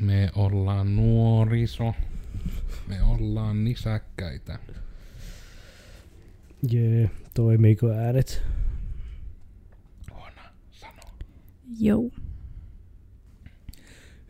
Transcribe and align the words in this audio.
Me 0.00 0.30
ollaan 0.34 0.96
nuoriso. 0.96 1.94
Me 2.88 3.02
ollaan 3.02 3.64
nisäkkäitä. 3.64 4.58
Jee, 6.70 7.10
toimiiko 7.34 7.90
äänet? 7.90 8.42
Huona 10.10 10.42
sano. 10.70 11.02
Joo. 11.80 12.10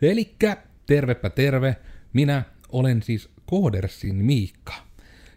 Elikkä 0.02 0.56
tervepä 0.86 1.30
terve. 1.30 1.76
Minä 2.12 2.42
olen 2.68 3.02
siis 3.02 3.30
Koodersin 3.46 4.16
Miikka. 4.16 4.74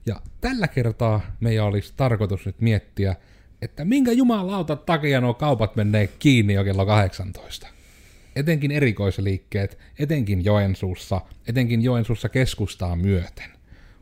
Ja 0.06 0.22
tällä 0.42 0.68
kertaa 0.68 1.22
meidän 1.40 1.66
olisi 1.66 1.94
tarkoitus 1.98 2.46
nyt 2.46 2.62
miettiä, 2.62 3.16
että 3.62 3.86
minkä 3.86 4.12
jumalauta 4.12 4.76
takia 4.76 5.22
nuo 5.22 5.34
kaupat 5.34 5.76
menee 5.76 6.08
kiinni 6.08 6.54
jo 6.54 6.64
kello 6.64 6.86
18. 6.86 7.73
Etenkin 8.36 8.72
erikoisliikkeet, 8.72 9.78
etenkin 10.00 10.46
Joensuussa, 10.46 11.22
etenkin 11.48 11.82
Joensuussa 11.82 12.30
keskustaa 12.30 12.96
myöten. 12.96 13.50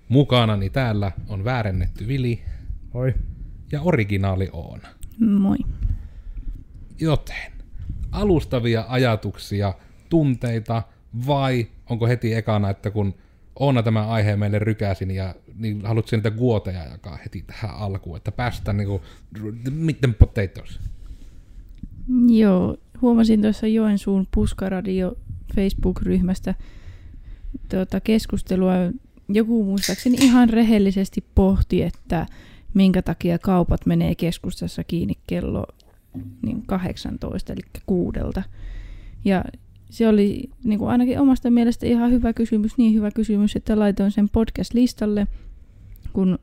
Mukanani 0.09 0.70
täällä 0.70 1.12
on 1.27 1.44
väärennetty 1.44 2.07
Vili 2.07 2.41
Oi. 2.94 3.13
ja 3.71 3.81
originaali 3.81 4.49
Oona. 4.54 4.88
Moi. 5.20 5.57
Joten, 6.99 7.52
alustavia 8.12 8.85
ajatuksia, 8.88 9.73
tunteita, 10.09 10.84
vai 11.27 11.68
onko 11.90 12.07
heti 12.07 12.34
ekana, 12.34 12.70
että 12.70 12.91
kun 12.91 13.13
Oona 13.59 13.84
tämä 13.84 14.07
aihe 14.07 14.35
meille 14.35 14.59
rykäsin, 14.59 15.12
ja 15.12 15.35
niin 15.55 15.82
haluatko 15.85 16.16
niitä 16.16 16.32
guoteja 16.32 16.84
jakaa 16.84 17.18
heti 17.18 17.43
tähän 17.48 17.76
alkuun, 17.76 18.18
että 18.18 18.32
päästään 18.32 18.77
niinku, 18.77 19.02
miten 19.71 20.13
potatoes? 20.13 20.79
Joo, 22.27 22.77
huomasin 23.02 23.41
tuossa 23.41 23.68
Joensuun 23.68 24.28
Puskaradio 24.36 25.18
Facebook-ryhmästä 25.55 26.55
tuota 27.70 28.00
keskustelua. 28.00 28.74
Joku 29.30 29.63
muistaakseni 29.63 30.18
ihan 30.21 30.49
rehellisesti 30.49 31.24
pohti, 31.35 31.84
että 31.84 32.26
minkä 32.74 33.02
takia 33.02 33.40
kaupat 33.40 33.85
menee 33.85 34.16
keskustassa 34.16 34.84
kiinni 34.84 35.13
kello 35.27 35.66
niin 36.41 36.63
18, 36.66 37.54
eli 37.54 37.62
kuudelta. 37.85 38.43
Ja 39.26 39.43
se 39.90 40.08
oli 40.08 40.49
niin 40.63 40.80
kuin 40.80 40.91
ainakin 40.91 41.20
omasta 41.20 41.49
mielestä 41.49 41.86
ihan 41.86 42.12
hyvä 42.12 42.34
kysymys, 42.34 42.77
niin 42.77 42.93
hyvä 42.93 43.12
kysymys, 43.12 43.55
että 43.55 43.80
laitoin 43.80 44.12
sen 44.12 44.30
podcast-listalle, 44.30 45.27
kun 46.13 46.40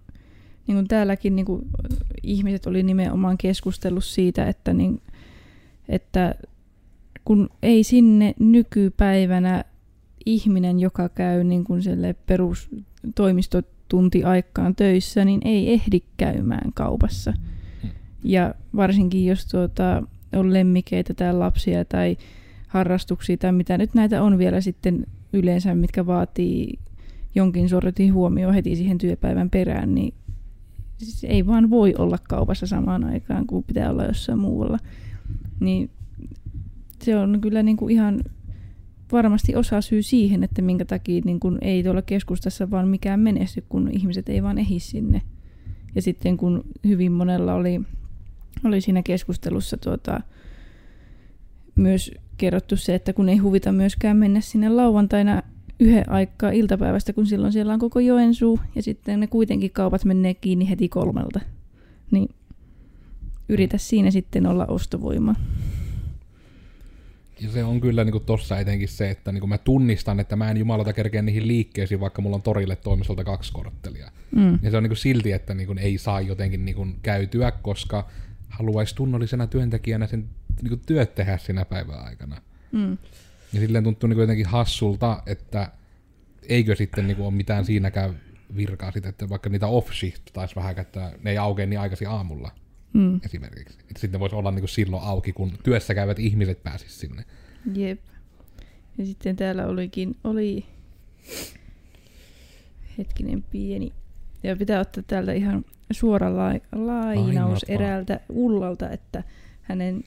niin 0.66 0.76
kuin 0.76 0.88
täälläkin 0.88 1.36
niin 1.36 1.46
kuin 1.46 1.62
ihmiset 2.22 2.66
oli 2.66 2.82
nimenomaan 2.82 3.38
keskustellut 3.38 4.04
siitä, 4.04 4.48
että, 4.48 4.72
niin, 4.74 5.02
että 5.88 6.34
kun 7.24 7.50
ei 7.62 7.84
sinne 7.84 8.34
nykypäivänä 8.38 9.64
ihminen, 10.26 10.80
joka 10.80 11.08
käy 11.08 11.44
niin 11.44 11.64
kuin 11.64 11.82
perustoimistotuntiaikaan 12.26 14.76
töissä, 14.76 15.24
niin 15.24 15.40
ei 15.44 15.72
ehdi 15.72 16.00
käymään 16.16 16.72
kaupassa. 16.74 17.32
Ja 18.24 18.54
varsinkin 18.76 19.26
jos 19.26 19.46
tuota, 19.46 20.02
on 20.36 20.52
lemmikeitä 20.52 21.14
tai 21.14 21.34
lapsia 21.34 21.84
tai 21.84 22.16
harrastuksia 22.68 23.36
tai 23.36 23.52
mitä 23.52 23.78
nyt 23.78 23.94
näitä 23.94 24.22
on 24.22 24.38
vielä 24.38 24.60
sitten 24.60 25.06
yleensä, 25.32 25.74
mitkä 25.74 26.06
vaatii 26.06 26.78
jonkin 27.34 27.68
sortin 27.68 28.14
huomioon 28.14 28.54
heti 28.54 28.76
siihen 28.76 28.98
työpäivän 28.98 29.50
perään, 29.50 29.94
niin 29.94 30.14
siis 30.96 31.24
ei 31.24 31.46
vaan 31.46 31.70
voi 31.70 31.94
olla 31.98 32.18
kaupassa 32.28 32.66
samaan 32.66 33.04
aikaan, 33.04 33.46
kun 33.46 33.64
pitää 33.64 33.90
olla 33.90 34.04
jossain 34.04 34.38
muualla. 34.38 34.78
Niin 35.60 35.90
se 37.02 37.16
on 37.16 37.40
kyllä 37.40 37.62
niin 37.62 37.76
kuin 37.76 37.94
ihan 37.94 38.20
varmasti 39.12 39.56
osa 39.56 39.80
syy 39.80 40.02
siihen, 40.02 40.44
että 40.44 40.62
minkä 40.62 40.84
takia 40.84 41.22
niin 41.24 41.40
kuin 41.40 41.58
ei 41.60 41.82
tuolla 41.82 42.02
keskustassa 42.02 42.70
vaan 42.70 42.88
mikään 42.88 43.20
menesty, 43.20 43.64
kun 43.68 43.90
ihmiset 43.92 44.28
ei 44.28 44.42
vaan 44.42 44.58
ehi 44.58 44.80
sinne. 44.80 45.22
Ja 45.94 46.02
sitten 46.02 46.36
kun 46.36 46.64
hyvin 46.86 47.12
monella 47.12 47.54
oli, 47.54 47.80
oli 48.64 48.80
siinä 48.80 49.02
keskustelussa 49.02 49.76
tuota, 49.76 50.20
myös 51.74 52.12
kerrottu 52.36 52.76
se, 52.76 52.94
että 52.94 53.12
kun 53.12 53.28
ei 53.28 53.36
huvita 53.36 53.72
myöskään 53.72 54.16
mennä 54.16 54.40
sinne 54.40 54.68
lauantaina 54.68 55.42
yhden 55.80 56.10
aikaa 56.10 56.50
iltapäivästä, 56.50 57.12
kun 57.12 57.26
silloin 57.26 57.52
siellä 57.52 57.72
on 57.72 57.78
koko 57.78 58.00
Joensuu, 58.00 58.60
ja 58.74 58.82
sitten 58.82 59.20
ne 59.20 59.26
kuitenkin 59.26 59.70
kaupat 59.70 60.04
menee 60.04 60.34
kiinni 60.34 60.70
heti 60.70 60.88
kolmelta. 60.88 61.40
Niin 62.10 62.28
yritä 63.48 63.78
siinä 63.78 64.10
sitten 64.10 64.46
olla 64.46 64.66
ostovoima. 64.66 65.34
Ja 67.40 67.50
se 67.50 67.64
on 67.64 67.80
kyllä 67.80 68.04
niin 68.04 68.24
tossa 68.26 68.58
etenkin 68.58 68.88
se, 68.88 69.10
että 69.10 69.32
niin 69.32 69.48
mä 69.48 69.58
tunnistan, 69.58 70.20
että 70.20 70.36
mä 70.36 70.50
en 70.50 70.56
jumalata 70.56 70.92
kerkeä 70.92 71.22
niihin 71.22 71.48
liikkeisiin, 71.48 72.00
vaikka 72.00 72.22
mulla 72.22 72.36
on 72.36 72.42
torille 72.42 72.76
toimistolta 72.76 73.24
kaksi 73.24 73.52
korttelia. 73.52 74.10
Mm. 74.36 74.58
Ja 74.62 74.70
se 74.70 74.76
on 74.76 74.82
niin 74.82 74.96
silti, 74.96 75.32
että 75.32 75.54
niin 75.54 75.78
ei 75.78 75.98
saa 75.98 76.20
jotenkin 76.20 76.64
niin 76.64 76.96
käytyä, 77.02 77.50
koska 77.50 78.08
haluaisi 78.48 78.94
tunnollisena 78.94 79.46
työntekijänä 79.46 80.06
sen 80.06 80.28
niin 80.62 80.80
työt 80.86 81.14
tehdä 81.14 81.38
siinä 81.38 81.64
päivän 81.64 82.04
aikana. 82.04 82.40
Mm. 82.72 82.98
Ja 83.52 83.60
silleen 83.60 83.84
tuntuu 83.84 84.08
niin 84.08 84.20
jotenkin 84.20 84.46
hassulta, 84.46 85.22
että 85.26 85.72
eikö 86.48 86.76
sitten 86.76 87.06
niin 87.06 87.20
ole 87.20 87.30
mitään 87.30 87.64
siinäkään 87.64 88.20
virkaa 88.56 88.92
sitten, 88.92 89.10
että 89.10 89.28
vaikka 89.28 89.50
niitä 89.50 89.66
off-shift 89.66 90.22
taisi 90.32 90.56
vähän 90.56 90.74
käyttää, 90.74 91.12
ne 91.22 91.30
ei 91.30 91.38
aukea 91.38 91.66
niin 91.66 91.80
aikaisin 91.80 92.08
aamulla 92.08 92.50
Mm. 92.98 93.20
esimerkiksi. 93.24 93.78
Että 93.80 94.00
sitten 94.00 94.20
voisi 94.20 94.36
olla 94.36 94.50
niin 94.50 94.68
silloin 94.68 95.02
auki, 95.02 95.32
kun 95.32 95.52
työssä 95.62 95.94
käyvät 95.94 96.18
ihmiset 96.18 96.62
pääsis 96.62 97.00
sinne. 97.00 97.24
Jep. 97.74 98.00
Ja 98.98 99.06
sitten 99.06 99.36
täällä 99.36 99.66
olikin, 99.66 100.16
oli 100.24 100.64
hetkinen 102.98 103.42
pieni, 103.42 103.92
ja 104.42 104.56
pitää 104.56 104.80
ottaa 104.80 105.02
täältä 105.06 105.32
ihan 105.32 105.64
suora 105.90 106.36
lai, 106.36 106.60
lainaus 106.72 107.64
eräältä 107.68 108.20
Ullalta, 108.28 108.90
että 108.90 109.24
hänen 109.62 110.04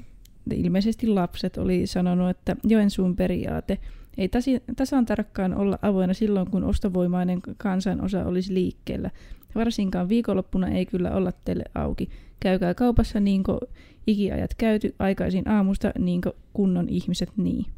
ilmeisesti 0.53 1.07
lapset 1.07 1.57
oli 1.57 1.87
sanonut, 1.87 2.29
että 2.29 2.55
Joensuun 2.63 3.15
periaate 3.15 3.77
ei 4.17 4.29
tasi, 4.29 4.63
tasan 4.75 5.05
tarkkaan 5.05 5.53
olla 5.53 5.79
avoinna 5.81 6.13
silloin, 6.13 6.51
kun 6.51 6.63
ostovoimainen 6.63 7.41
kansanosa 7.57 8.25
olisi 8.25 8.53
liikkeellä. 8.53 9.11
Varsinkaan 9.55 10.09
viikonloppuna 10.09 10.67
ei 10.67 10.85
kyllä 10.85 11.11
olla 11.11 11.31
teille 11.31 11.63
auki. 11.75 12.09
Käykää 12.41 12.73
kaupassa 12.73 13.19
niin 13.19 13.43
kuin 13.43 13.59
ikiajat 14.07 14.53
käyty 14.53 14.95
aikaisin 14.99 15.49
aamusta 15.49 15.91
niin 15.99 16.21
kuin 16.21 16.33
kunnon 16.53 16.89
ihmiset 16.89 17.29
niin. 17.37 17.65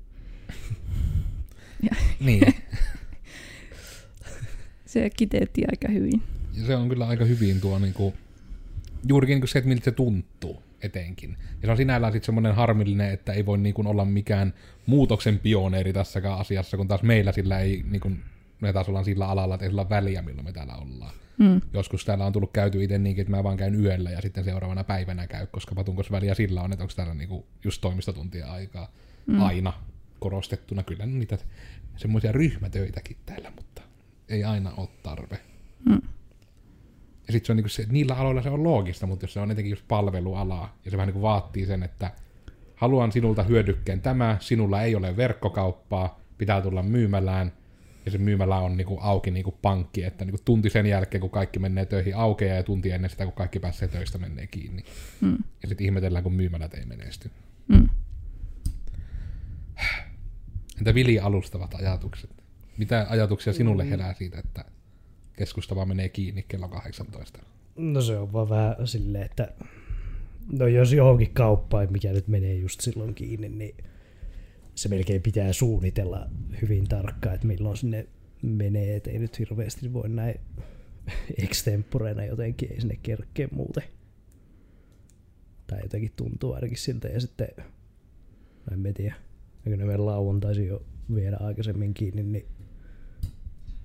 Niin. 2.19 2.41
Se 4.85 5.09
kiteytti 5.17 5.63
aika 5.71 5.87
hyvin. 5.93 6.21
Ja 6.53 6.65
se 6.65 6.75
on 6.75 6.89
kyllä 6.89 7.07
aika 7.07 7.25
hyvin 7.25 7.61
tuo 7.61 7.79
niinku, 7.79 8.13
juurikin 9.07 9.33
niinku 9.33 9.47
se, 9.47 9.59
että 9.59 9.69
miltä 9.69 9.85
se 9.85 9.91
tuntuu 9.91 10.63
etenkin. 10.81 11.37
Ja 11.61 11.67
se 11.67 11.71
on 11.71 11.77
sinällään 11.77 12.13
sitten 12.13 12.25
semmoinen 12.25 12.55
harmillinen, 12.55 13.11
että 13.11 13.33
ei 13.33 13.45
voi 13.45 13.57
niinku 13.57 13.83
olla 13.85 14.05
mikään 14.05 14.53
muutoksen 14.85 15.39
pioneeri 15.39 15.93
tässäkään 15.93 16.39
asiassa, 16.39 16.77
kun 16.77 16.87
taas 16.87 17.03
meillä 17.03 17.31
sillä 17.31 17.59
ei, 17.59 17.85
niinku, 17.89 18.11
me 18.63 18.73
taas 18.73 18.89
ollaan 18.89 19.05
sillä 19.05 19.27
alalla, 19.27 19.55
että 19.55 19.65
ei 19.65 19.69
sillä 19.69 19.89
väliä, 19.89 20.21
milloin 20.21 20.45
me 20.45 20.51
täällä 20.51 20.75
ollaan. 20.75 21.13
Mm. 21.37 21.61
Joskus 21.73 22.05
täällä 22.05 22.25
on 22.25 22.33
tullut 22.33 22.51
käyty 22.53 22.83
itse 22.83 22.97
niinkin, 22.97 23.21
että 23.21 23.31
mä 23.37 23.43
vaan 23.43 23.57
käyn 23.57 23.75
yöllä 23.75 24.09
ja 24.09 24.21
sitten 24.21 24.43
seuraavana 24.43 24.83
päivänä 24.83 25.27
käy, 25.27 25.47
koska 25.47 25.75
patunkos 25.75 26.11
väliä 26.11 26.33
sillä 26.33 26.61
on, 26.61 26.73
että 26.73 26.83
onko 26.83 26.93
täällä 26.95 27.13
niinku 27.13 27.45
just 27.63 27.81
toimistotuntia 27.81 28.51
aikaa 28.51 28.91
Mm. 29.25 29.41
aina 29.41 29.73
korostettuna. 30.19 30.83
Kyllä 30.83 31.05
niitä 31.05 31.37
semmoisia 31.95 32.31
ryhmätöitäkin 32.31 33.17
täällä, 33.25 33.51
mutta 33.55 33.81
ei 34.29 34.43
aina 34.43 34.71
ole 34.77 34.89
tarve. 35.03 35.39
Mm. 35.89 36.01
Ja 37.27 37.31
sitten 37.33 37.45
se 37.45 37.51
on 37.51 37.55
niinku 37.55 37.69
se, 37.69 37.81
että 37.81 37.93
niillä 37.93 38.15
aloilla 38.15 38.41
se 38.41 38.49
on 38.49 38.63
loogista, 38.63 39.07
mutta 39.07 39.23
jos 39.23 39.33
se 39.33 39.39
on 39.39 39.51
etenkin 39.51 39.69
just 39.69 39.87
palvelualaa, 39.87 40.77
ja 40.85 40.91
se 40.91 40.97
vähän 40.97 41.07
niinku 41.07 41.21
vaatii 41.21 41.65
sen, 41.65 41.83
että 41.83 42.11
haluan 42.75 43.11
sinulta 43.11 43.43
hyödykkeen 43.43 44.01
tämä, 44.01 44.37
sinulla 44.39 44.81
ei 44.81 44.95
ole 44.95 45.17
verkkokauppaa, 45.17 46.19
pitää 46.37 46.61
tulla 46.61 46.83
myymälään, 46.83 47.51
ja 48.05 48.11
se 48.11 48.17
myymälä 48.17 48.57
on 48.57 48.77
niinku 48.77 48.99
auki 49.01 49.31
niinku 49.31 49.51
pankki, 49.51 50.03
että 50.03 50.25
niinku 50.25 50.41
tunti 50.45 50.69
sen 50.69 50.85
jälkeen, 50.85 51.21
kun 51.21 51.29
kaikki 51.29 51.59
menee 51.59 51.85
töihin 51.85 52.15
aukeaa, 52.15 52.55
ja 52.55 52.63
tunti 52.63 52.91
ennen 52.91 53.09
sitä, 53.09 53.23
kun 53.23 53.33
kaikki 53.33 53.59
pääsee 53.59 53.87
töistä, 53.87 54.17
menee 54.17 54.47
kiinni. 54.47 54.83
Mm. 55.21 55.37
Ja 55.61 55.69
sitten 55.69 55.85
ihmetellään, 55.85 56.23
kun 56.23 56.33
myymälät 56.33 56.73
ei 56.73 56.85
menesty. 56.85 57.31
Mm. 57.67 57.89
Entä 60.77 60.93
Vili 60.93 61.19
alustavat 61.19 61.73
ajatukset? 61.73 62.29
Mitä 62.77 63.07
ajatuksia 63.09 63.53
sinulle 63.53 63.89
herää 63.89 64.13
siitä, 64.13 64.39
että 64.39 64.65
keskusta 65.37 65.75
vaan 65.75 65.87
menee 65.87 66.09
kiinni 66.09 66.45
kello 66.47 66.67
18? 66.67 67.39
No 67.75 68.01
se 68.01 68.17
on 68.17 68.33
vaan 68.33 68.49
vähän 68.49 68.75
silleen, 68.85 69.25
että 69.25 69.53
no 70.51 70.67
jos 70.67 70.93
johonkin 70.93 71.33
kauppaan, 71.33 71.87
mikä 71.91 72.11
nyt 72.13 72.27
menee 72.27 72.55
just 72.55 72.81
silloin 72.81 73.15
kiinni, 73.15 73.49
niin 73.49 73.75
se 74.75 74.89
melkein 74.89 75.21
pitää 75.21 75.53
suunnitella 75.53 76.29
hyvin 76.61 76.87
tarkkaan, 76.87 77.35
että 77.35 77.47
milloin 77.47 77.77
sinne 77.77 78.07
menee, 78.41 78.95
et 78.95 79.07
ei 79.07 79.19
nyt 79.19 79.39
hirveästi 79.39 79.93
voi 79.93 80.09
näin 80.09 80.35
extemporeena 81.37 82.25
jotenkin, 82.25 82.71
ei 82.71 82.81
sinne 82.81 82.99
kerkkeen 83.03 83.49
muuten. 83.51 83.83
Tai 85.67 85.79
jotenkin 85.83 86.11
tuntuu 86.15 86.53
ainakin 86.53 86.77
siltä, 86.77 87.07
ja 87.07 87.21
sitten, 87.21 87.47
mä 88.75 88.87
en 88.87 88.93
tiedä, 88.93 89.15
eikö 89.65 89.77
ne 89.77 89.85
mene 89.85 89.97
lauantaisin 89.97 90.67
jo 90.67 90.85
vielä 91.15 91.37
aikaisemmin 91.39 91.93
kiinni, 91.93 92.23
niin 92.23 92.45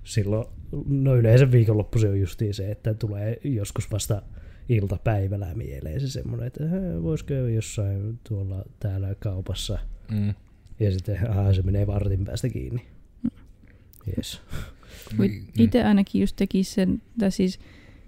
silloin, 0.03 0.47
no 0.87 1.15
yleensä 1.15 1.51
viikonloppu 1.51 1.99
se 1.99 2.09
on 2.09 2.19
justiin 2.19 2.53
se, 2.53 2.71
että 2.71 2.93
tulee 2.93 3.39
joskus 3.43 3.91
vasta 3.91 4.21
iltapäivällä 4.69 5.53
mieleen 5.55 5.99
se 5.99 6.09
semmoinen, 6.09 6.47
että 6.47 6.63
voisi 7.03 7.25
käydä 7.25 7.49
jossain 7.49 8.19
tuolla 8.29 8.65
täällä 8.79 9.15
kaupassa. 9.15 9.79
Mm. 10.11 10.33
Ja 10.79 10.91
sitten 10.91 11.31
aha, 11.31 11.53
se 11.53 11.61
menee 11.61 11.87
vartin 11.87 12.25
päästä 12.25 12.49
kiinni. 12.49 12.85
Yes. 14.17 14.41
Niin, 15.17 15.31
niin. 15.31 15.43
Itse 15.57 15.83
ainakin 15.83 16.21
just 16.21 16.35
tekisi 16.35 16.73
sen, 16.73 17.01
tai 17.19 17.31
siis 17.31 17.59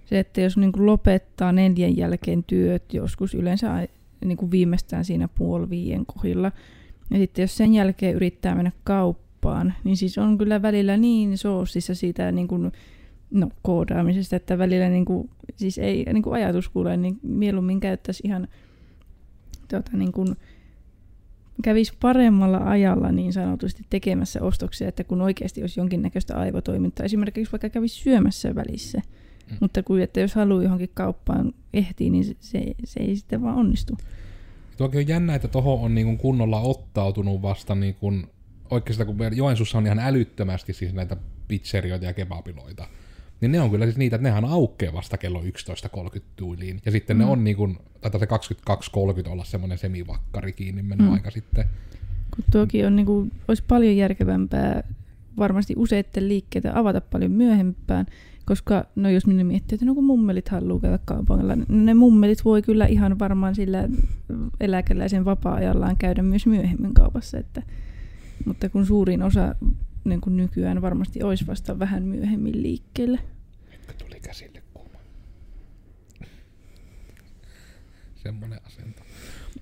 se, 0.05 0.19
että 0.19 0.41
jos 0.41 0.57
niin 0.57 0.71
kuin 0.71 0.85
lopettaa 0.85 1.51
neljän 1.51 1.97
jälkeen 1.97 2.43
työt 2.43 2.93
joskus 2.93 3.33
yleensä 3.33 3.87
niin 4.25 4.37
kuin 4.37 4.51
viimeistään 4.51 5.05
siinä 5.05 5.27
puoli 5.27 5.69
viien 5.69 6.05
kohdilla, 6.05 6.51
ja 7.11 7.17
sitten 7.17 7.43
jos 7.43 7.57
sen 7.57 7.73
jälkeen 7.73 8.15
yrittää 8.15 8.55
mennä 8.55 8.71
kauppaan, 8.83 9.73
niin 9.83 9.97
siis 9.97 10.17
on 10.17 10.37
kyllä 10.37 10.61
välillä 10.61 10.97
niin 10.97 11.37
soosissa 11.37 11.95
siitä 11.95 12.31
niin 12.31 12.47
kuin, 12.47 12.71
no, 13.31 13.49
koodaamisesta, 13.61 14.35
että 14.35 14.57
välillä 14.57 14.89
niin 14.89 15.05
kuin, 15.05 15.29
siis 15.55 15.77
ei 15.77 16.05
niin 16.13 16.23
kuin 16.23 16.33
ajatus 16.33 16.69
kuule, 16.69 16.97
niin 16.97 17.19
mieluummin 17.23 17.79
käyttäisi 17.79 18.23
ihan 18.25 18.47
tuota, 19.67 19.91
niin 19.97 20.11
kuin, 20.11 20.35
kävisi 21.61 21.93
paremmalla 22.01 22.57
ajalla 22.57 23.11
niin 23.11 23.33
sanotusti 23.33 23.83
tekemässä 23.89 24.41
ostoksia, 24.43 24.87
että 24.87 25.03
kun 25.03 25.21
oikeasti 25.21 25.61
olisi 25.61 25.79
jonkinnäköistä 25.79 26.37
aivotoimintaa, 26.37 27.05
esimerkiksi 27.05 27.51
vaikka 27.51 27.69
kävisi 27.69 27.95
syömässä 27.95 28.55
välissä, 28.55 29.01
Mm. 29.51 29.57
mutta 29.59 29.83
kun, 29.83 30.01
että 30.01 30.19
jos 30.19 30.35
haluaa 30.35 30.63
johonkin 30.63 30.89
kauppaan 30.93 31.53
ehtii, 31.73 32.09
niin 32.09 32.25
se, 32.25 32.35
se, 32.39 32.63
se 32.83 32.99
ei 32.99 33.15
sitten 33.15 33.41
vaan 33.41 33.55
onnistu. 33.55 33.97
Tuokin 34.77 34.99
on 34.99 35.07
jännä, 35.07 35.35
että 35.35 35.47
toho 35.47 35.83
on 35.83 35.95
niin 35.95 36.07
kuin 36.07 36.17
kunnolla 36.17 36.61
ottautunut 36.61 37.41
vasta 37.41 37.75
niin 37.75 37.95
kuin, 37.95 38.27
oikeastaan 38.69 39.07
kun 39.07 39.17
Joensuussa 39.37 39.77
on 39.77 39.85
ihan 39.85 39.99
älyttömästi 39.99 40.73
siis 40.73 40.93
näitä 40.93 41.17
pizzerioita 41.47 42.05
ja 42.05 42.13
kebabiloita, 42.13 42.87
niin 43.41 43.51
ne 43.51 43.61
on 43.61 43.71
kyllä 43.71 43.85
siis 43.85 43.97
niitä, 43.97 44.15
että 44.15 44.27
nehän 44.27 44.45
aukeaa 44.45 44.93
vasta 44.93 45.17
kello 45.17 45.41
11.30 45.41 46.21
tyyliin. 46.35 46.81
Ja 46.85 46.91
sitten 46.91 47.17
mm. 47.17 47.23
ne 47.23 47.29
on 47.29 47.43
niin 47.43 47.57
kuin, 47.57 47.77
taitaa 48.01 48.19
se 48.19 48.27
22.30 49.25 49.29
olla 49.29 49.43
semmoinen 49.43 49.77
semivakkari 49.77 50.53
kiinni 50.53 50.83
mennyt 50.83 51.07
Mm. 51.07 51.13
aika 51.13 51.31
sitten. 51.31 51.65
Kun 52.35 52.43
tuokin 52.51 52.87
on, 52.87 52.95
niin 52.95 53.05
kuin, 53.05 53.31
olisi 53.47 53.63
paljon 53.67 53.97
järkevämpää 53.97 54.83
varmasti 55.37 55.73
useitten 55.77 56.27
liikkeitä 56.27 56.79
avata 56.79 57.01
paljon 57.01 57.31
myöhempään, 57.31 58.05
koska 58.45 58.85
no 58.95 59.09
jos 59.09 59.27
minä 59.27 59.43
miettii, 59.43 59.75
että 59.75 59.85
no 59.85 59.95
kun 59.95 60.03
mummelit 60.03 60.49
haluaa 60.49 60.79
käydä 60.79 60.99
kaupalla, 61.05 61.55
niin 61.55 61.85
ne 61.85 61.93
mummelit 61.93 62.45
voi 62.45 62.61
kyllä 62.61 62.85
ihan 62.85 63.19
varmaan 63.19 63.55
sillä 63.55 63.89
eläkeläisen 64.59 65.25
vapaa-ajallaan 65.25 65.97
käydä 65.97 66.21
myös 66.21 66.45
myöhemmin 66.47 66.93
kaupassa, 66.93 67.37
että, 67.37 67.63
mutta 68.45 68.69
kun 68.69 68.85
suurin 68.85 69.23
osa 69.23 69.55
niin 70.03 70.21
kuin 70.21 70.37
nykyään 70.37 70.81
varmasti 70.81 71.23
olisi 71.23 71.47
vasta 71.47 71.79
vähän 71.79 72.03
myöhemmin 72.03 72.63
liikkeelle. 72.63 73.19
Mitkä 73.71 73.93
tuli 73.93 74.19
käsille 74.19 74.63
kuuma. 74.73 74.99
Semmoinen 78.15 78.59
asento. 78.65 79.03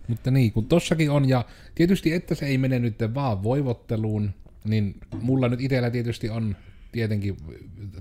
Mutta 0.07 0.31
niin, 0.31 0.51
kun 0.51 0.65
tossakin 0.65 1.11
on, 1.11 1.29
ja 1.29 1.45
tietysti 1.75 2.13
että 2.13 2.35
se 2.35 2.45
ei 2.45 2.57
mene 2.57 2.79
nyt 2.79 2.95
vaan 3.13 3.43
voivotteluun, 3.43 4.31
niin 4.65 4.95
mulla 5.21 5.49
nyt 5.49 5.61
itsellä 5.61 5.91
tietysti 5.91 6.29
on 6.29 6.55
tietenkin, 6.91 7.37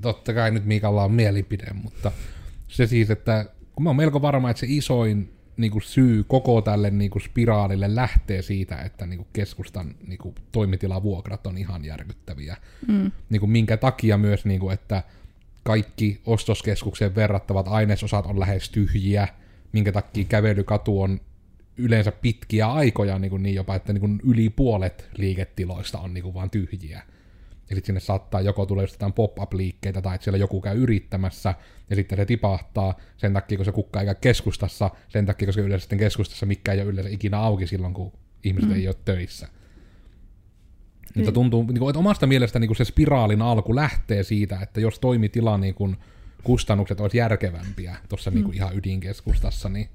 totta 0.00 0.35
kai 0.35 0.50
nyt 0.50 0.64
Miikalla 0.64 1.05
on 1.05 1.12
mielipide, 1.12 1.73
mutta 1.82 2.12
se 2.69 2.87
siis, 2.87 3.11
että 3.11 3.46
kun 3.73 3.82
mä 3.82 3.88
oon 3.88 3.96
melko 3.96 4.23
varma, 4.23 4.50
että 4.50 4.61
se 4.61 4.67
isoin 4.69 5.38
niin 5.59 5.73
kuin 5.73 5.83
syy 5.83 6.25
koko 6.25 6.63
tälle 6.63 6.91
niin 6.91 7.11
kuin 7.11 7.23
spiraalille 7.23 7.95
lähtee 7.95 8.43
siitä, 8.43 8.77
että 8.77 9.07
niin 9.07 9.19
kuin 9.19 9.29
keskustan 9.33 9.95
niin 10.07 10.19
kuin 10.19 10.35
toimitilavuokrat 10.53 11.47
on 11.47 11.59
ihan 11.59 11.85
järkyttäviä. 11.85 12.57
Mm. 12.89 13.13
Niin 13.31 13.41
kuin 13.41 13.51
minkä 13.51 13.77
takia 13.77 14.19
myös, 14.19 14.45
niin 14.45 14.61
kuin, 14.61 14.75
että 14.75 15.03
kaikki 15.63 16.21
ostoskeskukseen 16.27 17.15
verrattavat 17.15 17.69
ainesosat 17.69 18.27
on 18.27 18.41
lähes 18.41 18.71
tyhjiä, 18.71 19.29
minkä 19.73 19.93
takia 19.93 20.25
kävelykatu 20.25 21.03
on 21.03 21.21
yleensä 21.77 22.13
pitkiä 22.13 22.73
aikoja 22.73 23.19
niin, 23.19 23.31
kuin 23.31 23.43
niin 23.43 23.55
jopa, 23.55 23.75
että 23.75 23.93
niin 23.93 24.01
kuin 24.01 24.21
yli 24.25 24.51
puolet 24.51 25.09
liiketiloista 25.17 25.99
on 25.99 26.15
niin 26.15 26.25
kuin 26.25 26.35
vaan 26.35 26.51
tyhjiä. 26.51 27.03
Ja 27.70 27.76
sitten 27.76 27.87
sinne 27.87 28.00
saattaa 28.00 28.41
joko 28.41 28.67
tulla 28.67 28.82
just 28.82 28.94
jotain 28.94 29.12
pop-up-liikkeitä 29.12 30.03
tai 30.03 30.15
että 30.15 30.25
siellä 30.25 30.38
joku 30.38 30.61
käy 30.61 30.79
yrittämässä 30.79 31.55
ja 31.91 31.97
sitten 31.97 32.19
se 32.19 32.26
tipahtaa 32.26 32.94
sen 33.17 33.32
takia, 33.32 33.59
kun 33.59 33.65
se 33.65 33.73
kukka 33.73 34.00
ei 34.00 34.06
käy 34.06 34.15
keskustassa, 34.20 34.91
sen 35.09 35.26
takia, 35.26 35.47
koska 35.47 35.62
yleensä 35.62 35.82
sitten 35.82 35.99
keskustassa 35.99 36.47
mikä 36.47 36.73
ei 36.73 36.81
ole 36.81 36.91
yleensä 36.91 37.11
ikinä 37.11 37.38
auki 37.38 37.67
silloin, 37.67 37.94
kun 37.94 38.12
ihmiset 38.44 38.70
mm. 38.70 38.76
ei 38.76 38.88
ole 38.88 38.97
töissä. 39.05 39.49
Mutta 41.15 41.31
Niin. 41.31 41.35
tuntuu, 41.35 41.62
niin 41.62 41.79
kuin, 41.79 41.91
että 41.91 41.99
omasta 41.99 42.26
mielestä 42.26 42.59
niin 42.59 42.69
kuin 42.69 42.76
se 42.76 42.85
spiraalin 42.85 43.43
alku 43.43 43.75
lähtee 43.75 44.23
siitä, 44.23 44.59
että 44.62 44.81
jos 44.81 44.99
toimitilan 44.99 45.61
niin 45.61 45.75
kuin, 45.75 45.97
kustannukset 46.44 47.00
olisi 47.00 47.19
järkevämpiä 47.19 47.97
tuossa 48.09 48.31
niin 48.31 48.44
kuin 48.44 48.56
ihan 48.56 48.79
ydinkeskustassa, 48.79 49.69
niin 49.69 49.88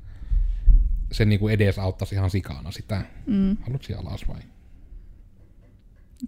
se 1.11 1.25
niin 1.25 1.39
kuin 1.39 1.53
edesauttaisi 1.53 2.15
ihan 2.15 2.29
sikana 2.29 2.71
sitä. 2.71 3.01
Mm. 3.25 3.57
Haluatko 3.61 3.83
siellä 3.83 4.09
alas 4.09 4.27
vai? 4.27 4.39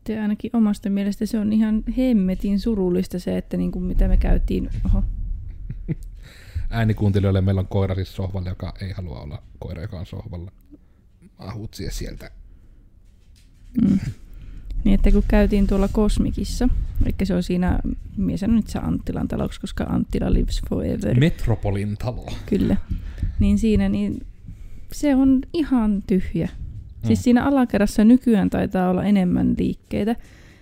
Ja 0.09 0.21
ainakin 0.21 0.51
omasta 0.53 0.89
mielestä 0.89 1.25
se 1.25 1.39
on 1.39 1.53
ihan 1.53 1.83
hemmetin 1.97 2.59
surullista 2.59 3.19
se, 3.19 3.37
että 3.37 3.57
niin 3.57 3.71
kuin 3.71 3.85
mitä 3.85 4.07
me 4.07 4.17
käytiin, 4.17 4.69
oho, 4.85 5.03
Äänikuuntelijoille 6.69 7.41
meillä 7.41 7.61
on 7.61 7.67
koira 7.67 7.95
siis 7.95 8.15
sohvalla, 8.15 8.49
joka 8.49 8.73
ei 8.81 8.91
halua 8.91 9.19
olla 9.19 9.43
koira, 9.59 9.81
joka 9.81 9.99
on 9.99 10.05
sohvalla. 10.05 10.51
Ahutsia 11.37 11.91
sieltä. 11.91 12.31
Mm. 13.81 13.99
Niin, 14.83 14.93
että 14.93 15.11
kun 15.11 15.23
käytiin 15.27 15.67
tuolla 15.67 15.87
Kosmikissa, 15.87 16.69
eli 17.05 17.13
se 17.23 17.35
on 17.35 17.43
siinä, 17.43 17.79
minä 18.17 18.37
sanon 18.37 18.55
nyt 18.55 18.67
se 18.67 18.79
Anttilan 18.79 19.27
taloksi, 19.27 19.61
koska 19.61 19.83
Anttila 19.83 20.33
lives 20.33 20.61
forever, 20.69 21.19
Metropolin 21.19 21.97
talo. 21.97 22.25
kyllä. 22.45 22.77
Niin 23.39 23.59
siinä, 23.59 23.89
niin 23.89 24.25
se 24.91 25.15
on 25.15 25.41
ihan 25.53 26.03
tyhjä. 26.07 26.49
Siis 27.07 27.19
Mm. 27.19 27.23
siinä 27.23 27.45
alakerrassa 27.45 28.03
nykyään 28.03 28.49
taitaa 28.49 28.89
olla 28.89 29.03
enemmän 29.03 29.55
liikkeitä, 29.57 30.15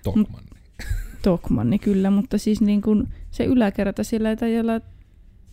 Tokman. 0.04 0.44
Tokmanni 1.24 1.80
kyllä, 1.80 2.12
mutta 2.12 2.38
siis 2.38 2.62
niin 2.62 2.81
kuin 2.81 3.07
se 3.31 3.45
yläkerta 3.45 4.04
siellä 4.04 4.30
ei 4.30 4.38
tai 4.38 4.60
olla, 4.60 4.81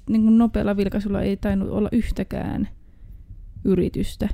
niin 0.09 0.23
kuin 0.23 0.39
nopealla 0.39 0.77
vilkaisulla 0.77 1.23
ei 1.23 1.37
tainnut 1.37 1.71
olla 1.71 1.89
yhtäkään 1.93 2.69
yritystä. 3.65 4.29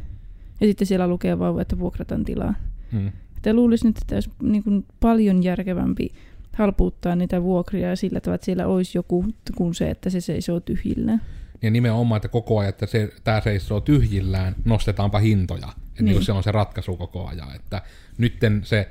Ja 0.61 0.67
sitten 0.67 0.87
siellä 0.87 1.09
lukee 1.09 1.39
vaan, 1.39 1.61
että 1.61 1.79
vuokrataan 1.79 2.25
tilaa. 2.25 2.55
Mm. 2.93 3.09
Että 3.37 3.55
luulisin 3.55 3.89
että 3.89 4.15
olisi 4.17 4.31
niin 4.43 4.63
kuin 4.63 4.85
paljon 5.01 5.43
järkevämpi 5.43 6.09
halpuuttaa 6.57 7.17
niitä 7.17 7.43
vuokria 7.43 7.89
ja 7.89 7.97
sillä 7.97 8.21
tavalla, 8.21 8.35
että 8.35 8.45
siellä 8.45 8.67
olisi 8.67 8.99
joku 8.99 9.25
kuin 9.57 9.75
se, 9.75 9.91
että 9.91 10.11
se 10.11 10.21
seisoo 10.21 10.61
tyhjillään. 10.61 11.23
Ja 11.63 11.71
nimenomaan, 11.71 12.17
että 12.17 12.29
koko 12.29 12.59
ajan, 12.59 12.69
että 12.69 12.87
se, 12.87 13.13
tämä 13.25 13.41
seisoo 13.41 13.81
tyhjillään, 13.81 14.55
nostetaanpa 14.65 15.19
hintoja. 15.19 15.69
Että 15.69 16.03
niin. 16.03 16.15
Niin. 16.15 16.25
se 16.25 16.33
on 16.33 16.43
se 16.43 16.53
ratkaisu 16.53 16.97
koko 16.97 17.27
ajan. 17.27 17.57
Että 17.57 17.83
nytten 18.19 18.61
se 18.65 18.89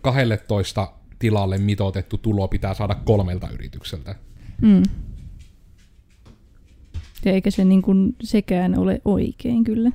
12 0.00 0.92
tilalle 1.18 1.58
mitoitettu 1.58 2.18
tulo 2.18 2.48
pitää 2.48 2.74
saada 2.74 2.94
kolmelta 2.94 3.48
yritykseltä. 3.50 4.14
Mm. 4.62 4.82
Ja 7.24 7.32
eikä 7.32 7.50
se 7.50 7.64
niin 7.64 7.82
kuin 7.82 8.16
sekään 8.22 8.78
ole 8.78 9.00
oikein 9.04 9.64
kyllä. 9.64 9.90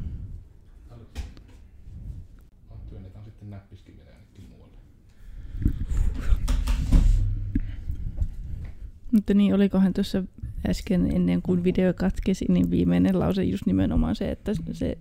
Mutta 9.11 9.33
niin, 9.33 9.55
olikohan 9.55 9.93
tuossa 9.93 10.23
äsken 10.69 11.15
ennen 11.15 11.41
kuin 11.41 11.63
video 11.63 11.93
katkesi, 11.93 12.45
niin 12.49 12.71
viimeinen 12.71 13.19
lause 13.19 13.43
just 13.43 13.65
nimenomaan 13.65 14.15
se, 14.15 14.31
että, 14.31 14.51
se, 14.71 14.97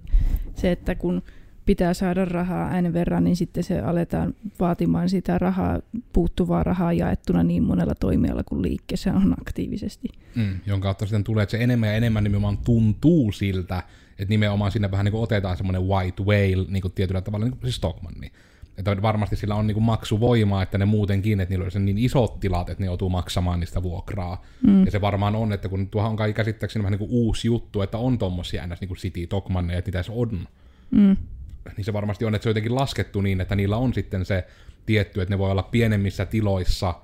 se, 0.55 0.73
että 0.73 0.95
kun 0.95 1.23
pitää 1.67 1.95
saada 1.95 2.25
rahaa 2.25 2.69
aina 2.69 2.93
verran, 2.93 3.25
niin 3.25 3.37
sitten 3.37 3.65
se 3.65 3.81
aletaan 3.81 4.35
vaatimaan 4.61 5.09
sitä 5.09 5.39
rahaa, 5.39 5.81
puuttuvaa 6.13 6.63
rahaa 6.63 6.93
jaettuna 6.93 7.43
niin 7.43 7.63
monella 7.63 7.95
toimijalla 7.95 8.45
kuin 8.45 8.63
liikkeessä 8.63 9.15
on 9.15 9.35
aktiivisesti. 9.41 10.09
Mm, 10.35 10.61
jonka 10.67 10.85
kautta 10.85 11.07
sitten 11.07 11.25
tulee, 11.25 11.43
että 11.43 11.51
se 11.51 11.63
enemmän 11.65 11.89
ja 11.89 11.95
enemmän 11.95 12.25
nimenomaan 12.25 12.59
tuntuu 12.59 13.33
siltä, 13.33 13.83
että 14.19 14.29
nimenomaan 14.29 14.73
sinne 14.73 14.91
vähän 14.91 15.05
niin 15.05 15.13
kuin 15.13 15.23
otetaan 15.23 15.57
semmoinen 15.57 15.83
white 15.83 16.23
whale 16.23 16.67
niin 16.69 16.83
kuin 16.83 16.93
tietyllä 16.93 17.21
tavalla, 17.21 17.45
niin 17.45 17.53
kuin 17.53 17.63
siis 17.63 17.77
Stockmanni. 17.77 18.33
Että 18.79 19.03
varmasti 19.03 19.37
sillä 19.37 19.55
on 19.55 19.67
niin 19.67 19.75
kuin 19.75 19.85
maksuvoimaa, 19.85 20.63
että 20.63 20.79
ne 20.79 20.85
muutenkin, 20.85 21.41
että 21.41 21.53
niillä 21.53 21.67
on 21.77 21.85
niin 21.85 21.99
isot 21.99 22.41
tilat, 22.41 22.69
että 22.69 22.83
ne 22.83 22.87
joutuu 22.87 23.09
maksamaan 23.09 23.61
niistä 23.61 23.83
vuokraa. 23.83 24.45
Mm. 24.67 24.85
Ja 24.85 24.91
se 24.91 25.01
varmaan 25.01 25.37
on, 25.37 25.53
että 25.53 25.69
kun 25.69 25.89
tuohon 25.89 26.11
on 26.11 26.17
kai 26.17 26.33
käsittääkseni 26.33 26.83
vähän 26.83 26.93
niin 26.93 27.09
kuin 27.09 27.11
uusi 27.11 27.49
juttu, 27.49 27.83
että 27.83 27.99
on 27.99 28.19
tommosia 28.19 28.67
ns. 28.67 28.81
niin 28.81 28.89
kuin 28.89 28.99
City 28.99 29.27
Tokmanneja, 29.27 29.79
että 29.79 29.89
niitä 29.89 30.03
se 30.03 30.13
on. 30.13 30.47
Mm. 30.91 31.17
Niin 31.77 31.85
se 31.85 31.93
varmasti 31.93 32.25
on, 32.25 32.35
että 32.35 32.43
se 32.43 32.49
on 32.49 32.51
jotenkin 32.51 32.75
laskettu 32.75 33.21
niin, 33.21 33.41
että 33.41 33.57
niillä 33.57 33.77
on 33.77 33.95
sitten 33.95 34.25
se 34.25 34.47
tietty, 34.87 35.23
että 35.23 35.35
ne 35.35 35.39
voi 35.39 35.51
olla 35.51 35.63
pienemmissä 35.63 36.27
tiloissa 36.27 36.95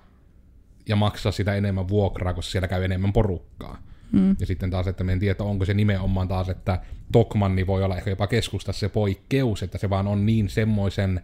ja 0.89 0.97
maksaa 0.97 1.33
sitä 1.33 1.55
enemmän 1.55 1.89
vuokraa, 1.89 2.35
koska 2.35 2.51
siellä 2.51 2.69
käy 2.69 2.85
enemmän 2.85 3.13
porukkaa. 3.13 3.83
Mm. 4.13 4.37
Ja 4.41 4.47
sitten 4.47 4.71
taas, 4.71 4.87
että 4.87 5.05
me 5.05 5.13
en 5.13 5.19
tiedä, 5.19 5.33
että 5.33 5.45
onko 5.45 5.65
se 5.65 5.75
nimenomaan 5.75 6.29
taas, 6.29 6.49
että 6.49 6.81
Tokmanni 7.13 7.67
voi 7.67 7.85
olla 7.85 7.97
ehkä 7.97 8.11
jopa 8.11 8.27
keskustassa 8.27 8.81
se 8.81 8.89
poikkeus, 8.89 9.63
että 9.63 9.79
se 9.79 9.91
vaan 9.91 10.07
on 10.07 10.27
niin 10.27 10.49
semmoisen 10.49 11.21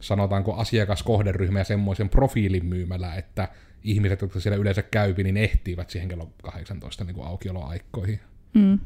sanotaanko 0.00 0.54
asiakaskohderyhmä 0.54 1.58
ja 1.58 1.64
semmoisen 1.64 2.08
profiilin 2.08 2.66
myymällä, 2.66 3.14
että 3.14 3.48
ihmiset, 3.84 4.20
jotka 4.22 4.40
siellä 4.40 4.56
yleensä 4.56 4.82
käypi, 4.82 5.24
niin 5.24 5.36
ehtivät 5.36 5.90
siihen 5.90 6.08
kello 6.08 6.32
18 6.42 7.04
niin 7.04 7.14
kuin 7.14 7.26
aukioloaikoihin. 7.26 8.20
Mm. 8.54 8.78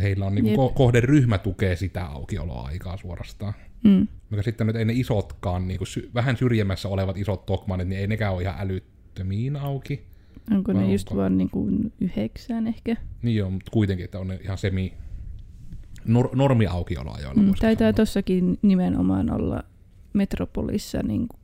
Heillä 0.00 0.26
on 0.26 0.34
niin 0.34 0.44
kuin 0.44 0.66
Jep. 0.66 0.74
kohderyhmä 0.74 1.38
tukee 1.38 1.76
sitä 1.76 2.04
aukioloaikaa 2.04 2.96
suorastaan. 2.96 3.54
Mm. 3.84 4.08
Mikä 4.30 4.42
sitten 4.42 4.66
nyt 4.66 4.76
ei 4.76 4.84
ne 4.84 4.92
isotkaan, 4.92 5.68
niin 5.68 5.78
kuin 5.78 5.88
sy- 5.88 6.10
vähän 6.14 6.36
syrjemmässä 6.36 6.88
olevat 6.88 7.16
isot 7.16 7.46
Tokmanit, 7.46 7.88
niin 7.88 8.00
ei 8.00 8.06
nekään 8.06 8.34
ole 8.34 8.42
ihan 8.42 8.54
älyttömiin 8.58 9.56
auki. 9.56 10.06
Onko 10.50 10.74
Vai 10.74 10.82
ne 10.82 10.92
just 10.92 11.08
onko? 11.08 11.20
vaan 11.20 11.38
niinku 11.38 11.68
yhdeksään 12.00 12.66
ehkä? 12.66 12.96
Niin 13.22 13.36
joo, 13.36 13.50
mutta 13.50 13.70
kuitenkin, 13.70 14.04
että 14.04 14.18
on 14.18 14.28
ne 14.28 14.38
ihan 14.42 14.58
semi 14.58 14.92
nor- 16.08 16.36
normiaukioloajoilla. 16.36 17.42
Mm, 17.42 17.52
taitaa 17.60 17.78
sanoa. 17.78 17.92
tossakin 17.92 18.58
nimenomaan 18.62 19.30
olla 19.30 19.64
Metropolissa, 20.12 20.98
niin 21.02 21.28
kuin, 21.28 21.40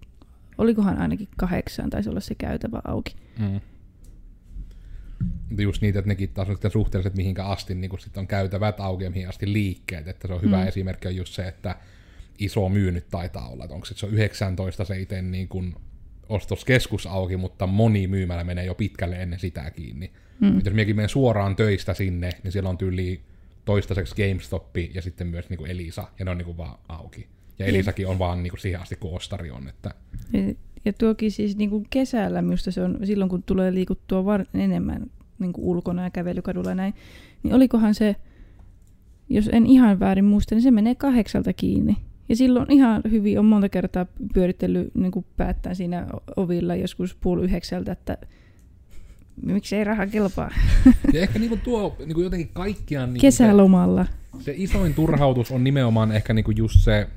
olikohan 0.59 0.99
ainakin 0.99 1.29
kahdeksaan 1.37 1.91
taisi 1.91 2.11
olla 2.11 2.21
se 2.21 2.35
käytävä 2.35 2.81
auki. 2.85 3.17
Mm. 3.39 3.61
Mutta 5.49 5.63
just 5.63 5.83
niitä, 5.83 5.99
että 5.99 6.09
nekin 6.09 6.29
taas 6.29 6.49
on 6.49 6.55
sitten 6.55 6.71
suhteelliset 6.71 7.17
mihinkä 7.17 7.45
asti 7.45 7.75
niin 7.75 7.89
kun 7.89 7.99
sit 7.99 8.17
on 8.17 8.27
käytävät 8.27 8.81
auki 8.81 9.05
ja 9.05 9.11
mihin 9.11 9.29
asti 9.29 9.53
liikkeet. 9.53 10.09
Että 10.09 10.29
se 10.29 10.35
on 10.35 10.43
hyvä 10.43 10.63
Mm. 10.63 10.69
esimerkki 10.69 11.09
on 11.09 11.17
just 11.17 11.35
se, 11.35 11.49
että 11.49 11.77
iso 12.39 12.69
myy 12.69 12.93
nyt 12.93 13.09
taitaa 13.11 13.49
olla. 13.49 13.65
Että 13.65 13.75
onko 13.75 13.87
se, 13.87 13.93
että 13.93 14.01
se 14.01 14.07
on 14.07 14.13
19 14.13 14.85
se 14.85 15.01
itse 15.01 15.23
niin 15.23 15.49
kun 15.49 15.77
ostoskeskus 16.29 17.07
auki, 17.07 17.37
mutta 17.37 17.67
moni 17.67 18.07
myymällä 18.07 18.45
menee 18.45 18.65
jo 18.65 18.75
pitkälle 18.75 19.17
ennen 19.17 19.39
sitä 19.39 19.71
kiinni. 19.71 20.13
Mm. 20.41 20.59
Et 20.59 20.65
jos 20.65 20.75
minäkin 20.75 20.97
menen 20.97 21.09
suoraan 21.09 21.57
töistä 21.57 21.95
sinne, 21.95 22.31
niin 22.43 22.53
siellä 22.53 22.71
on 22.71 22.79
tyyli 22.79 23.21
toistaiseksi 23.65 24.15
GameStop 24.15 24.77
ja 24.95 25.03
sitten 25.03 25.27
myös 25.27 25.51
niin 25.51 25.59
kuin 25.59 25.71
Elisa, 25.71 26.09
ja 26.19 26.25
ne 26.25 26.31
on 26.31 26.39
niin 26.39 26.47
kuin 26.47 26.57
vaan 26.57 26.79
auki. 26.89 27.29
Ja 27.59 27.67
Jep. 27.67 27.75
Elisakin 27.75 28.09
on 28.09 28.19
vaan 28.19 28.43
niin 28.43 28.51
kuin 28.51 28.61
siihen 28.61 28.81
asti, 28.81 28.97
kun 28.97 29.17
ostari 29.17 29.51
on. 29.51 29.69
Että, 29.69 29.91
Ja, 30.33 30.55
ja 30.85 30.93
tuokin 30.93 31.31
siis 31.31 31.57
niin 31.57 31.71
kuin 31.71 31.87
kesällä 31.91 32.43
minusta 32.43 32.71
se 32.71 32.83
on, 32.83 32.99
silloin 33.05 33.29
kun 33.29 33.43
tulee 33.43 33.75
liikuttua 33.75 34.25
var- 34.25 34.47
enemmän 34.55 35.11
niin 35.39 35.53
kuin 35.53 35.65
ulkona 35.65 36.05
ja 36.05 36.11
kävelykadulla 36.11 36.69
ja 36.69 36.75
näin, 36.75 36.95
niin 37.43 37.55
olikohan 37.55 37.95
se, 37.95 38.17
jos 39.29 39.51
en 39.53 39.67
ihan 39.67 40.01
väärin 40.01 40.25
muista, 40.25 40.55
niin 40.55 40.63
se 40.63 40.71
menee 40.71 40.95
kahdeksalta 40.95 41.53
kiinni. 41.53 41.97
Ja 42.29 42.37
silloin 42.37 42.73
ihan 42.73 43.03
hyvin 43.11 43.39
on 43.39 43.45
monta 43.45 43.69
kertaa 43.69 44.07
pyörittänyt 44.35 44.95
niin 44.95 45.13
kuin 45.13 45.27
päättää 45.37 45.75
siinä 45.75 46.07
ovilla 46.37 46.75
joskus 46.75 47.15
puoli 47.21 47.45
yhdeksältä, 47.45 47.93
että 47.93 48.19
miksi 49.43 49.77
ei 49.77 49.85
raha 49.85 50.07
kelpaa 50.07 50.51
ja 51.13 51.21
ehkä 51.21 51.39
niin 51.39 51.49
kuin 51.49 51.61
tuo 51.61 51.97
niin 51.99 52.15
kuin 52.15 52.25
jotenkin 52.25 52.51
kaikkiaan... 52.53 53.13
Niin 53.13 53.21
kesälomalla. 53.21 54.07
se 54.41 54.55
isoin 54.57 54.95
turhautus 54.95 55.51
on 55.51 55.65
nimenomaan 55.65 56.13
ehkä 56.13 56.35
niinku 56.35 56.51
just 56.51 56.81
se, 56.81 57.09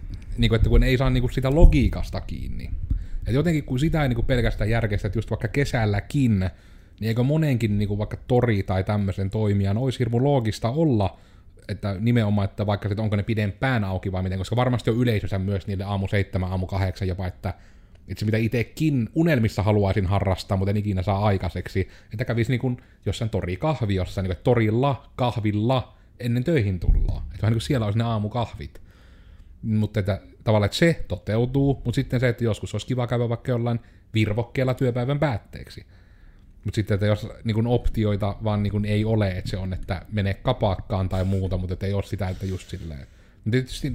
niinku, 0.41 0.55
että 0.55 0.69
kun 0.69 0.83
ei 0.83 0.97
saa 0.97 1.09
niinku 1.09 1.29
sitä 1.29 1.55
logiikasta 1.55 2.21
kiinni. 2.21 2.69
Et 3.27 3.33
jotenkin 3.33 3.63
kun 3.63 3.79
sitä 3.79 4.01
ei 4.01 4.09
niinku 4.09 4.23
pelkästään 4.23 4.69
järkeistä, 4.69 5.07
että 5.07 5.17
just 5.17 5.29
vaikka 5.29 5.47
kesälläkin, 5.47 6.39
niin 6.39 7.07
eikö 7.07 7.23
monenkin 7.23 7.77
niinku 7.77 7.97
vaikka 7.97 8.17
tori 8.27 8.63
tai 8.63 8.83
tämmöisen 8.83 9.29
toimijan 9.29 9.77
olisi 9.77 9.99
hirmu 9.99 10.23
loogista 10.23 10.69
olla, 10.69 11.17
että 11.67 11.95
nimenomaan, 11.99 12.45
että 12.45 12.65
vaikka 12.65 12.89
sit 12.89 12.99
onko 12.99 13.15
ne 13.15 13.23
pidempään 13.23 13.83
auki 13.83 14.11
vai 14.11 14.23
miten, 14.23 14.37
koska 14.37 14.55
varmasti 14.55 14.89
on 14.89 14.97
yleisössä 14.97 15.39
myös 15.39 15.67
niille 15.67 15.83
aamu 15.83 16.07
seitsemän, 16.07 16.49
aamu 16.49 16.67
kahdeksan 16.67 17.07
jopa, 17.07 17.27
että 17.27 17.53
itse 18.07 18.25
mitä 18.25 18.37
itsekin 18.37 19.09
unelmissa 19.15 19.63
haluaisin 19.63 20.05
harrastaa, 20.05 20.57
mutta 20.57 20.69
en 20.69 20.77
ikinä 20.77 21.01
saa 21.01 21.25
aikaiseksi, 21.25 21.87
että 22.13 22.25
kävisi 22.25 22.51
niin 22.51 22.59
kuin 22.59 22.77
jossain 23.05 23.29
torikahviossa, 23.29 24.21
niin 24.21 24.35
kuin, 24.35 24.43
torilla, 24.43 25.09
kahvilla, 25.15 25.97
ennen 26.19 26.43
töihin 26.43 26.79
tullaan. 26.79 27.23
Että 27.23 27.41
vähän 27.41 27.51
niin 27.51 27.57
kuin 27.57 27.61
siellä 27.61 27.85
olisi 27.85 27.99
ne 27.99 28.03
aamukahvit. 28.03 28.81
Mutta 29.61 29.99
että 29.99 30.21
tavallaan, 30.43 30.65
että 30.65 30.77
se 30.77 31.05
toteutuu, 31.07 31.81
mutta 31.85 31.95
sitten 31.95 32.19
se, 32.19 32.29
että 32.29 32.43
joskus 32.43 32.73
olisi 32.73 32.87
kiva 32.87 33.07
käydä 33.07 33.29
vaikka 33.29 33.51
jollain 33.51 33.79
virvokkeella 34.13 34.73
työpäivän 34.73 35.19
päätteeksi. 35.19 35.85
Mutta 36.63 36.75
sitten, 36.75 36.95
että 36.95 37.05
jos 37.05 37.27
niin 37.43 37.55
kuin 37.55 37.67
optioita 37.67 38.35
vaan 38.43 38.63
niin 38.63 38.71
kuin 38.71 38.85
ei 38.85 39.05
ole, 39.05 39.31
että 39.31 39.49
se 39.49 39.57
on, 39.57 39.73
että 39.73 40.05
mene 40.11 40.33
kapakkaan 40.33 41.09
tai 41.09 41.23
muuta, 41.23 41.57
mutta 41.57 41.73
että 41.73 41.85
ei 41.85 41.93
ole 41.93 42.03
sitä, 42.03 42.29
että 42.29 42.45
just 42.45 42.69
silleen. 42.69 43.07
Tietysti, 43.51 43.93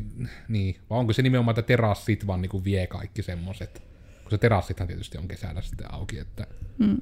niin, 0.48 0.76
vai 0.90 0.98
onko 0.98 1.12
se 1.12 1.22
nimenomaan, 1.22 1.58
että 1.58 1.66
terassit 1.66 2.26
vaan 2.26 2.42
niin 2.42 2.50
kuin 2.50 2.64
vie 2.64 2.86
kaikki 2.86 3.22
semmoset, 3.22 3.82
kun 4.22 4.30
se 4.30 4.38
terassithan 4.38 4.88
tietysti 4.88 5.18
on 5.18 5.28
kesällä 5.28 5.62
sitten 5.62 5.94
auki, 5.94 6.18
että 6.18 6.46
Mm. 6.78 6.96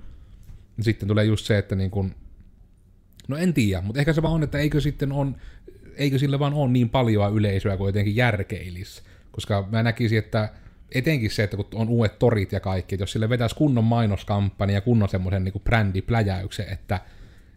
sitten 0.81 1.09
tulee 1.09 1.25
just 1.25 1.47
se, 1.47 1.59
että 1.59 1.75
niin 1.75 1.91
kun, 1.91 2.15
no 3.29 3.37
en 3.37 3.55
tiedä, 3.55 3.81
mutta 3.81 4.01
ehkä 4.01 4.13
se 4.13 4.23
vaan 4.23 4.35
on, 4.35 4.43
että 4.43 4.59
eikö 4.59 4.81
sitten 4.81 5.13
on, 5.13 5.37
eikö 5.97 6.19
sille 6.19 6.39
vaan 6.39 6.55
ole 6.55 6.71
niin 6.71 6.89
paljon 6.89 7.35
yleisöä 7.35 7.77
kuin 7.77 7.89
jotenkin 7.89 8.17
järkeilis. 8.17 9.03
Koska 9.35 9.69
mä 9.73 9.83
näkisin, 9.83 10.19
että 10.19 10.49
etenkin 10.93 11.31
se, 11.31 11.43
että 11.43 11.57
kun 11.57 11.67
on 11.75 11.88
uudet 11.88 12.19
torit 12.19 12.53
ja 12.53 12.61
kaikki, 12.61 12.95
että 12.95 13.03
jos 13.03 13.12
sille 13.12 13.29
vetäisi 13.29 13.55
kunnon 13.55 13.85
mainoskampanja 13.85 14.75
ja 14.75 14.81
kunnon 14.81 15.09
semmoisen 15.09 15.45
niin 15.45 15.62
brändipläjäyksen, 15.64 16.69
että, 16.69 17.00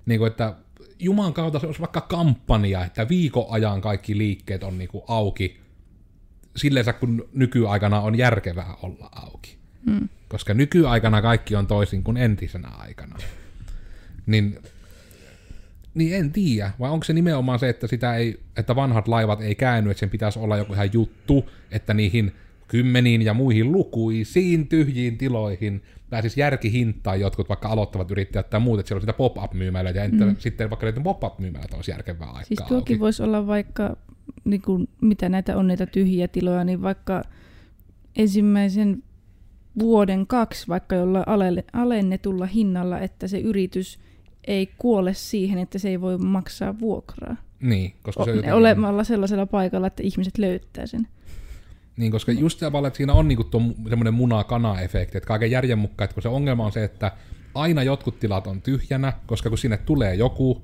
niin 0.06 0.20
kuin, 0.20 0.28
että 0.28 0.56
Juman 1.00 1.34
kautta 1.34 1.60
se 1.60 1.66
olisi 1.66 1.80
vaikka 1.80 2.02
kampanja, 2.02 2.86
että 2.86 3.10
viikon 3.10 3.46
ajan 3.50 3.82
kaikki 3.82 4.18
liikkeet 4.18 4.64
on 4.64 4.78
niin 4.78 4.88
kuin 4.90 5.04
auki 5.08 5.60
silleensä, 6.56 6.94
kun 6.94 7.30
nykyaikana 7.34 8.02
on 8.02 8.18
järkevää 8.18 8.74
olla 8.82 9.10
auki. 9.12 9.58
Mm. 9.86 10.10
Koska 10.28 10.54
nykyaikana 10.54 11.22
kaikki 11.22 11.56
on 11.56 11.68
toisin 11.68 12.04
kuin 12.04 12.18
entisenä 12.18 12.68
aikana. 12.68 13.18
Niin, 14.26 14.60
niin 15.98 16.16
en 16.16 16.32
tiedä, 16.32 16.72
vai 16.80 16.92
onko 16.92 17.04
se 17.04 17.14
nimenomaan 17.14 17.60
se, 17.60 17.70
että, 17.70 17.88
sitä 17.88 18.16
ei, 18.16 18.40
että 18.58 18.76
vanhat 18.76 19.08
laivat 19.08 19.42
ei 19.42 19.56
käänny, 19.56 19.92
että 19.92 20.00
sen 20.00 20.10
pitäisi 20.10 20.40
olla 20.40 20.58
joku 20.58 20.74
ihan 20.74 20.90
juttu, 20.94 21.50
että 21.72 21.94
niihin 21.94 22.32
kymmeniin 22.68 23.22
ja 23.22 23.34
muihin 23.34 23.72
lukuisiin 23.72 24.68
tyhjiin 24.68 25.18
tiloihin 25.18 25.84
pääsisi 26.10 26.40
järkihintaan 26.40 27.20
jotkut 27.20 27.50
vaikka 27.50 27.68
aloittavat 27.68 28.12
yrittäjät 28.12 28.50
tai 28.50 28.60
muut, 28.60 28.80
että 28.80 28.88
siellä 28.88 28.98
on 29.00 29.02
sitä 29.02 29.14
pop-up-myymälöä, 29.14 29.92
ja 29.92 30.04
entä 30.04 30.26
Mm. 30.26 30.36
sitten 30.40 30.70
vaikka 30.70 30.86
näiden 30.86 31.04
pop-up-myymälät 31.04 31.74
olisi 31.74 31.92
järkevää 31.92 32.28
aikaa 32.28 32.44
Siis 32.44 32.60
tuokin 32.60 32.94
auki. 32.96 33.00
voisi 33.00 33.24
olla 33.24 33.48
vaikka, 33.48 33.98
niin 34.44 34.62
kuin, 34.62 34.90
mitä 35.02 35.30
näitä 35.30 35.58
on 35.58 35.68
näitä 35.68 35.86
tyhjiä 35.86 36.28
tiloja, 36.28 36.64
niin 36.64 36.82
vaikka 36.82 37.24
ensimmäisen 38.16 39.04
vuoden 39.80 40.28
kaksi 40.28 40.68
vaikka 40.68 40.96
jolla 40.96 41.24
alennetulla 41.74 42.46
hinnalla, 42.46 43.00
että 43.00 43.28
se 43.28 43.40
yritys 43.40 44.00
ei 44.48 44.70
kuole 44.78 45.14
siihen, 45.14 45.60
että 45.60 45.80
se 45.80 45.90
ei 45.90 46.02
voi 46.02 46.18
maksaa 46.18 46.80
vuokraa. 46.80 47.36
Niin, 47.62 47.94
koska 48.04 48.24
se 48.24 48.30
O- 48.30 48.34
on 48.34 48.38
jotenkin- 48.38 48.54
olemalla 48.58 49.04
sellaisella 49.04 49.46
paikalla, 49.46 49.88
että 49.88 50.04
ihmiset 50.04 50.38
löytää 50.38 50.86
sen. 50.88 51.08
Niin, 51.98 52.12
koska 52.12 52.32
just 52.32 52.60
tavallaan, 52.60 52.88
että 52.88 52.98
siinä 52.98 53.14
on 53.14 53.28
niinku 53.28 53.44
tuo 53.44 53.62
semmoinen 53.90 54.14
muna-kana-efekti, 54.14 55.18
että 55.18 55.28
kaiken 55.28 55.52
järjen 55.52 55.80
mukaan, 55.80 56.06
että 56.06 56.14
kun 56.14 56.24
se 56.24 56.30
ongelma 56.30 56.66
on 56.66 56.72
se, 56.72 56.84
että 56.84 57.12
aina 57.56 57.84
jotkut 57.84 58.20
tilat 58.20 58.48
on 58.48 58.62
tyhjänä, 58.62 59.14
koska 59.26 59.50
kun 59.50 59.58
sinne 59.58 59.78
tulee 59.78 60.16
joku, 60.16 60.62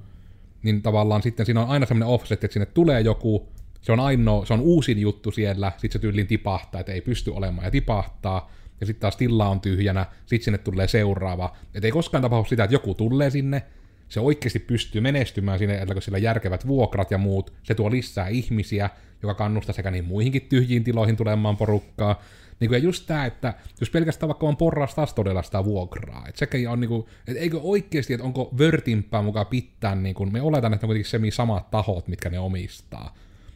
niin 0.64 0.82
tavallaan 0.82 1.22
sitten 1.22 1.46
siinä 1.46 1.62
on 1.62 1.70
aina 1.70 1.86
semmoinen 1.86 2.14
offset, 2.14 2.44
että 2.44 2.54
sinne 2.54 2.66
tulee 2.66 3.02
joku, 3.02 3.48
se 3.82 3.92
on 3.92 4.00
ainoa, 4.00 4.46
se 4.46 4.54
on 4.54 4.60
uusin 4.60 5.00
juttu 5.00 5.32
siellä, 5.32 5.72
sitten 5.72 5.92
se 5.92 6.00
tyyliin 6.00 6.28
tipahtaa, 6.28 6.80
että 6.82 6.92
ei 6.92 7.02
pysty 7.02 7.32
olemaan 7.32 7.66
ja 7.66 7.72
tipahtaa, 7.72 8.52
ja 8.84 8.88
sitten 8.88 9.02
taas 9.02 9.16
tila 9.16 9.50
on 9.50 9.62
tyhjänä, 9.62 10.06
sitten 10.26 10.46
sinne 10.46 10.58
tulee 10.58 10.88
seuraava. 10.88 11.56
Että 11.74 11.88
ei 11.88 11.92
koskaan 11.92 12.22
tapahdu 12.22 12.46
sitä, 12.46 12.64
että 12.64 12.76
joku 12.76 12.94
tulee 12.94 13.30
sinne, 13.30 13.64
se 14.10 14.20
oikeasti 14.20 14.60
pystyy 14.60 15.02
menestymään 15.02 15.60
sinne, 15.60 15.78
että 15.82 15.94
kun 15.94 16.02
sillä 16.02 16.18
järkevät 16.18 16.68
vuokrat 16.68 17.12
ja 17.12 17.18
muut, 17.18 17.54
se 17.64 17.76
tuo 17.76 17.92
lisää 17.92 18.28
ihmisiä, 18.28 18.90
joka 19.22 19.34
kannustaa 19.34 19.76
sekä 19.76 19.92
niin 19.92 20.06
muihinkin 20.06 20.42
tyhjiin 20.42 20.84
tiloihin 20.84 21.18
tulemaan 21.18 21.58
porukkaa. 21.58 22.22
Niin 22.60 22.70
kuin, 22.70 22.78
ja 22.78 22.84
just 22.84 23.08
tämä, 23.08 23.26
että 23.26 23.54
jos 23.80 23.90
pelkästään 23.90 24.28
vaikka 24.28 24.48
on 24.48 24.58
porrastas 24.58 25.14
todella 25.14 25.44
sitä 25.44 25.66
vuokraa, 25.66 26.26
että 26.28 26.40
sekin 26.40 26.70
on 26.70 26.80
niin 26.80 26.90
kuin, 26.90 27.06
että 27.28 27.42
eikö 27.42 27.60
oikeasti, 27.62 28.14
että 28.14 28.26
onko 28.26 28.50
vörtimpää 28.58 29.22
mukaan 29.22 29.48
pitää, 29.48 29.96
niin 29.96 30.16
kuin, 30.16 30.34
me 30.34 30.42
oletan, 30.42 30.74
että 30.74 30.86
on 30.86 30.88
kuitenkin 30.88 31.10
semi 31.10 31.32
samat 31.32 31.72
tahot, 31.72 32.08
mitkä 32.08 32.30
ne 32.30 32.40
omistaa, 32.40 33.16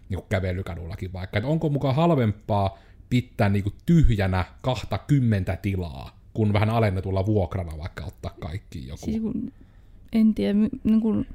niin 0.09 0.19
kuin 0.19 0.29
kävelykadullakin 0.29 1.13
vaikka, 1.13 1.37
että 1.37 1.49
onko 1.49 1.69
mukaan 1.69 1.95
halvempaa 1.95 2.77
pitää 3.09 3.49
niin 3.49 3.63
kuin 3.63 3.75
tyhjänä 3.85 4.45
20 4.61 5.57
tilaa, 5.61 6.19
kun 6.33 6.53
vähän 6.53 6.69
alennetulla 6.69 7.25
vuokralla 7.25 7.77
vaikka 7.77 8.05
ottaa 8.05 8.31
kaikki 8.39 8.87
joku. 8.87 9.05
Siis 9.05 9.21
kun, 9.21 9.51
en 10.13 10.33
tiedä, 10.33 10.59
niin 10.83 11.01
kun 11.01 11.25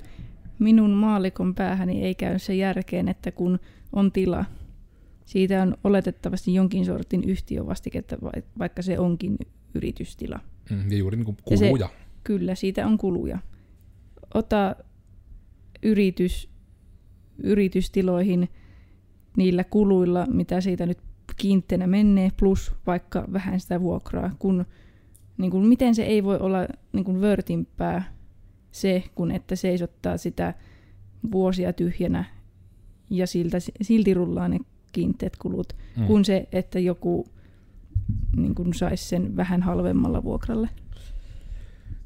minun 0.59 0.91
maalikon 0.91 1.55
päähäni 1.55 2.03
ei 2.05 2.15
käy 2.15 2.39
se 2.39 2.55
järkeen, 2.55 3.09
että 3.09 3.31
kun 3.31 3.59
on 3.93 4.13
tila, 4.13 4.45
siitä 5.25 5.63
on 5.63 5.77
oletettavasti 5.85 6.55
jonkin 6.55 6.85
sortin 6.85 7.25
yhtiövastiketta, 7.25 8.17
vai- 8.23 8.43
vaikka 8.59 8.83
se 8.83 8.99
onkin 8.99 9.39
yritystila. 9.75 10.41
Mm, 10.71 10.91
ja 10.91 10.97
juuri 10.99 11.17
niin 11.17 11.25
kuin 11.25 11.37
Ja 11.51 11.57
se- 11.57 11.67
kuluja. 11.67 11.89
Kyllä, 12.25 12.55
siitä 12.55 12.87
on 12.87 12.99
kuluja. 12.99 13.39
Ota 14.35 14.77
yritys, 15.83 16.49
yritystiloihin 17.39 18.49
niillä 19.37 19.65
kuluilla, 19.65 20.27
mitä 20.27 20.61
siitä 20.61 20.87
nyt 20.87 20.99
kiinteänä 21.43 21.87
menee, 21.87 22.31
plus 22.39 22.73
vaikka 22.87 23.25
vähän 23.33 23.61
sitä 23.61 23.81
vuokraa, 23.81 24.31
kun 24.39 24.65
niin 25.39 25.51
kuin, 25.51 25.67
miten 25.67 25.95
se 25.95 26.03
ei 26.03 26.25
voi 26.25 26.39
olla 26.39 26.59
niin 26.93 27.05
kuin 27.05 27.21
vörtimpää 27.21 28.13
se, 28.71 29.03
kun 29.15 29.31
että 29.31 29.57
seisottaa 29.57 30.17
sitä 30.17 30.55
vuosia 31.33 31.73
tyhjänä 31.73 32.25
ja 33.11 33.27
siltä, 33.27 33.59
silti 33.83 34.15
rullaa 34.15 34.49
ne 34.49 34.59
kiinteät 34.93 35.37
kulut, 35.37 35.73
Mm. 35.97 36.07
kuin 36.07 36.25
se, 36.25 36.49
että 36.53 36.79
joku 36.79 37.27
niin 38.37 38.55
kuin 38.55 38.75
saisi 38.75 39.09
sen 39.09 39.37
vähän 39.37 39.63
halvemmalla 39.63 40.25
vuokralle. 40.25 40.69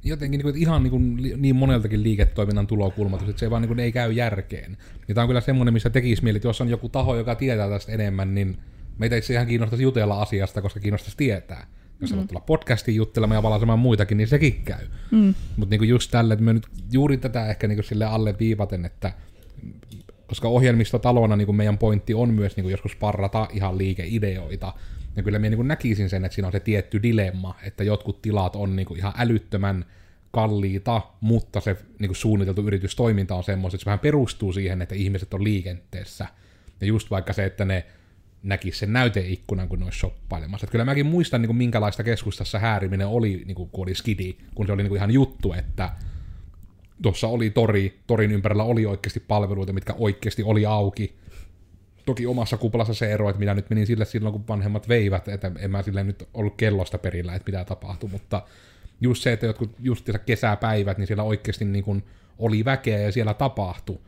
jotenkin 0.04 0.38
niin 0.38 0.52
kuin, 0.52 0.56
ihan 0.62 0.82
niin, 0.82 0.90
kuin, 0.90 1.16
niin 1.36 1.56
moneltakin 1.56 2.02
liiketoiminnan 2.02 2.66
tulokulmalta, 2.66 3.24
että 3.30 3.40
se 3.40 3.50
vaan 3.50 3.62
niin 3.62 3.68
kuin, 3.68 3.80
ei 3.80 3.92
käy 3.92 4.12
järkeen. 4.12 4.76
Ja 5.08 5.14
tämä 5.14 5.22
on 5.22 5.28
kyllä 5.28 5.40
semmoinen, 5.40 5.74
missä 5.74 5.90
tekisi 5.90 6.22
mieli, 6.24 6.36
että 6.36 6.48
jos 6.48 6.60
on 6.60 6.68
joku 6.68 6.88
taho, 6.88 7.16
joka 7.16 7.34
tietää 7.34 7.68
tästä 7.68 7.92
enemmän, 7.92 8.34
niin 8.34 8.56
meitä 8.98 9.16
itse 9.16 9.34
ihan 9.34 9.46
kiinnostaisi 9.46 9.82
jutella 9.82 10.22
asiasta, 10.22 10.62
koska 10.62 10.80
kiinnostaisi 10.80 11.16
tietää. 11.16 11.66
Jos 12.00 12.10
haluat 12.10 12.28
tulla 12.28 12.40
podcastiin 12.40 12.96
juttelemaan 12.96 13.36
ja 13.38 13.42
valaisemaan 13.42 13.78
muitakin, 13.78 14.18
niin 14.18 14.28
sekin 14.28 14.62
käy. 14.64 14.86
Mm. 15.10 15.34
Mutta 15.56 15.70
niinku 15.70 15.84
just 15.84 16.10
tälle, 16.10 16.34
että 16.34 16.44
me 16.44 16.52
nyt 16.52 16.66
juuri 16.92 17.16
tätä 17.16 17.46
ehkä 17.46 17.68
niinku 17.68 17.82
sille 17.82 18.04
alle 18.04 18.34
viivaten, 18.38 18.84
että 18.84 19.12
koska 20.26 20.48
ohjelmistotalona 20.48 21.36
niinku 21.36 21.52
meidän 21.52 21.78
pointti 21.78 22.14
on 22.14 22.34
myös 22.34 22.56
niinku 22.56 22.70
joskus 22.70 22.96
parrata 22.96 23.48
ihan 23.52 23.78
liikeideoita, 23.78 24.72
ja 25.16 25.22
kyllä 25.22 25.38
minä 25.38 25.50
niinku 25.50 25.62
näkisin 25.62 26.10
sen, 26.10 26.24
että 26.24 26.34
siinä 26.34 26.48
on 26.48 26.52
se 26.52 26.60
tietty 26.60 27.02
dilemma, 27.02 27.54
että 27.62 27.84
jotkut 27.84 28.22
tilat 28.22 28.56
on 28.56 28.76
niinku 28.76 28.94
ihan 28.94 29.12
älyttömän 29.16 29.84
kalliita, 30.30 31.02
mutta 31.20 31.60
se 31.60 31.76
niinku 31.98 32.14
suunniteltu 32.14 32.62
yritystoiminta 32.62 33.34
on 33.34 33.44
semmoista, 33.44 33.76
että 33.76 33.82
se 33.82 33.86
vähän 33.86 33.98
perustuu 33.98 34.52
siihen, 34.52 34.82
että 34.82 34.94
ihmiset 34.94 35.34
on 35.34 35.44
liikenteessä. 35.44 36.26
Ja 36.80 36.86
just 36.86 37.10
vaikka 37.10 37.32
se, 37.32 37.44
että 37.44 37.64
ne 37.64 37.86
näkisi 38.46 38.78
sen 38.78 38.92
näyteikkunan, 38.92 39.68
kun 39.68 39.78
ne 39.78 39.84
olisi 39.84 39.98
shoppailemassa. 39.98 40.64
Et 40.64 40.70
kyllä 40.70 40.84
mäkin 40.84 41.06
muistan, 41.06 41.42
niin 41.42 41.48
kuin, 41.48 41.56
minkälaista 41.56 42.02
keskustassa 42.02 42.58
hääriminen 42.58 43.06
oli, 43.06 43.42
niin 43.46 43.54
kuin, 43.54 43.70
kun 43.70 43.82
oli 43.82 43.94
skidi, 43.94 44.36
kun 44.54 44.66
se 44.66 44.72
oli 44.72 44.82
niin 44.82 44.88
kuin, 44.88 44.96
ihan 44.96 45.10
juttu, 45.10 45.52
että 45.52 45.90
tuossa 47.02 47.28
oli 47.28 47.50
tori, 47.50 48.00
torin 48.06 48.32
ympärillä 48.32 48.64
oli 48.64 48.86
oikeasti 48.86 49.20
palveluita, 49.20 49.72
mitkä 49.72 49.94
oikeasti 49.98 50.42
oli 50.42 50.66
auki. 50.66 51.16
Toki 52.06 52.26
omassa 52.26 52.56
kuplassa 52.56 52.94
se 52.94 53.12
ero, 53.12 53.28
että 53.28 53.40
minä 53.40 53.54
nyt 53.54 53.70
menin 53.70 53.86
sille 53.86 54.04
silloin, 54.04 54.32
kun 54.32 54.48
vanhemmat 54.48 54.88
veivät, 54.88 55.28
että 55.28 55.52
en 55.58 55.70
mä 55.70 55.82
silleen 55.82 56.06
nyt 56.06 56.28
ollut 56.34 56.56
kellosta 56.56 56.98
perillä, 56.98 57.34
että 57.34 57.52
mitä 57.52 57.64
tapahtui, 57.64 58.10
mutta 58.10 58.42
just 59.00 59.22
se, 59.22 59.32
että 59.32 59.46
jotkut 59.46 59.70
justiinsa 59.78 60.18
kesäpäivät, 60.18 60.98
niin 60.98 61.06
siellä 61.06 61.22
oikeasti 61.22 61.64
niin 61.64 61.84
kuin 61.84 62.04
oli 62.38 62.64
väkeä 62.64 62.98
ja 62.98 63.12
siellä 63.12 63.34
tapahtui. 63.34 63.98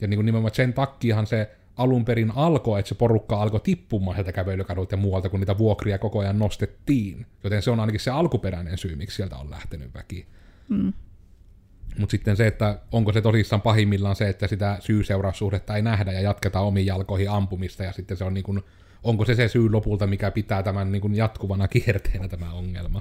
Ja 0.00 0.08
niin 0.08 0.18
kuin 0.18 0.26
nimenomaan 0.26 0.54
sen 0.54 0.72
takiahan 0.72 1.26
se 1.26 1.50
alun 1.80 2.04
perin 2.04 2.32
alkoi, 2.34 2.80
että 2.80 2.88
se 2.88 2.94
porukka 2.94 3.42
alkoi 3.42 3.60
tippumaan 3.60 4.16
sieltä 4.16 4.32
kävelykadulta 4.32 4.94
ja 4.94 4.96
muualta, 4.96 5.28
kun 5.28 5.40
niitä 5.40 5.58
vuokria 5.58 5.98
koko 5.98 6.18
ajan 6.18 6.38
nostettiin. 6.38 7.26
Joten 7.44 7.62
se 7.62 7.70
on 7.70 7.80
ainakin 7.80 8.00
se 8.00 8.10
alkuperäinen 8.10 8.78
syy, 8.78 8.96
miksi 8.96 9.16
sieltä 9.16 9.36
on 9.36 9.50
lähtenyt 9.50 9.94
väki. 9.94 10.26
Mm. 10.68 10.92
Mutta 11.98 12.10
sitten 12.10 12.36
se, 12.36 12.46
että 12.46 12.78
onko 12.92 13.12
se 13.12 13.22
tosissaan 13.22 13.62
pahimmillaan 13.62 14.16
se, 14.16 14.28
että 14.28 14.46
sitä 14.46 14.76
syy-seuraussuhdetta 14.80 15.76
ei 15.76 15.82
nähdä 15.82 16.12
ja 16.12 16.20
jatketaan 16.20 16.64
omiin 16.64 16.86
jalkoihin 16.86 17.30
ampumista 17.30 17.84
ja 17.84 17.92
sitten 17.92 18.16
se 18.16 18.24
on 18.24 18.34
niin 18.34 18.44
kuin, 18.44 18.62
onko 19.02 19.24
se 19.24 19.34
se 19.34 19.48
syy 19.48 19.70
lopulta, 19.70 20.06
mikä 20.06 20.30
pitää 20.30 20.62
tämän 20.62 20.92
niin 20.92 21.02
kuin 21.02 21.14
jatkuvana 21.14 21.68
kierteenä 21.68 22.28
tämä 22.28 22.52
ongelma. 22.52 23.00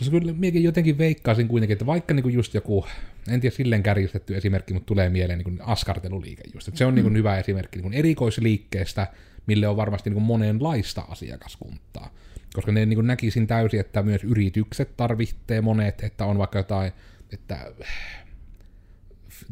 Koska 0.00 0.18
kyllä 0.18 0.32
miekin 0.32 0.62
jotenkin 0.62 0.98
veikkaisin 0.98 1.48
kuitenkin, 1.48 1.72
että 1.72 1.86
vaikka 1.86 2.14
niin 2.14 2.22
kuin 2.22 2.34
just 2.34 2.54
joku, 2.54 2.86
en 3.28 3.40
tiedä 3.40 3.56
silleen 3.56 3.82
kärjistetty 3.82 4.36
esimerkki, 4.36 4.74
mutta 4.74 4.86
tulee 4.86 5.08
mieleen 5.08 5.38
niin 5.38 5.44
kuin 5.44 5.62
askarteluliike 5.62 6.42
just. 6.54 6.68
Että 6.68 6.78
se 6.78 6.86
on 6.86 6.94
niin 6.94 7.02
kuin 7.02 7.16
hyvä 7.16 7.38
esimerkki 7.38 7.78
niin 7.78 7.82
kuin 7.82 7.94
erikoisliikkeestä, 7.94 9.06
mille 9.46 9.68
on 9.68 9.76
varmasti 9.76 10.10
niin 10.10 10.14
kuin 10.14 10.24
monenlaista 10.24 11.00
asiakaskuntaa. 11.08 12.14
Koska 12.52 12.72
ne 12.72 12.86
niin 12.86 12.96
kuin 12.96 13.06
näkisin 13.06 13.46
täysin, 13.46 13.80
että 13.80 14.02
myös 14.02 14.24
yritykset 14.24 14.96
tarvitsee 14.96 15.60
monet, 15.60 16.04
että 16.04 16.24
on 16.24 16.38
vaikka 16.38 16.58
jotain, 16.58 16.92
että 17.32 17.72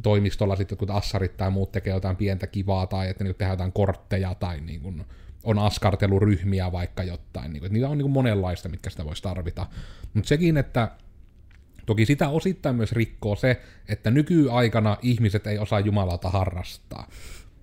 toimistolla 0.02 0.56
sitten 0.56 0.78
kun 0.78 0.90
assarit 0.90 1.36
tai 1.36 1.50
muut 1.50 1.72
tekee 1.72 1.94
jotain 1.94 2.16
pientä 2.16 2.46
kivaa 2.46 2.86
tai 2.86 3.08
että 3.08 3.24
niin 3.24 3.34
tehdään 3.34 3.52
jotain 3.52 3.72
kortteja 3.72 4.34
tai 4.34 4.60
niin 4.60 4.80
kuin 4.80 5.04
on 5.44 5.58
askarteluryhmiä 5.58 6.72
vaikka 6.72 7.02
jotain. 7.02 7.52
Niin 7.52 7.60
kuin, 7.60 7.72
niitä 7.72 7.88
on 7.88 7.98
niin 7.98 8.04
kuin 8.04 8.12
monenlaista, 8.12 8.68
mitkä 8.68 8.90
sitä 8.90 9.04
voisi 9.04 9.22
tarvita. 9.22 9.66
Mutta 10.14 10.28
sekin, 10.28 10.56
että 10.56 10.90
toki 11.86 12.06
sitä 12.06 12.28
osittain 12.28 12.76
myös 12.76 12.92
rikkoo 12.92 13.36
se, 13.36 13.60
että 13.88 14.10
nykyaikana 14.10 14.96
ihmiset 15.02 15.46
ei 15.46 15.58
osaa 15.58 15.80
Jumalauta 15.80 16.30
harrastaa. 16.30 17.08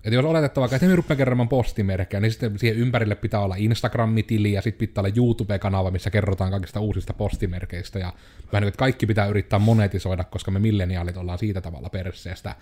Että 0.04 0.14
jos 0.14 0.24
oletetaan 0.24 0.74
että 0.74 0.86
me 0.86 0.96
rupeaa 0.96 1.16
kerromaan 1.16 1.48
postimerkkejä, 1.48 2.20
niin 2.20 2.30
sitten 2.30 2.58
siihen 2.58 2.78
ympärille 2.78 3.14
pitää 3.14 3.40
olla 3.40 3.54
Instagram-tili 3.58 4.52
ja 4.52 4.62
sitten 4.62 4.88
pitää 4.88 5.02
olla 5.02 5.14
YouTube-kanava, 5.16 5.90
missä 5.90 6.10
kerrotaan 6.10 6.50
kaikista 6.50 6.80
uusista 6.80 7.12
postimerkeistä 7.12 7.98
ja 7.98 8.12
vähän 8.52 8.62
niin, 8.62 8.68
että 8.68 8.78
kaikki 8.78 9.06
pitää 9.06 9.26
yrittää 9.26 9.58
monetisoida, 9.58 10.24
koska 10.24 10.50
me 10.50 10.58
milleniaalit 10.58 11.16
ollaan 11.16 11.38
siitä 11.38 11.60
tavalla 11.60 11.90
perseestä. 11.90 12.54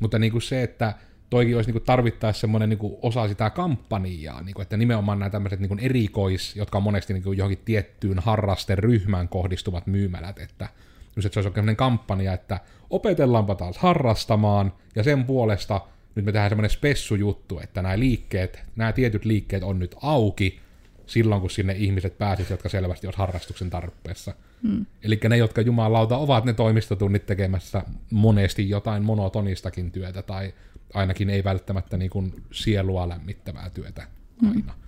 Mutta 0.00 0.18
niin 0.18 0.32
kuin 0.32 0.42
se, 0.42 0.62
että 0.62 0.94
toikin 1.30 1.56
olisi 1.56 1.72
niin 1.72 1.82
tarvittaessa 1.82 2.40
semmoinen 2.40 2.68
niin 2.68 2.78
osa 3.02 3.28
sitä 3.28 3.50
kampanjaa, 3.50 4.42
niin 4.42 4.54
kuin, 4.54 4.62
että 4.62 4.76
nimenomaan 4.76 5.18
nämä 5.18 5.30
tämmöiset 5.30 5.60
niin 5.60 5.78
erikois, 5.78 6.56
jotka 6.56 6.78
on 6.78 6.84
monesti 6.84 7.12
niin 7.12 7.36
johonkin 7.36 7.62
tiettyyn 7.64 8.18
harrasteryhmään 8.18 9.28
kohdistuvat 9.28 9.86
myymälät, 9.86 10.38
että 10.38 10.68
just, 11.16 11.26
että 11.26 11.34
se 11.34 11.38
olisi 11.40 11.54
sellainen 11.54 11.76
kampanja, 11.76 12.32
että 12.32 12.60
opetellaanpa 12.90 13.54
taas 13.54 13.78
harrastamaan, 13.78 14.72
ja 14.94 15.02
sen 15.02 15.24
puolesta 15.24 15.80
nyt 16.14 16.24
me 16.24 16.32
tehdään 16.32 16.50
semmoinen 16.50 16.70
spessujuttu, 16.70 17.60
että 17.60 17.82
nämä 17.82 17.98
liikkeet, 17.98 18.62
nämä 18.76 18.92
tietyt 18.92 19.24
liikkeet 19.24 19.62
on 19.62 19.78
nyt 19.78 19.96
auki 20.02 20.60
silloin, 21.06 21.40
kun 21.40 21.50
sinne 21.50 21.72
ihmiset 21.72 22.18
pääsisivät, 22.18 22.50
jotka 22.50 22.68
selvästi 22.68 23.06
olisi 23.06 23.18
harrastuksen 23.18 23.70
tarpeessa. 23.70 24.34
Hmm. 24.62 24.86
Eli 25.02 25.20
ne, 25.28 25.36
jotka 25.36 25.60
jumalauta 25.60 26.16
ovat 26.16 26.44
ne 26.44 26.52
toimistotunnit 26.52 27.26
tekemässä 27.26 27.82
monesti 28.10 28.68
jotain 28.70 29.04
monotonistakin 29.04 29.90
työtä, 29.90 30.22
tai 30.22 30.54
ainakin 30.94 31.30
ei 31.30 31.44
välttämättä 31.44 31.96
niin 31.96 32.10
kuin 32.10 32.42
sielua 32.52 33.08
lämmittävää 33.08 33.70
työtä 33.70 34.06
aina. 34.42 34.72
Hmm. 34.72 34.82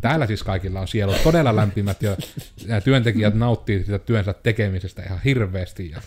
Täällä 0.00 0.26
siis 0.26 0.42
kaikilla 0.42 0.80
on 0.80 0.88
sielu 0.88 1.12
todella 1.24 1.56
lämpimät 1.56 2.02
ja 2.02 2.16
nämä 2.66 2.80
työntekijät 2.80 3.34
nauttii 3.34 3.84
sitä 3.84 3.98
työnsä 3.98 4.32
tekemisestä 4.32 5.02
ihan 5.02 5.20
hirveästi. 5.24 5.90
Ja... 5.90 6.00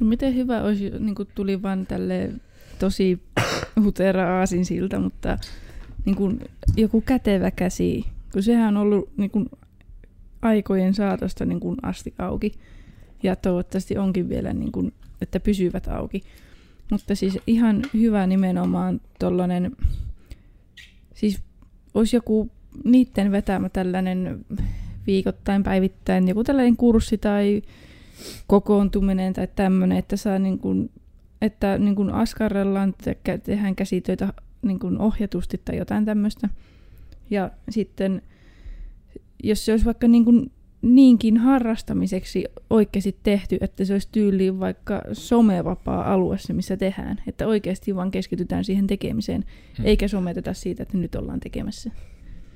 No 0.00 0.06
miten 0.06 0.34
hyvä 0.34 0.62
olisi, 0.62 0.90
niin 0.98 1.14
kuin 1.14 1.28
tuli 1.34 1.62
vaan 1.62 1.86
tälle 1.86 2.30
tosi 2.78 3.22
hutera 3.82 4.38
aasin 4.38 4.64
siltä, 4.64 4.98
mutta 4.98 5.38
niin 6.04 6.16
kuin 6.16 6.40
joku 6.76 7.00
kätevä 7.00 7.50
käsi, 7.50 8.04
kun 8.32 8.42
sehän 8.42 8.76
on 8.76 8.82
ollut 8.82 9.10
niin 9.16 9.30
kuin 9.30 9.50
aikojen 10.42 10.94
saatosta 10.94 11.44
niin 11.44 11.60
kuin 11.60 11.76
asti 11.82 12.14
auki. 12.18 12.52
Ja 13.22 13.36
toivottavasti 13.36 13.98
onkin 13.98 14.28
vielä, 14.28 14.52
niin 14.52 14.72
kuin, 14.72 14.92
että 15.20 15.40
pysyvät 15.40 15.88
auki. 15.88 16.22
Mutta 16.90 17.14
siis 17.14 17.38
ihan 17.46 17.82
hyvä 17.94 18.26
nimenomaan 18.26 19.00
tollanen, 19.18 19.76
siis 21.14 21.42
olisi 21.94 22.16
joku 22.16 22.50
niiden 22.84 23.32
vetämä 23.32 23.68
tällainen 23.68 24.44
viikoittain, 25.06 25.62
päivittäin, 25.62 26.28
joku 26.28 26.44
tällainen 26.44 26.76
kurssi 26.76 27.18
tai 27.18 27.62
kokoontuminen 28.46 29.32
tai 29.32 29.48
tämmöinen, 29.56 29.98
että 29.98 30.16
saa 30.16 30.38
niin 30.38 30.58
kuin, 30.58 30.90
että 31.42 31.78
niin 31.78 31.94
kuin 31.94 32.10
askarrellaan, 32.10 32.94
te- 33.04 33.38
tehdään 33.42 33.76
käsitöitä 33.76 34.32
niin 34.62 34.78
kuin 34.78 34.98
ohjatusti 34.98 35.60
tai 35.64 35.76
jotain 35.76 36.04
tämmöistä. 36.04 36.48
Ja 37.30 37.50
sitten, 37.70 38.22
jos 39.42 39.64
se 39.64 39.72
olisi 39.72 39.86
vaikka 39.86 40.08
niin 40.08 40.24
kuin 40.24 40.52
niinkin 40.82 41.36
harrastamiseksi 41.36 42.44
oikeasti 42.70 43.16
tehty, 43.22 43.58
että 43.60 43.84
se 43.84 43.92
olisi 43.92 44.08
tyyliin 44.12 44.60
vaikka 44.60 45.02
somevapaa 45.12 46.12
alue 46.12 46.38
se, 46.38 46.52
missä 46.52 46.76
tehdään. 46.76 47.22
Että 47.26 47.46
oikeasti 47.46 47.96
vaan 47.96 48.10
keskitytään 48.10 48.64
siihen 48.64 48.86
tekemiseen, 48.86 49.44
hmm. 49.78 49.86
eikä 49.86 50.08
someteta 50.08 50.54
siitä, 50.54 50.82
että 50.82 50.98
nyt 50.98 51.14
ollaan 51.14 51.40
tekemässä. 51.40 51.90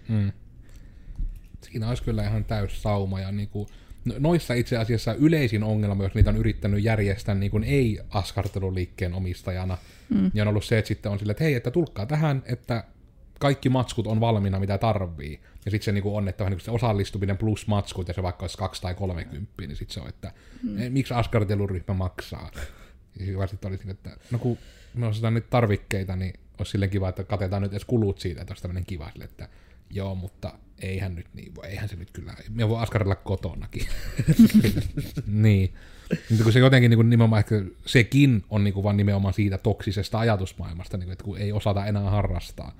Hmm. 0.08 0.32
Siinä 1.70 1.88
olisi 1.88 2.02
kyllä 2.02 2.22
ihan 2.22 2.44
täys 2.44 2.82
sauma 2.82 3.20
ja 3.20 3.32
niin 3.32 3.48
kuin, 3.48 3.68
noissa 4.18 4.54
itse 4.54 4.76
asiassa 4.76 5.14
yleisin 5.14 5.62
ongelma, 5.62 6.02
jos 6.02 6.14
niitä 6.14 6.30
on 6.30 6.36
yrittänyt 6.36 6.84
järjestää 6.84 7.34
niin 7.34 7.50
kuin 7.50 7.64
ei-askarteluliikkeen 7.64 9.14
omistajana, 9.14 9.78
mm. 10.08 10.30
niin 10.34 10.42
on 10.42 10.48
ollut 10.48 10.64
se, 10.64 10.78
että 10.78 10.88
sitten 10.88 11.12
on 11.12 11.18
silleen, 11.18 11.32
että 11.32 11.44
hei, 11.44 11.54
että 11.54 11.70
tulkkaa 11.70 12.06
tähän, 12.06 12.42
että 12.46 12.84
kaikki 13.40 13.68
matskut 13.68 14.06
on 14.06 14.20
valmiina, 14.20 14.60
mitä 14.60 14.78
tarvii. 14.78 15.40
Ja 15.64 15.70
sitten 15.70 15.84
se 15.84 15.92
niin 15.92 16.02
kuin 16.02 16.14
on, 16.14 16.28
että 16.28 16.50
niin 16.50 16.60
se 16.60 16.70
osallistuminen 16.70 17.38
plus 17.38 17.66
matskut, 17.66 18.08
ja 18.08 18.14
se 18.14 18.22
vaikka 18.22 18.42
olisi 18.44 18.58
kaksi 18.58 18.82
tai 18.82 18.94
30, 18.94 19.52
niin 19.58 19.76
sitten 19.76 19.94
se 19.94 20.00
on, 20.00 20.08
että 20.08 20.32
mm. 20.62 20.92
miksi 20.92 21.14
askarteluryhmä 21.14 21.94
maksaa? 21.94 22.50
Ja 23.16 23.46
sitten 23.46 23.68
oli 23.70 23.78
että 23.90 24.16
no 24.30 24.38
kun 24.38 24.58
me 24.94 25.06
ostetaan 25.06 25.34
nyt 25.34 25.50
tarvikkeita, 25.50 26.16
niin 26.16 26.32
olisi 26.58 26.70
silleen 26.70 26.90
kiva, 26.90 27.08
että 27.08 27.24
katetaan 27.24 27.62
nyt 27.62 27.72
edes 27.72 27.84
kulut 27.84 28.18
siitä, 28.18 28.40
että 28.40 28.52
olisi 28.52 28.62
tämmöinen 28.62 28.86
kiva 28.86 29.10
sille, 29.10 29.24
että 29.24 29.48
joo, 29.90 30.14
mutta 30.14 30.52
eihän 30.78 31.14
nyt 31.14 31.26
niin 31.34 31.54
voi, 31.54 31.66
eihän 31.66 31.88
se 31.88 31.96
nyt 31.96 32.10
kyllä, 32.10 32.34
me 32.50 32.68
voi 32.68 32.82
askarella 32.82 33.14
kotonakin. 33.14 33.86
niin. 35.26 35.74
Mutta 36.30 36.44
kun 36.44 36.52
se 36.52 36.58
jotenkin 36.58 36.90
niin 36.90 36.98
kuin 36.98 37.10
nimenomaan 37.10 37.38
ehkä 37.38 37.62
sekin 37.86 38.44
on 38.50 38.64
niin 38.64 38.74
kuin 38.74 38.84
vaan 38.84 38.96
nimenomaan 38.96 39.34
siitä 39.34 39.58
toksisesta 39.58 40.18
ajatusmaailmasta, 40.18 40.96
niin 40.96 41.06
kuin, 41.06 41.12
että 41.12 41.24
kun 41.24 41.38
ei 41.38 41.52
osata 41.52 41.86
enää 41.86 42.10
harrastaa. 42.10 42.76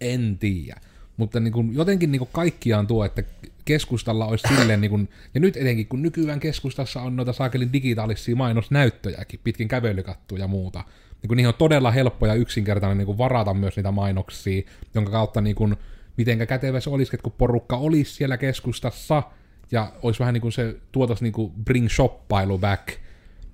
En 0.00 0.38
tiedä. 0.38 0.80
Mutta 1.16 1.40
niin 1.40 1.52
kuin, 1.52 1.74
jotenkin 1.74 2.12
niin 2.12 2.18
kuin 2.20 2.30
kaikkiaan 2.32 2.86
tuo, 2.86 3.04
että 3.04 3.22
keskustalla 3.64 4.26
olisi 4.26 4.44
silleen, 4.48 4.80
niin 4.80 4.90
kuin, 4.90 5.08
ja 5.34 5.40
nyt 5.40 5.56
etenkin 5.56 5.86
kun 5.86 6.02
nykyään 6.02 6.40
keskustassa 6.40 7.02
on 7.02 7.16
noita 7.16 7.32
saakelin 7.32 7.72
digitaalisia 7.72 8.36
mainosnäyttöjäkin, 8.36 9.40
pitkin 9.44 9.68
kävelykattuja 9.68 10.42
ja 10.42 10.48
muuta, 10.48 10.84
niin 11.22 11.28
kuin 11.28 11.36
niihin 11.36 11.48
on 11.48 11.54
todella 11.54 11.90
helppo 11.90 12.26
ja 12.26 12.34
yksinkertainen 12.34 12.98
niin 12.98 13.06
kuin 13.06 13.18
varata 13.18 13.54
myös 13.54 13.76
niitä 13.76 13.90
mainoksia, 13.90 14.62
jonka 14.94 15.10
kautta 15.10 15.40
niin 15.40 15.56
kuin, 15.56 15.76
mitenkä 16.16 16.46
kätevä 16.46 16.80
se 16.80 16.90
olisi, 16.90 17.16
että 17.16 17.22
kun 17.22 17.32
porukka 17.38 17.76
olisi 17.76 18.12
siellä 18.12 18.36
keskustassa, 18.36 19.22
ja 19.70 19.92
olisi 20.02 20.20
vähän 20.20 20.34
niin 20.34 20.42
kuin 20.42 20.52
se 20.52 20.76
tuotas 20.92 21.22
niin 21.22 21.32
kuin 21.32 21.52
bring 21.64 21.88
shoppailu 21.88 22.58
back, 22.58 22.88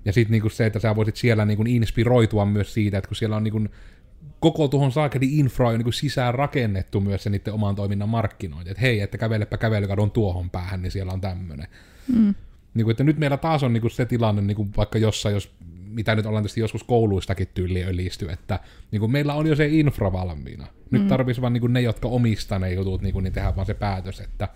ja 0.05 0.13
sitten 0.13 0.31
niin 0.31 0.51
se, 0.51 0.65
että 0.65 0.79
sä 0.79 0.95
voisit 0.95 1.15
siellä 1.15 1.45
niin 1.45 1.57
kuin 1.57 1.67
inspiroitua 1.67 2.45
myös 2.45 2.73
siitä, 2.73 2.97
että 2.97 3.07
kun 3.07 3.15
siellä 3.15 3.35
on 3.35 3.43
niin 3.43 3.51
kuin 3.51 3.69
koko 4.39 4.67
tuohon 4.67 4.91
saakeli 4.91 5.39
infra 5.39 5.69
on 5.69 5.79
niin 5.79 5.93
sisään 5.93 6.35
rakennettu 6.35 7.01
myös 7.01 7.23
se 7.23 7.29
niiden 7.29 7.53
oman 7.53 7.75
toiminnan 7.75 8.09
markkinointi. 8.09 8.71
Että 8.71 8.81
hei, 8.81 8.99
että 8.99 9.17
kävelepä 9.17 9.57
kävelykadon 9.57 10.11
tuohon 10.11 10.49
päähän, 10.49 10.81
niin 10.81 10.91
siellä 10.91 11.13
on 11.13 11.21
tämmöinen. 11.21 11.67
Mm. 12.15 12.35
Niin 12.73 12.85
kuin, 12.85 12.91
että 12.91 13.03
nyt 13.03 13.17
meillä 13.17 13.37
taas 13.37 13.63
on 13.63 13.73
niin 13.73 13.81
kuin 13.81 13.91
se 13.91 14.05
tilanne, 14.05 14.41
niin 14.41 14.55
kuin 14.55 14.69
vaikka 14.77 14.97
jossain, 14.97 15.33
jos, 15.33 15.51
mitä 15.87 16.15
nyt 16.15 16.25
ollaan 16.25 16.43
tietysti 16.43 16.59
joskus 16.59 16.83
kouluistakin 16.83 17.47
tyyli 17.53 17.83
ölisty, 17.83 18.29
että 18.29 18.59
niin 18.91 18.99
kuin 18.99 19.11
meillä 19.11 19.33
on 19.33 19.47
jo 19.47 19.55
se 19.55 19.67
infra 19.67 20.11
valmiina. 20.13 20.67
Nyt 20.91 21.01
mm. 21.01 21.07
tarvitsisi 21.07 21.41
vaan 21.41 21.53
niin 21.53 21.61
kuin 21.61 21.73
ne, 21.73 21.81
jotka 21.81 22.07
omistaa 22.07 22.59
ne 22.59 22.73
jutut, 22.73 23.01
niin, 23.01 23.13
kuin, 23.13 23.23
niin 23.23 23.33
tehdään 23.33 23.55
vaan 23.55 23.65
se 23.65 23.73
päätös, 23.73 24.19
että 24.19 24.49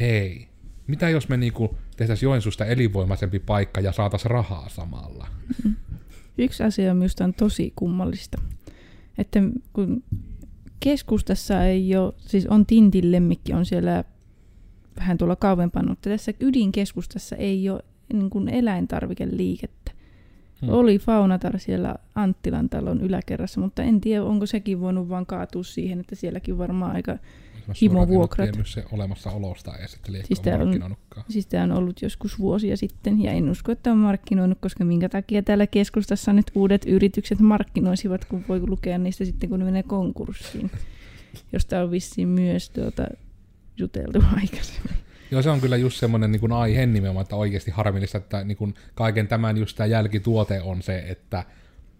hei, 0.00 0.48
mitä 0.86 1.08
jos 1.08 1.28
me 1.28 1.36
niin 1.36 1.52
kuin 1.52 1.70
tehtäisiin 1.96 2.26
Joensuusta 2.26 2.64
elinvoimaisempi 2.64 3.38
paikka 3.38 3.80
ja 3.80 3.92
saataisiin 3.92 4.30
rahaa 4.30 4.68
samalla? 4.68 5.28
Mm. 5.64 5.76
Yksi 6.38 6.62
asia 6.62 6.94
minusta 6.94 7.24
on 7.24 7.34
tosi 7.34 7.72
kummallista 7.76 8.38
että 9.22 9.42
kun 9.72 10.02
keskustassa 10.80 11.64
ei 11.64 11.96
ole, 11.96 12.12
siis 12.18 12.46
on 12.46 12.66
Tintin 12.66 13.12
lemmikki 13.12 13.52
on 13.52 13.66
siellä 13.66 14.04
vähän 14.96 15.18
tuolla 15.18 15.36
kauempana, 15.36 15.88
mutta 15.88 16.10
tässä 16.10 16.32
ydinkeskustassa 16.40 17.36
ei 17.36 17.70
ole 17.70 17.84
niin 18.12 18.30
kuin 18.30 18.48
eläintarvikeliikettä. 18.48 19.92
Hmm. 20.60 20.68
Oli 20.68 20.98
Faunatar 20.98 21.58
siellä 21.58 21.94
Anttilan 22.14 22.68
talon 22.68 23.00
yläkerrassa, 23.00 23.60
mutta 23.60 23.82
en 23.82 24.00
tiedä, 24.00 24.24
onko 24.24 24.46
sekin 24.46 24.80
voinut 24.80 25.08
vaan 25.08 25.26
kaatua 25.26 25.62
siihen, 25.62 26.00
että 26.00 26.14
sielläkin 26.14 26.58
varmaan 26.58 26.96
aika 26.96 27.18
himovuokrat. 27.82 28.50
se 28.64 28.84
olemassaolosta 28.92 29.72
ja 29.80 29.88
sitten 29.88 30.14
siis 30.24 30.40
tämä 30.40 30.58
on, 30.58 30.96
siis 31.28 31.46
tämä 31.46 31.64
on 31.64 31.72
ollut 31.72 32.02
joskus 32.02 32.38
vuosia 32.38 32.76
sitten 32.76 33.22
ja 33.22 33.32
en 33.32 33.50
usko, 33.50 33.72
että 33.72 33.92
on 33.92 33.98
markkinoinut, 33.98 34.58
koska 34.60 34.84
minkä 34.84 35.08
takia 35.08 35.42
täällä 35.42 35.66
keskustassa 35.66 36.32
nyt 36.32 36.50
uudet 36.54 36.84
yritykset 36.86 37.40
markkinoisivat, 37.40 38.24
kun 38.24 38.44
voi 38.48 38.60
lukea 38.66 38.98
niistä 38.98 39.24
sitten, 39.24 39.48
kun 39.48 39.58
ne 39.58 39.64
menee 39.64 39.82
konkurssiin. 39.82 40.70
Josta 41.52 41.80
on 41.80 41.90
vissiin 41.90 42.28
myös 42.28 42.70
tuota, 42.70 43.06
juteltu 43.78 44.24
aikaisemmin. 44.40 44.96
Joo, 45.30 45.42
se 45.42 45.50
on 45.50 45.60
kyllä 45.60 45.76
just 45.76 45.96
semmoinen 45.98 46.32
niin 46.32 46.52
aihe 46.52 46.86
nimenomaan, 46.86 47.22
että 47.22 47.36
oikeasti 47.36 47.70
harmillista, 47.70 48.18
että 48.18 48.44
niin 48.44 48.56
kuin 48.56 48.74
kaiken 48.94 49.28
tämän 49.28 49.56
just 49.56 49.76
tämä 49.76 49.86
jälkituote 49.86 50.60
on 50.62 50.82
se, 50.82 51.04
että 51.08 51.44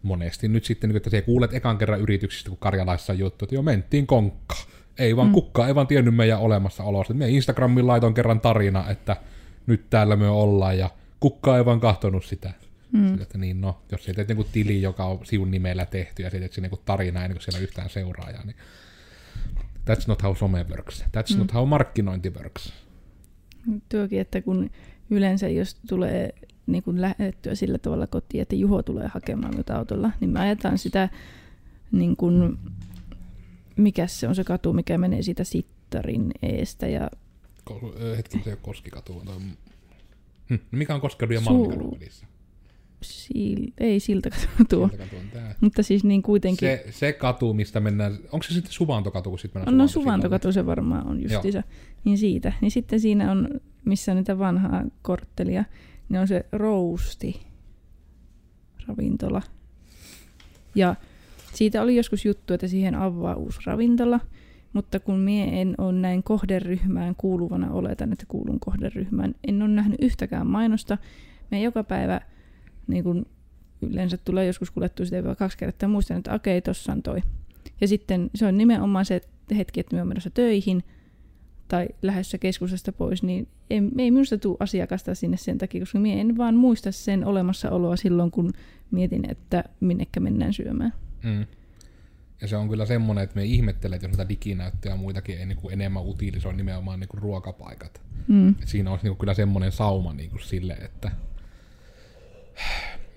monesti 0.03 0.49
nyt 0.49 0.65
sitten, 0.65 0.91
niin 0.91 0.97
että 0.97 1.11
se 1.11 1.23
kuulet 1.23 1.55
ekan 1.55 1.79
kerran 1.79 2.01
yrityksistä, 2.01 2.51
kun 2.51 2.59
Karjalaissa 2.59 3.13
on 3.13 3.19
juttu, 3.19 3.45
että 3.45 3.55
jo 3.55 3.63
mentiin 3.63 4.07
konkka. 4.07 4.57
Ei 4.99 5.17
vaan 5.17 5.29
mm. 5.29 5.33
kukaan, 5.33 5.69
ei 5.69 5.75
vaan 5.75 5.87
tiennyt 5.87 6.15
meidän 6.15 6.41
olemassaolosta. 6.41 7.15
Me 7.15 7.29
Instagramin 7.29 7.87
laiton 7.87 8.15
kerran 8.15 8.41
tarina, 8.41 8.91
että 8.91 9.17
nyt 9.67 9.91
täällä 9.91 10.17
me 10.17 10.29
ollaan 10.29 10.79
ja 10.79 10.91
kukaan 11.21 11.59
ei 11.59 11.65
vaan 11.65 11.81
kahtonut 11.81 12.25
sitä. 12.25 12.53
Mm. 12.93 13.09
Sillä, 13.09 13.23
että 13.23 13.39
niin 13.39 13.61
no, 13.61 13.83
jos 13.93 14.05
sä 14.05 14.15
teet 14.15 14.29
niinku 14.29 14.45
tili, 14.53 14.83
joka 14.83 15.05
on 15.05 15.19
sivun 15.23 15.51
nimellä 15.51 15.87
tehty 15.87 16.23
ja 16.23 16.31
sä 16.31 16.39
teet 16.39 16.57
niinku 16.57 16.81
tarina 16.85 17.21
ennen 17.25 17.37
kuin 17.37 17.43
siellä 17.43 17.59
on 17.59 17.63
yhtään 17.63 17.91
seuraajaa, 17.91 18.45
niin 18.45 18.57
that's 19.91 20.05
not 20.07 20.23
how 20.23 20.37
some 20.37 20.67
works. 20.71 21.05
That's 21.17 21.35
mm. 21.35 21.39
not 21.39 21.55
how 21.55 21.69
markkinointi 21.69 22.31
works. 22.31 22.73
Tuokin, 23.89 24.21
että 24.21 24.43
kun 24.43 24.71
yleensä 25.11 25.49
jos 25.49 25.75
tulee 25.89 26.35
niin 26.67 26.83
kuin 26.83 27.01
lähettyä 27.01 27.55
sillä 27.55 27.79
tavalla 27.79 28.07
kotiin, 28.07 28.43
että 28.43 28.55
Juho 28.55 28.83
tulee 28.83 29.09
hakemaan 29.09 29.57
nyt 29.57 29.71
autolla, 29.71 30.11
niin 30.21 30.31
me 30.31 30.41
ajetaan 30.41 30.79
sitä 30.79 31.09
niin 31.93 32.17
kuin 32.17 32.59
mikä 33.77 34.07
se 34.07 34.29
on 34.29 34.35
se 34.35 34.45
katu, 34.45 34.73
mikä 34.73 34.99
menee 34.99 35.23
siitä 35.23 35.45
Sittarin 35.45 36.33
eestä. 36.43 36.87
Ja... 36.87 37.11
Hetki, 38.17 38.39
se 38.39 38.51
ei 38.51 38.53
ole 38.53 38.59
Koskikatu. 38.63 39.23
Tai... 39.27 39.37
Hm. 40.51 40.55
Mikä 40.71 40.95
on 40.95 41.01
Koskikatu 41.01 41.33
ja 41.33 41.41
Malmikadun 41.41 41.91
välissä? 42.01 42.27
Sil... 43.19 43.63
Ei 43.79 44.01
siltä 44.01 44.31
katu 44.59 44.91
Mutta 45.61 45.83
siis 45.83 46.05
niin 46.05 46.23
kuitenkin... 46.23 46.69
Se, 46.69 46.85
se 46.91 47.13
katu, 47.13 47.55
mistä 47.55 47.81
mennään... 47.81 48.19
Onko 48.33 48.43
se 48.43 48.55
sitten 48.55 48.73
Suvantokatu, 48.73 49.31
kun 49.31 49.39
sitten 49.39 49.61
mennään 49.61 49.79
No 49.79 49.89
Suvantokatu 49.89 50.53
se 50.53 50.67
varmaan 50.67 51.07
on 51.07 51.23
justiinsa. 51.23 51.63
Niin 52.05 52.19
siitä. 52.19 52.53
Niin 52.61 52.71
sitten 52.71 53.01
siinä 53.01 53.31
on, 53.31 53.49
missä 53.85 54.13
on 54.13 54.17
niitä 54.17 54.39
vanhaa 54.39 54.83
korttelia, 55.03 55.65
niin 56.09 56.21
on 56.21 56.29
se 56.29 56.47
rousti 56.53 57.41
ravintola. 58.89 59.43
Ja 60.75 60.95
siitä 61.55 61.83
oli 61.83 61.97
joskus 61.97 62.25
juttu, 62.25 62.55
että 62.55 62.69
siihen 62.69 62.95
avaa 62.95 63.35
uusi 63.35 63.59
ravintola, 63.67 64.21
mutta 64.73 65.01
kun 65.01 65.19
mie 65.19 65.61
en 65.61 65.75
ole 65.79 65.93
näin 65.93 66.23
kohderyhmään 66.23 67.15
kuuluvana, 67.17 67.71
oletan, 67.71 68.13
että 68.13 68.25
kuulun 68.29 68.61
kohderyhmään, 68.61 69.35
en 69.49 69.63
ole 69.63 69.71
nähnyt 69.71 70.01
yhtäkään 70.03 70.47
mainosta. 70.47 70.99
Me 71.51 71.63
joka 71.63 71.85
päivä 71.85 72.21
niin 72.87 73.05
kun 73.05 73.27
yleensä 73.83 74.17
tulee 74.17 74.47
joskus 74.47 74.71
kuljettua 74.71 75.07
sitä 75.07 75.35
kaksi 75.39 75.59
kertaa, 75.59 75.89
muistan, 75.89 76.17
että 76.17 76.35
okei, 76.35 76.63
tossa 76.63 76.93
on 76.93 77.03
toi. 77.03 77.21
Ja 77.81 77.89
sitten 77.89 78.31
se 78.35 78.47
on 78.47 78.59
nimenomaan 78.59 79.05
se 79.05 79.21
hetki, 79.57 79.81
että 79.81 79.97
me 79.97 80.03
on 80.03 80.09
menossa 80.09 80.31
töihin 80.31 80.83
tai 81.69 81.89
lähdössä 82.03 82.39
keskustasta 82.39 82.93
pois, 82.93 83.23
niin 83.23 83.49
ei, 83.71 83.83
ei 83.99 84.11
minusta 84.11 84.39
tule 84.39 84.57
asiakasta 84.61 85.15
sinne 85.15 85.37
sen 85.37 85.59
takia, 85.59 85.81
koska 85.81 85.99
minä 85.99 86.21
en 86.21 86.37
vaan 86.37 86.55
muista 86.55 86.93
sen 86.93 87.25
olemassaoloa 87.25 87.97
silloin, 87.97 88.31
kun 88.31 88.53
mietin, 88.91 89.31
että 89.31 89.65
minnekä 89.81 90.21
mennään 90.21 90.53
syömään. 90.53 90.93
Mm. 91.23 91.47
Ja 92.41 92.49
se 92.49 92.57
on 92.57 92.69
kyllä 92.69 92.87
semmoinen, 92.87 93.25
että 93.25 93.37
me 93.37 93.45
ihmettelee, 93.45 93.97
että 93.97 94.09
jos 94.09 94.17
näitä 94.17 94.29
diginäyttöjä 94.29 94.93
ja 94.93 94.97
muitakin 94.97 95.39
ei 95.39 95.47
niin 95.47 95.59
kuin 95.59 95.73
enemmän 95.73 96.03
utilisoi 96.03 96.55
nimenomaan 96.55 97.01
niin 97.01 97.09
kuin 97.09 97.23
ruokapaikat. 97.23 98.03
Mm. 98.29 98.49
Et 98.49 98.69
siinä 98.69 98.91
olisi 98.91 99.05
niin 99.05 99.11
kuin 99.11 99.19
kyllä 99.19 99.35
semmoinen 99.35 99.73
sauma 99.73 100.13
niin 100.13 100.31
kuin 100.31 100.43
sille, 100.43 100.73
että... 100.73 101.11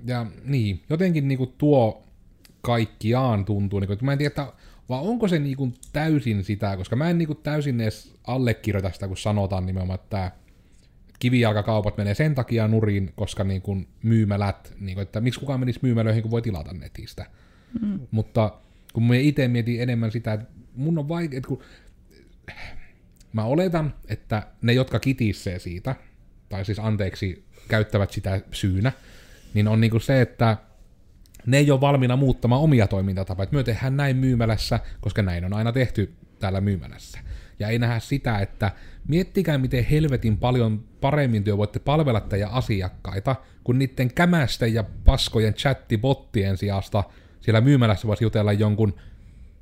Ja 0.05 0.25
niin, 0.43 0.81
jotenkin 0.89 1.27
niin 1.27 1.37
kuin 1.37 1.53
tuo 1.57 2.03
kaikkiaan 2.61 3.45
tuntuu, 3.45 3.79
niin 3.79 3.87
kuin, 3.87 3.93
että 3.93 4.05
mä 4.05 4.11
en 4.11 4.17
tiedä, 4.17 4.27
että 4.27 4.53
vaan 4.89 5.03
onko 5.03 5.27
se 5.27 5.39
niin 5.39 5.57
kuin 5.57 5.73
täysin 5.93 6.43
sitä, 6.43 6.77
koska 6.77 6.95
mä 6.95 7.09
en 7.09 7.17
niin 7.17 7.27
kuin 7.27 7.39
täysin 7.43 7.81
edes 7.81 8.15
allekirjoita 8.23 8.91
sitä, 8.91 9.07
kun 9.07 9.17
sanotaan 9.17 9.65
nimenomaan, 9.65 9.99
että 9.99 10.31
kivijalkakaupat 11.19 11.97
menee 11.97 12.13
sen 12.13 12.35
takia 12.35 12.67
nurin, 12.67 13.13
koska 13.15 13.43
niin 13.43 13.61
kuin 13.61 13.87
myymälät, 14.03 14.73
niin 14.79 14.95
kuin, 14.95 15.03
että 15.03 15.21
miksi 15.21 15.39
kukaan 15.39 15.59
menisi 15.59 15.79
myymälöihin, 15.81 16.21
kun 16.21 16.31
voi 16.31 16.41
tilata 16.41 16.73
netistä. 16.73 17.25
Mutta 18.11 18.53
kun 18.93 19.03
mä 19.03 19.15
itse 19.15 19.47
mietin 19.47 19.81
enemmän 19.81 20.11
sitä, 20.11 20.33
että 20.33 20.45
mun 20.75 20.97
on 20.97 21.09
vaikea, 21.09 21.37
että 21.37 21.47
kun 21.47 21.61
mä 23.33 23.43
oletan, 23.43 23.93
että 24.07 24.47
ne, 24.61 24.73
jotka 24.73 24.99
kitissee 24.99 25.59
siitä, 25.59 25.95
tai 26.49 26.65
siis 26.65 26.79
anteeksi, 26.79 27.45
käyttävät 27.67 28.11
sitä 28.11 28.41
syynä, 28.51 28.91
niin 29.53 29.67
on 29.67 29.81
niinku 29.81 29.99
se, 29.99 30.21
että 30.21 30.57
ne 31.45 31.57
ei 31.57 31.71
ole 31.71 31.81
valmiina 31.81 32.15
muuttamaan 32.15 32.61
omia 32.61 32.87
toimintatapoja. 32.87 33.43
Että 33.43 33.55
me 33.55 33.63
tehdään 33.63 33.97
näin 33.97 34.17
myymälässä, 34.17 34.79
koska 35.01 35.21
näin 35.21 35.45
on 35.45 35.53
aina 35.53 35.71
tehty 35.71 36.13
täällä 36.39 36.61
myymälässä. 36.61 37.19
Ja 37.59 37.67
ei 37.67 37.79
nähdä 37.79 37.99
sitä, 37.99 38.39
että 38.39 38.71
miettikää 39.07 39.57
miten 39.57 39.85
helvetin 39.85 40.37
paljon 40.37 40.83
paremmin 41.01 41.43
työ 41.43 41.57
voitte 41.57 41.79
palvella 41.79 42.21
teidän 42.21 42.51
asiakkaita, 42.51 43.35
kun 43.63 43.79
niiden 43.79 44.13
kämästen 44.13 44.73
ja 44.73 44.83
paskojen 45.05 45.53
chattibottien 45.53 46.57
sijasta 46.57 47.03
siellä 47.45 47.61
myymälässä 47.61 48.07
voisi 48.07 48.23
jutella 48.23 48.53
jonkun 48.53 48.93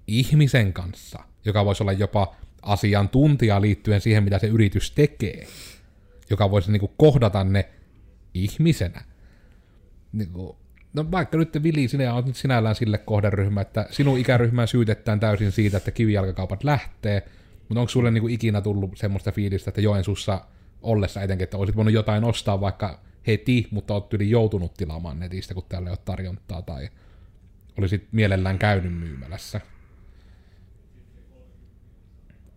ihmisen 0.07 0.73
kanssa, 0.73 1.19
joka 1.45 1.65
voisi 1.65 1.83
olla 1.83 1.91
jopa 1.91 2.35
asiantuntija 2.61 3.61
liittyen 3.61 4.01
siihen, 4.01 4.23
mitä 4.23 4.39
se 4.39 4.47
yritys 4.47 4.91
tekee, 4.91 5.47
joka 6.29 6.51
voisi 6.51 6.71
niin 6.71 6.79
kuin 6.79 6.91
kohdata 6.97 7.43
ne 7.43 7.69
ihmisenä. 8.33 9.01
Niin 10.13 10.29
kuin, 10.29 10.57
no 10.93 11.11
vaikka 11.11 11.37
nyt 11.37 11.63
Vili, 11.63 11.87
sinä 11.87 12.13
olet 12.13 12.25
nyt 12.25 12.35
sinällään 12.35 12.75
sille 12.75 12.97
kohderyhmä, 12.97 13.61
että 13.61 13.87
sinun 13.91 14.17
ikäryhmään 14.17 14.67
syytetään 14.67 15.19
täysin 15.19 15.51
siitä, 15.51 15.77
että 15.77 15.91
kivijalkakaupat 15.91 16.63
lähtee, 16.63 17.25
mutta 17.69 17.79
onko 17.79 17.89
sulle 17.89 18.11
niin 18.11 18.21
kuin 18.21 18.33
ikinä 18.33 18.61
tullut 18.61 18.97
semmoista 18.97 19.31
fiilistä, 19.31 19.69
että 19.69 19.81
Joensuussa 19.81 20.41
ollessa 20.81 21.21
etenkin, 21.21 21.43
että 21.43 21.57
olisit 21.57 21.75
voinut 21.75 21.93
jotain 21.93 22.23
ostaa 22.23 22.61
vaikka 22.61 22.99
heti, 23.27 23.67
mutta 23.71 23.93
olet 23.93 24.13
yli 24.13 24.29
joutunut 24.29 24.73
tilaamaan 24.73 25.19
netistä, 25.19 25.53
kun 25.53 25.63
täällä 25.69 25.89
ei 25.89 25.91
ole 25.91 25.99
tarjontaa 26.05 26.61
tai 26.61 26.89
olisit 27.77 28.07
mielellään 28.11 28.59
käynyt 28.59 28.93
myymälässä? 28.99 29.61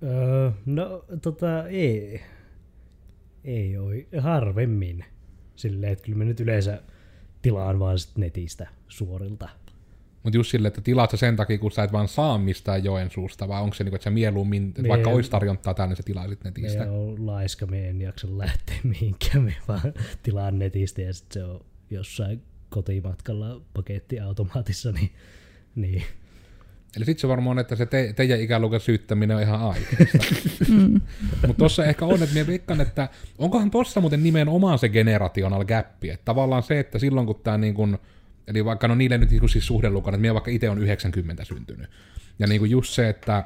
Öö, 0.03 0.51
no 0.67 1.05
tota 1.23 1.69
ei. 1.69 2.21
Ei 3.45 3.79
ole 3.79 4.07
harvemmin. 4.21 5.05
Silleen, 5.57 5.93
että 5.93 6.05
kyllä 6.05 6.19
mä 6.19 6.25
nyt 6.25 6.41
yleensä 6.41 6.83
tilaan 7.43 7.79
vaan 7.79 7.99
sit 7.99 8.19
netistä 8.19 8.69
suorilta. 8.89 9.49
Mutta 10.23 10.37
just 10.39 10.51
silleen, 10.51 10.69
että 10.69 10.81
tilaat 10.81 11.11
sä 11.11 11.17
sen 11.17 11.37
takia, 11.37 11.59
kun 11.59 11.73
sä 11.73 11.83
et 11.83 11.93
vaan 11.93 12.09
saa 12.09 12.39
mistään 12.39 12.85
Joensuusta, 12.85 13.49
vai 13.49 13.63
onko 13.63 13.75
se 13.75 13.85
niin 13.85 13.91
kuin, 13.91 13.97
että 13.97 14.05
sä 14.05 14.11
mieluummin, 14.11 14.75
Mie- 14.79 14.89
vaikka 14.89 15.11
olisi 15.11 15.31
tarjontaa 15.31 15.75
täällä, 15.75 15.91
niin 15.91 15.97
sä 15.97 16.03
tilaisit 16.03 16.45
Me 16.45 16.51
netistä? 16.51 16.93
on 16.93 17.27
laiska, 17.27 17.67
me 17.67 17.89
en 17.89 18.01
jaksa 18.01 18.39
lähteä 18.39 18.77
mihinkään, 18.83 19.43
me 19.43 19.55
vaan 19.69 19.95
tilaan 20.23 20.59
netistä 20.59 21.03
ja 21.03 21.15
sitten 21.15 21.43
se 21.43 21.45
on 21.45 21.65
jossain 21.91 22.43
kotimatkalla 22.77 23.61
pakettiautomaatissa, 23.75 24.93
niin, 24.93 25.11
niin 25.75 26.03
Eli 26.97 27.05
sitten 27.05 27.21
se 27.21 27.29
varmaan 27.29 27.59
on, 27.59 27.59
että 27.59 27.77
se 27.77 27.87
te, 27.87 28.13
teidän 28.17 28.41
ikäluokan 28.41 28.81
syyttäminen 28.81 29.37
on 29.37 29.43
ihan 29.43 29.61
aikeista. 29.61 30.19
Mm. 30.69 31.01
Mutta 31.47 31.59
tossa 31.59 31.85
ehkä 31.85 32.05
on, 32.05 32.23
että 32.23 32.35
minä 32.35 32.47
veikkaan, 32.47 32.81
että 32.81 33.09
onkohan 33.39 33.71
tossa 33.71 34.01
muuten 34.01 34.23
nimenomaan 34.23 34.79
se 34.79 34.89
generational 34.89 35.65
gappi, 35.65 36.11
että 36.11 36.25
tavallaan 36.25 36.63
se, 36.63 36.81
että 36.81 36.99
silloin 36.99 37.27
kun 37.27 37.41
tämä 37.45 37.59
niin 37.59 37.75
kun, 37.75 37.99
eli 38.47 38.65
vaikka 38.65 38.89
no 38.89 38.95
niille 38.95 39.19
nyt 39.19 39.31
niin 39.31 39.49
siis 39.49 39.67
suhdelukana, 39.67 40.15
että 40.15 40.21
minä 40.21 40.35
vaikka 40.35 40.51
itse 40.51 40.71
on 40.71 40.79
90 40.79 41.45
syntynyt, 41.45 41.91
ja 42.39 42.47
niin 42.47 42.59
kuin 42.59 42.71
just 42.71 42.93
se, 42.93 43.09
että 43.09 43.45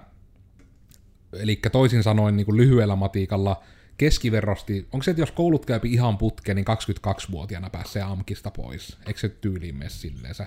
eli 1.32 1.60
toisin 1.72 2.02
sanoen 2.02 2.36
niin 2.36 2.46
kuin 2.46 2.56
lyhyellä 2.56 2.96
matiikalla 2.96 3.62
keskiverrosti, 4.00 4.88
onko 4.92 5.02
se, 5.02 5.10
että 5.10 5.22
jos 5.22 5.32
koulut 5.32 5.66
käypi 5.66 5.92
ihan 5.92 6.18
putkeen, 6.18 6.56
niin 6.56 6.66
22-vuotiaana 7.06 7.70
pääsee 7.70 8.02
AMKista 8.02 8.50
pois? 8.50 8.98
Eikö 9.06 9.20
se 9.20 9.28
tyyliin 9.28 9.76
mene 9.76 9.90
silleen 9.90 10.34
se? 10.34 10.46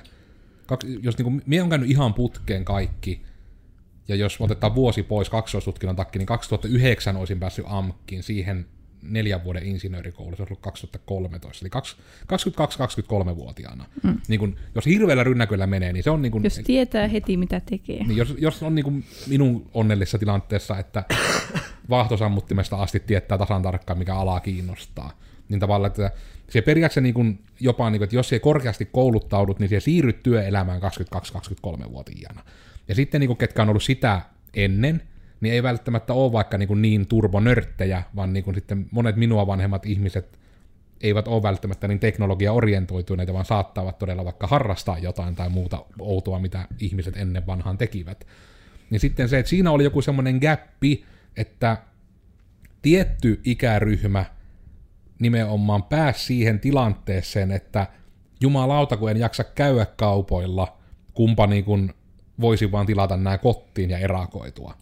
Kaksi, 0.66 1.00
jos 1.02 1.18
niin 1.18 1.24
kuin, 1.24 1.42
minä 1.46 1.64
on 1.64 1.70
käynyt 1.70 1.90
ihan 1.90 2.14
putkeen 2.14 2.66
kaikki, 2.66 3.22
ja 4.08 4.16
jos 4.16 4.38
otetaan 4.40 4.76
vuosi 4.76 5.04
pois 5.04 5.30
kaksoistutkinnon 5.30 5.96
takia, 5.96 6.20
niin 6.20 6.26
2009 6.26 7.18
olisin 7.18 7.40
päässyt 7.40 7.66
AMKkiin 7.68 8.24
siihen 8.24 8.66
neljän 9.04 9.44
vuoden 9.44 9.66
insinöörikoulu, 9.66 10.36
se 10.36 10.42
olisi 10.42 10.52
ollut 10.54 10.62
2013, 10.62 11.64
eli 11.64 11.70
kaksi- 11.70 11.96
22-23-vuotiaana. 12.28 13.86
Mm. 14.04 14.18
Niin 14.28 14.40
kun, 14.40 14.56
jos 14.76 14.86
hirveällä 14.86 15.24
rynnäköllä 15.24 15.68
menee, 15.68 15.94
niin 15.94 16.04
se 16.04 16.10
on 16.10 16.22
niin 16.22 16.32
kun, 16.32 16.44
Jos 16.44 16.62
tietää 16.66 17.08
heti, 17.08 17.38
mitä 17.38 17.60
tekee. 17.60 18.04
niin 18.04 18.18
jos, 18.18 18.36
jos 18.38 18.64
on 18.64 18.76
niin 18.76 18.84
kuin 18.84 19.04
minun 19.28 19.70
onnellisessa 19.74 20.18
tilanteessa, 20.18 20.78
että 20.80 21.04
vaahtosammuttimesta 21.90 22.76
asti 22.76 23.00
tietää 23.00 23.38
tasan 23.38 23.62
tarkkaan, 23.62 24.00
mikä 24.00 24.16
ala 24.16 24.40
kiinnostaa, 24.40 25.18
niin 25.50 25.60
tavallaan, 25.60 25.92
että 25.92 26.12
se 26.50 26.62
periaatteessa 26.62 27.02
niin 27.02 27.14
kuin 27.14 27.40
jopa, 27.60 27.90
niin 27.90 28.00
kuin, 28.00 28.04
että 28.04 28.16
jos 28.16 28.30
se 28.30 28.40
korkeasti 28.40 28.86
kouluttaudut, 28.86 29.60
niin 29.60 29.70
se 29.70 29.80
siirryt 29.80 30.24
työelämään 30.24 30.82
22-23-vuotiaana. 30.82 32.44
Ja 32.88 32.96
sitten 32.96 33.20
niin 33.22 33.28
kuin, 33.28 33.38
ketkä 33.38 33.62
on 33.62 33.70
ollut 33.70 33.84
sitä 33.84 34.22
ennen, 34.54 35.02
niin 35.44 35.54
ei 35.54 35.64
välttämättä 35.64 36.14
ole 36.14 36.32
vaikka 36.32 36.58
niin, 36.58 36.82
niin 36.82 37.08
turbonörttejä, 37.08 38.04
vaan 38.16 38.34
niin 38.34 38.44
kuin 38.44 38.56
sitten 38.56 38.86
monet 38.92 39.16
minua 39.16 39.48
vanhemmat 39.48 39.86
ihmiset 39.86 40.40
eivät 41.02 41.28
ole 41.28 41.44
välttämättä 41.44 41.88
niin 41.88 42.00
teknologia-orientoituneita, 42.00 43.34
vaan 43.34 43.46
saattavat 43.46 44.00
todella 44.00 44.26
vaikka 44.26 44.48
harrastaa 44.48 45.00
jotain 45.00 45.36
tai 45.36 45.50
muuta 45.50 45.86
outoa, 46.00 46.40
mitä 46.40 46.68
ihmiset 46.80 47.18
ennen 47.18 47.48
vanhaan 47.48 47.78
tekivät. 47.78 48.28
Niin 48.90 49.00
sitten 49.00 49.30
se, 49.30 49.40
että 49.40 49.50
siinä 49.50 49.72
oli 49.72 49.84
joku 49.84 50.02
semmoinen 50.02 50.38
gappi, 50.38 51.06
että 51.38 51.78
tietty 52.82 53.42
ikäryhmä 53.44 54.26
nimenomaan 55.20 55.84
pääsi 55.84 56.26
siihen 56.26 56.60
tilanteeseen, 56.60 57.52
että 57.52 57.88
jumalauta, 58.42 58.98
kun 58.98 59.12
en 59.12 59.18
jaksa 59.18 59.44
käydä 59.44 59.86
kaupoilla, 59.86 60.78
kumpa 61.14 61.48
niin 61.48 61.64
kuin 61.64 61.94
voisi 62.42 62.72
vaan 62.72 62.86
tilata 62.86 63.18
nämä 63.18 63.38
kottiin 63.38 63.90
ja 63.90 63.98
erakoitua. 63.98 64.78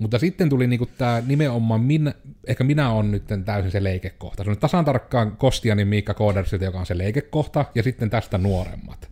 Mutta 0.00 0.18
sitten 0.18 0.48
tuli 0.48 0.66
niinku 0.66 0.86
tämä 0.98 1.22
nimenomaan, 1.26 1.80
minä, 1.80 2.14
ehkä 2.46 2.64
minä 2.64 2.90
on 2.90 3.10
nyt 3.10 3.24
täysin 3.44 3.70
se 3.70 3.84
leikekohta. 3.84 4.44
Se 4.44 4.50
on 4.50 4.58
tasan 4.58 4.84
tarkkaan 4.84 5.36
Kostianin 5.36 5.88
Miikka 5.88 6.14
Koodersilta, 6.14 6.64
joka 6.64 6.78
on 6.78 6.86
se 6.86 6.98
leikekohta, 6.98 7.64
ja 7.74 7.82
sitten 7.82 8.10
tästä 8.10 8.38
nuoremmat. 8.38 9.10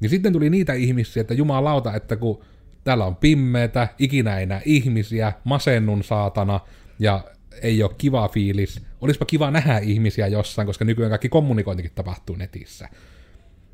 Niin 0.00 0.10
sitten 0.10 0.32
tuli 0.32 0.50
niitä 0.50 0.72
ihmisiä, 0.72 1.20
että 1.20 1.34
jumalauta, 1.34 1.94
että 1.94 2.16
kun 2.16 2.44
täällä 2.84 3.04
on 3.04 3.16
pimmeitä, 3.16 3.88
ikinä 3.98 4.38
ei 4.38 4.46
näe 4.46 4.62
ihmisiä, 4.64 5.32
masennun 5.44 6.04
saatana, 6.04 6.60
ja 6.98 7.24
ei 7.62 7.82
ole 7.82 7.94
kiva 7.98 8.28
fiilis. 8.28 8.82
Olisipa 9.00 9.24
kiva 9.24 9.50
nähdä 9.50 9.78
ihmisiä 9.78 10.26
jossain, 10.26 10.66
koska 10.66 10.84
nykyään 10.84 11.10
kaikki 11.10 11.28
kommunikointikin 11.28 11.92
tapahtuu 11.94 12.36
netissä. 12.36 12.88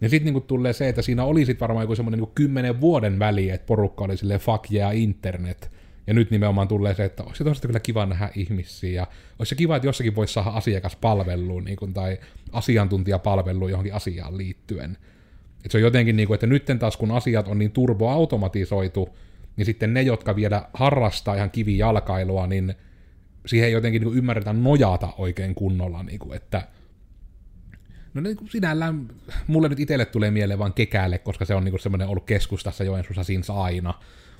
Ja 0.01 0.09
sitten 0.09 0.25
niinku 0.25 0.41
tulee 0.41 0.73
se, 0.73 0.89
että 0.89 1.03
siinä 1.03 1.25
oli 1.25 1.47
sit 1.47 1.61
varmaan 1.61 1.85
joku 1.85 1.95
semmoinen 1.95 2.19
niinku 2.19 2.33
kymmenen 2.35 2.81
vuoden 2.81 3.19
väli, 3.19 3.51
että 3.51 3.67
porukka 3.67 4.05
oli 4.05 4.17
silleen 4.17 4.41
fuck 4.41 4.73
yeah 4.73 4.99
internet. 4.99 5.80
Ja 6.11 6.15
nyt 6.15 6.31
nimenomaan 6.31 6.69
tulee 6.69 6.95
se, 6.95 7.05
että 7.05 7.23
olisi 7.23 7.45
toisaalta 7.45 7.69
kyllä 7.69 7.81
kiva 7.81 8.07
nähdä 8.07 8.31
ihmisiä. 8.35 8.91
Ja 8.91 9.07
olisi 9.39 9.51
se 9.51 9.55
kiva, 9.55 9.77
että 9.77 9.89
jossakin 9.89 10.15
voisi 10.15 10.35
saada 10.35 10.51
asiakaspalveluun 10.51 11.65
niin 11.65 11.77
kuin, 11.77 11.95
tai 11.95 12.19
asiantuntijapalveluun 12.53 13.71
johonkin 13.71 13.95
asiaan 13.95 14.37
liittyen. 14.37 14.97
Et 15.65 15.71
se 15.71 15.79
on 15.79 15.83
jotenkin 15.83 16.17
niin 16.17 16.27
kuin, 16.27 16.35
että 16.35 16.47
nyt 16.47 16.65
taas 16.79 16.97
kun 16.97 17.11
asiat 17.11 17.49
on 17.49 17.59
niin 17.59 17.73
turboautomatisoitu, 17.73 19.17
niin 19.57 19.67
sitten 19.67 19.95
ne, 19.95 20.03
jotka 20.03 20.37
vielä 20.37 20.69
harrastaa 20.75 21.35
ihan 21.35 21.51
kivijalkailua, 21.51 22.47
niin 22.47 22.75
siihen 23.47 23.67
ei 23.67 23.73
jotenkin 23.73 24.01
niin 24.01 24.09
kuin 24.09 24.19
ymmärretä 24.19 24.53
nojata 24.53 25.09
oikein 25.19 25.55
kunnolla, 25.55 26.03
niin 26.03 26.19
kuin, 26.19 26.37
että 26.37 26.63
No 28.15 28.21
niin 28.21 28.37
kuin 28.37 28.51
sinällään, 28.51 29.09
mulle 29.47 29.69
nyt 29.69 29.81
itselle 29.81 30.05
tulee 30.05 30.31
mieleen 30.31 30.59
vaan 30.59 30.73
kekäälle, 30.73 31.19
koska 31.19 31.45
se 31.45 31.55
on 31.55 31.65
niin 31.65 31.81
semmoinen 31.81 32.09
ollut 32.09 32.25
keskustassa 32.25 32.85
Joensuussa 32.85 33.25
siinä 33.25 33.45
aina. 33.55 33.95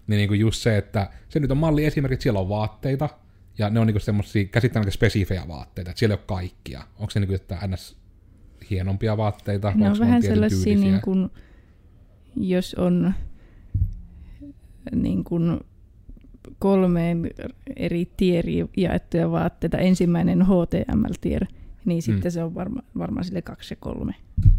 Niin, 0.07 0.17
niin 0.17 0.29
kuin 0.29 0.41
just 0.41 0.63
se, 0.63 0.79
että 0.79 1.11
se 1.29 1.41
nyt 1.41 1.51
on 1.51 1.57
malli 1.57 1.85
esimerkiksi, 1.85 2.15
että 2.15 2.23
siellä 2.23 2.41
on 2.41 2.49
vaatteita, 2.49 3.09
ja 3.59 3.71
ne 3.71 3.81
on 3.81 3.87
niin 3.87 4.01
semmoisia 4.01 4.45
käsittämättä 4.45 4.91
spesifejä 4.91 5.49
vaatteita, 5.49 5.91
että 5.91 5.99
siellä 5.99 6.15
ei 6.15 6.19
ole 6.19 6.39
kaikkia. 6.39 6.83
Onko 6.99 7.11
se 7.11 7.21
niin 7.21 7.29
kuin, 7.29 7.37
että 7.37 7.59
ns. 7.67 7.97
hienompia 8.71 9.17
vaatteita? 9.17 9.73
Ne 9.75 9.91
on 9.91 9.99
vähän 9.99 10.23
sellaisia, 10.23 10.77
niin 10.77 11.01
kuin, 11.01 11.31
jos 12.37 12.75
on 12.75 13.15
niin 14.93 15.25
kuin 15.25 15.61
kolmeen 16.59 17.31
eri 17.77 18.13
tieriin 18.17 18.71
jaettuja 18.77 19.31
vaatteita. 19.31 19.79
Ensimmäinen 19.79 20.43
HTML-tier, 20.43 21.47
niin 21.85 22.03
sitten 22.03 22.33
se 22.33 22.43
on 22.43 22.55
varma, 22.55 22.83
varmaan 22.99 23.25
sille 23.25 23.43
kaksi 23.43 23.75
ja 23.75 23.77
kolme. 23.81 24.15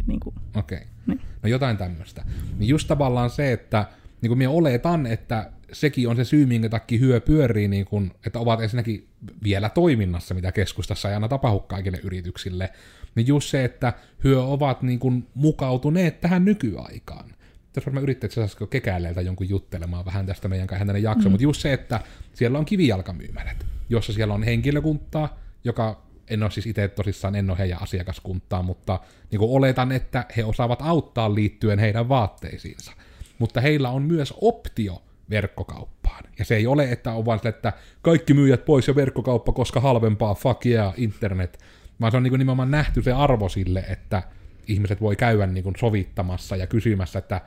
Niin 0.08 0.19
Okei. 0.25 0.77
Okay. 0.77 0.88
Niin. 1.08 1.21
No 1.43 1.49
jotain 1.49 1.77
tämmöistä. 1.77 2.25
Niin 2.58 2.69
just 2.69 2.88
tavallaan 2.88 3.30
se, 3.30 3.51
että 3.51 3.86
niin 4.21 4.29
kuin 4.29 4.38
minä 4.38 4.49
oletan, 4.49 5.05
että 5.05 5.51
sekin 5.71 6.07
on 6.07 6.15
se 6.15 6.23
syy, 6.23 6.45
minkä 6.45 6.69
takia 6.69 6.99
hyö 6.99 7.21
pyörii, 7.21 7.67
niin 7.67 7.86
kuin, 7.86 8.12
että 8.25 8.39
ovat 8.39 8.62
ensinnäkin 8.62 9.07
vielä 9.43 9.69
toiminnassa, 9.69 10.34
mitä 10.34 10.51
keskustassa 10.51 11.10
ei 11.10 11.13
aina 11.13 11.27
tapahdu 11.27 11.60
kaikille 11.60 11.99
yrityksille, 12.03 12.69
niin 13.15 13.27
just 13.27 13.49
se, 13.49 13.63
että 13.63 13.93
hyö 14.23 14.43
ovat 14.43 14.81
niin 14.81 14.99
kuin 14.99 15.27
mukautuneet 15.34 16.21
tähän 16.21 16.45
nykyaikaan. 16.45 17.29
Tässä 17.73 17.86
varmaan 17.86 18.03
yrittää, 18.03 18.25
että 18.25 18.36
saisiko 18.36 18.67
kekäileeltä 18.67 19.21
jonkun 19.21 19.49
juttelemaan 19.49 20.05
vähän 20.05 20.25
tästä 20.25 20.47
meidän 20.47 20.67
kanssa 20.67 20.86
tänne 20.86 20.99
jakso, 20.99 21.29
mm. 21.29 21.31
mutta 21.31 21.43
just 21.43 21.62
se, 21.62 21.73
että 21.73 21.99
siellä 22.34 22.60
on 22.60 22.65
kivijalkamyymälät, 22.65 23.65
jossa 23.89 24.13
siellä 24.13 24.34
on 24.34 24.43
henkilökuntaa, 24.43 25.39
joka 25.63 26.03
en 26.27 26.43
ole 26.43 26.51
siis 26.51 26.67
itse 26.67 26.88
tosissaan, 26.88 27.36
en 27.36 27.49
ole 27.49 27.57
heidän 27.57 27.81
asiakaskuntaa, 27.81 28.63
mutta 28.63 28.99
niin 29.31 29.39
kuin 29.39 29.51
oletan, 29.51 29.91
että 29.91 30.25
he 30.38 30.43
osaavat 30.45 30.81
auttaa 30.81 31.36
liittyen 31.36 31.79
heidän 31.79 32.10
vaatteisiinsa. 32.10 32.91
Mutta 33.41 33.62
heillä 33.62 33.89
on 33.89 34.04
myös 34.04 34.34
optio 34.41 35.01
verkkokauppaan. 35.30 36.23
Ja 36.39 36.45
se 36.45 36.56
ei 36.56 36.67
ole, 36.67 36.91
että 36.91 37.13
on 37.13 37.25
vaan 37.25 37.39
sille, 37.39 37.49
että 37.49 37.73
kaikki 38.01 38.34
myyjät 38.34 38.65
pois 38.65 38.88
ja 38.88 38.95
verkkokauppa, 38.95 39.51
koska 39.51 39.80
halvempaa, 39.80 40.36
fuck 40.36 40.65
yeah, 40.65 40.93
internet. 40.97 41.60
Vaan 42.01 42.12
se 42.12 42.17
on 42.17 42.23
niin 42.23 42.32
kuin 42.32 42.39
nimenomaan 42.39 42.71
nähty 42.71 43.01
se 43.01 43.12
arvo 43.12 43.49
sille, 43.49 43.80
että 43.89 44.23
ihmiset 44.67 45.01
voi 45.01 45.15
käydä 45.15 45.47
niin 45.47 45.63
kuin 45.63 45.75
sovittamassa 45.80 46.56
ja 46.56 46.67
kysymässä, 46.67 47.19
että 47.19 47.41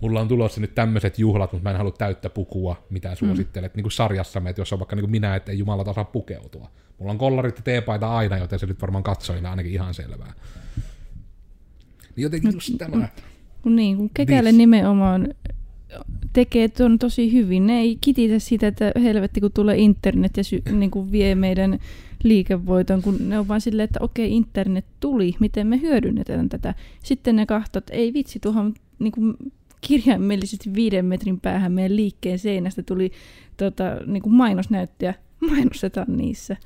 mulla 0.00 0.20
on 0.20 0.28
tulossa 0.28 0.60
nyt 0.60 0.74
tämmöiset 0.74 1.18
juhlat, 1.18 1.52
mutta 1.52 1.62
mä 1.62 1.70
en 1.70 1.76
halua 1.76 1.92
täyttä 1.92 2.30
pukua, 2.30 2.86
mitä 2.90 3.14
suosittelet, 3.14 3.74
mm. 3.74 3.76
niin 3.76 3.84
kuin 3.84 3.92
sarjassamme, 3.92 4.50
että 4.50 4.60
jos 4.60 4.72
on 4.72 4.78
vaikka 4.78 4.96
niin 4.96 5.02
kuin 5.02 5.10
minä, 5.10 5.36
että 5.36 5.52
ei 5.52 5.58
Jumala 5.58 5.84
osaa 5.86 6.04
pukeutua. 6.04 6.70
Mulla 6.98 7.12
on 7.12 7.18
kollarit 7.18 7.56
ja 7.56 7.62
teepaita 7.62 8.16
aina, 8.16 8.38
joten 8.38 8.58
se 8.58 8.66
nyt 8.66 8.80
varmaan 8.80 9.04
katsojille 9.04 9.48
ainakin 9.48 9.72
ihan 9.72 9.94
selvää. 9.94 10.32
Niin 12.16 12.22
jotenkin 12.22 12.52
just 12.52 12.72
tämä. 12.78 13.08
Niin, 13.64 13.96
kun 13.96 14.10
kekälle 14.14 14.50
Bis. 14.50 14.58
nimenomaan 14.58 15.28
tekee 16.32 16.68
ton 16.68 16.98
tosi 16.98 17.32
hyvin. 17.32 17.66
Ne 17.66 17.80
ei 17.80 17.98
kititä 18.00 18.38
sitä, 18.38 18.66
että 18.66 18.92
helvetti 19.02 19.40
kun 19.40 19.52
tulee 19.52 19.78
internet 19.78 20.36
ja 20.36 20.44
sy- 20.44 20.62
niin 20.72 20.90
kuin 20.90 21.12
vie 21.12 21.34
meidän 21.34 21.78
liikevoiton, 22.22 23.02
kun 23.02 23.16
ne 23.28 23.38
on 23.38 23.48
vaan 23.48 23.60
silleen, 23.60 23.84
että 23.84 23.98
okei, 24.02 24.36
internet 24.36 24.84
tuli, 25.00 25.34
miten 25.40 25.66
me 25.66 25.80
hyödynnetään 25.80 26.48
tätä. 26.48 26.74
Sitten 27.04 27.36
ne 27.36 27.46
kahtot, 27.46 27.84
ei 27.90 28.12
vitsi, 28.12 28.40
tuohon 28.40 28.74
niin 28.98 29.12
kuin 29.12 29.34
kirjaimellisesti 29.80 30.74
viiden 30.74 31.04
metrin 31.04 31.40
päähän 31.40 31.72
meidän 31.72 31.96
liikkeen 31.96 32.38
seinästä 32.38 32.82
tuli 32.82 33.12
tota, 33.56 33.84
niin 34.06 34.22
kuin 34.22 34.34
mainosnäyttöjä. 34.34 35.14
Mainostetaan 35.50 36.16
niissä. 36.16 36.56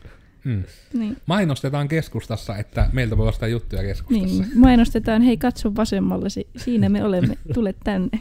Mm. 0.44 0.62
Niin, 0.92 1.16
Mainostetaan 1.26 1.88
keskustassa, 1.88 2.56
että 2.56 2.88
meiltä 2.92 3.16
voi 3.16 3.28
ostaa 3.28 3.48
juttuja 3.48 3.82
keskustassa. 3.82 4.42
niin, 4.42 4.58
mainostetaan, 4.58 5.22
hei 5.22 5.36
katso 5.36 5.76
vasemmalle, 5.76 6.30
si- 6.30 6.48
siinä 6.56 6.88
me 6.88 7.04
olemme, 7.04 7.38
tule 7.54 7.74
tänne. 7.84 8.20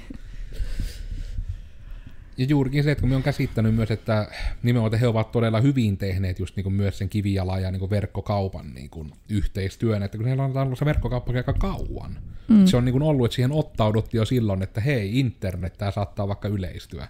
Ja 2.38 2.46
juurikin 2.46 2.84
se, 2.84 2.92
että 2.92 3.02
kun 3.02 3.10
me 3.10 3.16
on 3.16 3.24
käsittänyt 3.24 3.76
myös, 3.76 3.92
että 3.92 4.28
nimenomaan 4.64 5.00
he 5.00 5.08
ovat 5.08 5.32
todella 5.32 5.62
hyvin 5.62 5.98
tehneet 5.98 6.40
just 6.40 6.56
niin 6.56 6.64
kuin 6.64 6.74
myös 6.74 6.98
sen 6.98 7.10
kivijalan 7.10 7.62
ja 7.62 7.72
niin 7.72 7.80
kuin 7.80 7.90
verkkokaupan 7.90 8.74
niin 8.74 8.90
kuin 8.90 9.12
yhteistyön, 9.30 10.04
että 10.04 10.18
kun 10.18 10.28
heillä 10.28 10.44
on 10.44 10.58
ollut 10.58 10.80
se 10.80 10.86
verkkokauppa 10.86 11.34
aika 11.36 11.54
kauan. 11.54 12.18
Mm. 12.48 12.66
Se 12.66 12.78
on 12.78 12.86
niin 12.86 12.94
kuin 12.94 13.04
ollut, 13.04 13.26
että 13.26 13.36
siihen 13.36 13.52
ottauduttiin 13.52 14.20
jo 14.20 14.26
silloin, 14.26 14.62
että 14.62 14.82
hei, 14.82 15.20
internet, 15.20 15.78
tämä 15.78 15.92
saattaa 15.92 16.28
vaikka 16.28 16.48
yleistyä. 16.48 17.08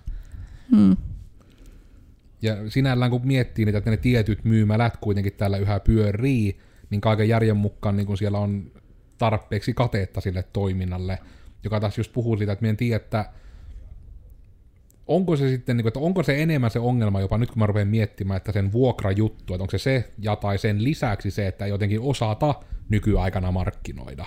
Mm. 0.71 0.97
Ja 2.43 2.69
sinällään 2.69 3.12
kun 3.12 3.27
miettii 3.27 3.65
niitä, 3.65 3.77
että 3.77 3.89
ne 3.89 3.97
tietyt 3.97 4.43
myymälät 4.43 4.97
kuitenkin 4.97 5.34
täällä 5.34 5.58
yhä 5.58 5.79
pyörii, 5.79 6.60
niin 6.89 7.01
kaiken 7.01 7.29
järjen 7.29 7.58
mukaan 7.58 7.95
niin 7.95 8.08
kun 8.08 8.17
siellä 8.17 8.39
on 8.39 8.71
tarpeeksi 9.17 9.73
kateetta 9.73 10.21
sille 10.21 10.43
toiminnalle, 10.53 11.19
joka 11.63 11.79
taas 11.79 11.97
just 11.97 12.13
puhuu 12.13 12.38
siitä, 12.38 12.53
että 12.53 12.63
meidän 12.63 12.77
tiedä, 12.77 12.95
että 12.95 13.25
onko 15.08 15.36
se 15.36 15.49
sitten, 15.49 15.77
niin 15.77 15.88
että 15.88 15.99
onko 15.99 16.23
se 16.23 16.43
enemmän 16.43 16.71
se 16.71 16.79
ongelma 16.79 17.21
jopa 17.21 17.38
nyt 17.38 17.51
kun 17.51 17.60
mä 17.60 17.65
rupean 17.65 17.88
miettimään, 17.88 18.38
että 18.38 18.51
sen 18.51 18.71
vuokrajuttu, 18.71 19.53
että 19.53 19.63
onko 19.63 19.71
se 19.71 19.77
se 19.77 20.12
ja 20.19 20.36
tai 20.36 20.58
sen 20.58 20.84
lisäksi 20.84 21.32
se, 21.32 21.47
että 21.47 21.65
ei 21.65 21.71
jotenkin 21.71 22.01
osata 22.01 22.56
nykyaikana 22.89 23.51
markkinoida. 23.51 24.25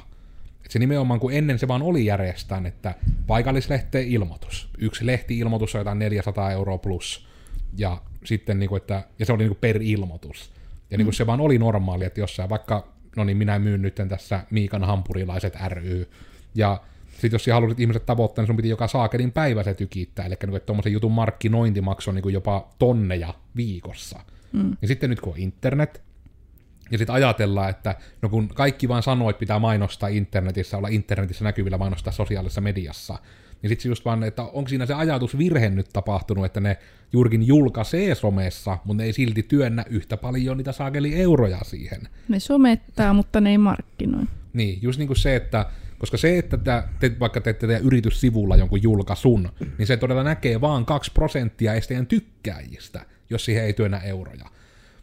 Et 0.64 0.70
se 0.70 0.78
nimenomaan, 0.78 1.20
kun 1.20 1.32
ennen 1.32 1.58
se 1.58 1.68
vaan 1.68 1.82
oli 1.82 2.04
järjestään, 2.04 2.66
että 2.66 2.94
paikallislehteen 3.26 4.08
ilmoitus. 4.08 4.70
Yksi 4.78 5.06
lehti-ilmoitus 5.06 5.74
on 5.74 5.80
jotain 5.80 5.98
400 5.98 6.50
euroa 6.50 6.78
plus. 6.78 7.25
Ja 7.76 8.02
sitten, 8.24 8.58
niin 8.58 8.68
kuin, 8.68 8.80
että, 8.80 9.02
ja 9.18 9.26
se 9.26 9.32
oli 9.32 9.42
niin 9.42 9.50
kuin 9.50 9.58
per 9.60 9.82
ilmoitus. 9.82 10.50
Ja 10.90 10.98
niin 10.98 11.06
kuin 11.06 11.14
se 11.14 11.26
vaan 11.26 11.40
oli 11.40 11.58
normaali, 11.58 12.04
että 12.04 12.20
jossain 12.20 12.50
vaikka, 12.50 12.88
no 13.16 13.24
niin 13.24 13.36
minä 13.36 13.58
myyn 13.58 13.82
nyt 13.82 13.94
tässä 14.08 14.40
Miikan 14.50 14.84
hampurilaiset 14.84 15.56
ry. 15.68 16.10
Ja 16.54 16.80
sitten 17.12 17.32
jos 17.32 17.46
halusit 17.46 17.80
ihmiset 17.80 18.06
tavoittaa, 18.06 18.42
niin 18.42 18.46
sun 18.46 18.56
piti 18.56 18.68
joka 18.68 18.88
saakelin 18.88 19.32
päivä 19.32 19.62
se 19.62 19.74
tykittää. 19.74 20.26
Eli 20.26 20.34
niin 20.42 20.56
että 20.56 20.66
tuommoisen 20.66 20.92
jutun 20.92 21.12
markkinointi 21.12 21.80
maksoi 21.80 22.14
niin 22.14 22.22
kuin 22.22 22.32
jopa 22.32 22.68
tonneja 22.78 23.34
viikossa. 23.56 24.20
Mm. 24.52 24.76
Ja 24.82 24.88
sitten 24.88 25.10
nyt 25.10 25.20
kun 25.20 25.32
on 25.32 25.38
internet, 25.38 26.02
ja 26.90 26.98
sitten 26.98 27.14
ajatellaan, 27.14 27.70
että 27.70 27.96
no 28.22 28.28
kun 28.28 28.48
kaikki 28.48 28.88
vaan 28.88 29.02
sanoo, 29.02 29.30
että 29.30 29.40
pitää 29.40 29.58
mainostaa 29.58 30.08
internetissä, 30.08 30.76
olla 30.76 30.88
internetissä 30.88 31.44
näkyvillä 31.44 31.78
mainostaa 31.78 32.12
sosiaalisessa 32.12 32.60
mediassa, 32.60 33.18
niin 33.62 33.68
sitten 33.68 33.88
just 33.88 34.04
vaan, 34.04 34.22
että 34.22 34.42
onko 34.42 34.68
siinä 34.68 34.86
se 34.86 34.94
ajatusvirhe 34.94 35.70
nyt 35.70 35.88
tapahtunut, 35.92 36.44
että 36.44 36.60
ne 36.60 36.78
juurikin 37.12 37.46
julkaisee 37.46 38.14
somessa, 38.14 38.78
mutta 38.84 39.02
ne 39.02 39.04
ei 39.04 39.12
silti 39.12 39.42
työnnä 39.42 39.84
yhtä 39.90 40.16
paljon 40.16 40.56
niitä 40.56 40.72
saakeli 40.72 41.20
euroja 41.20 41.58
siihen. 41.64 42.08
Ne 42.28 42.40
somettaa, 42.40 43.12
mutta 43.12 43.40
ne 43.40 43.50
ei 43.50 43.58
markkinoi. 43.58 44.24
Niin, 44.52 44.78
just 44.82 44.98
niin 44.98 45.06
kuin 45.06 45.16
se, 45.16 45.36
että 45.36 45.66
koska 45.98 46.16
se, 46.16 46.38
että 46.38 46.56
te, 46.56 46.82
te 47.00 47.16
vaikka 47.20 47.40
teette 47.40 47.66
teidän 47.66 47.84
yrityssivulla 47.84 48.56
jonkun 48.56 48.82
julkaisun, 48.82 49.48
niin 49.78 49.86
se 49.86 49.96
todella 49.96 50.22
näkee 50.22 50.60
vaan 50.60 50.84
2 50.86 51.12
prosenttia 51.12 51.74
esteen 51.74 52.06
tykkääjistä, 52.06 53.06
jos 53.30 53.44
siihen 53.44 53.64
ei 53.64 53.72
työnnä 53.72 53.98
euroja. 53.98 54.44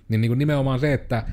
Niin, 0.10 0.22
niin 0.22 0.30
kuin 0.30 0.40
nimenomaan 0.40 0.80
se, 0.80 0.94
että 0.94 1.24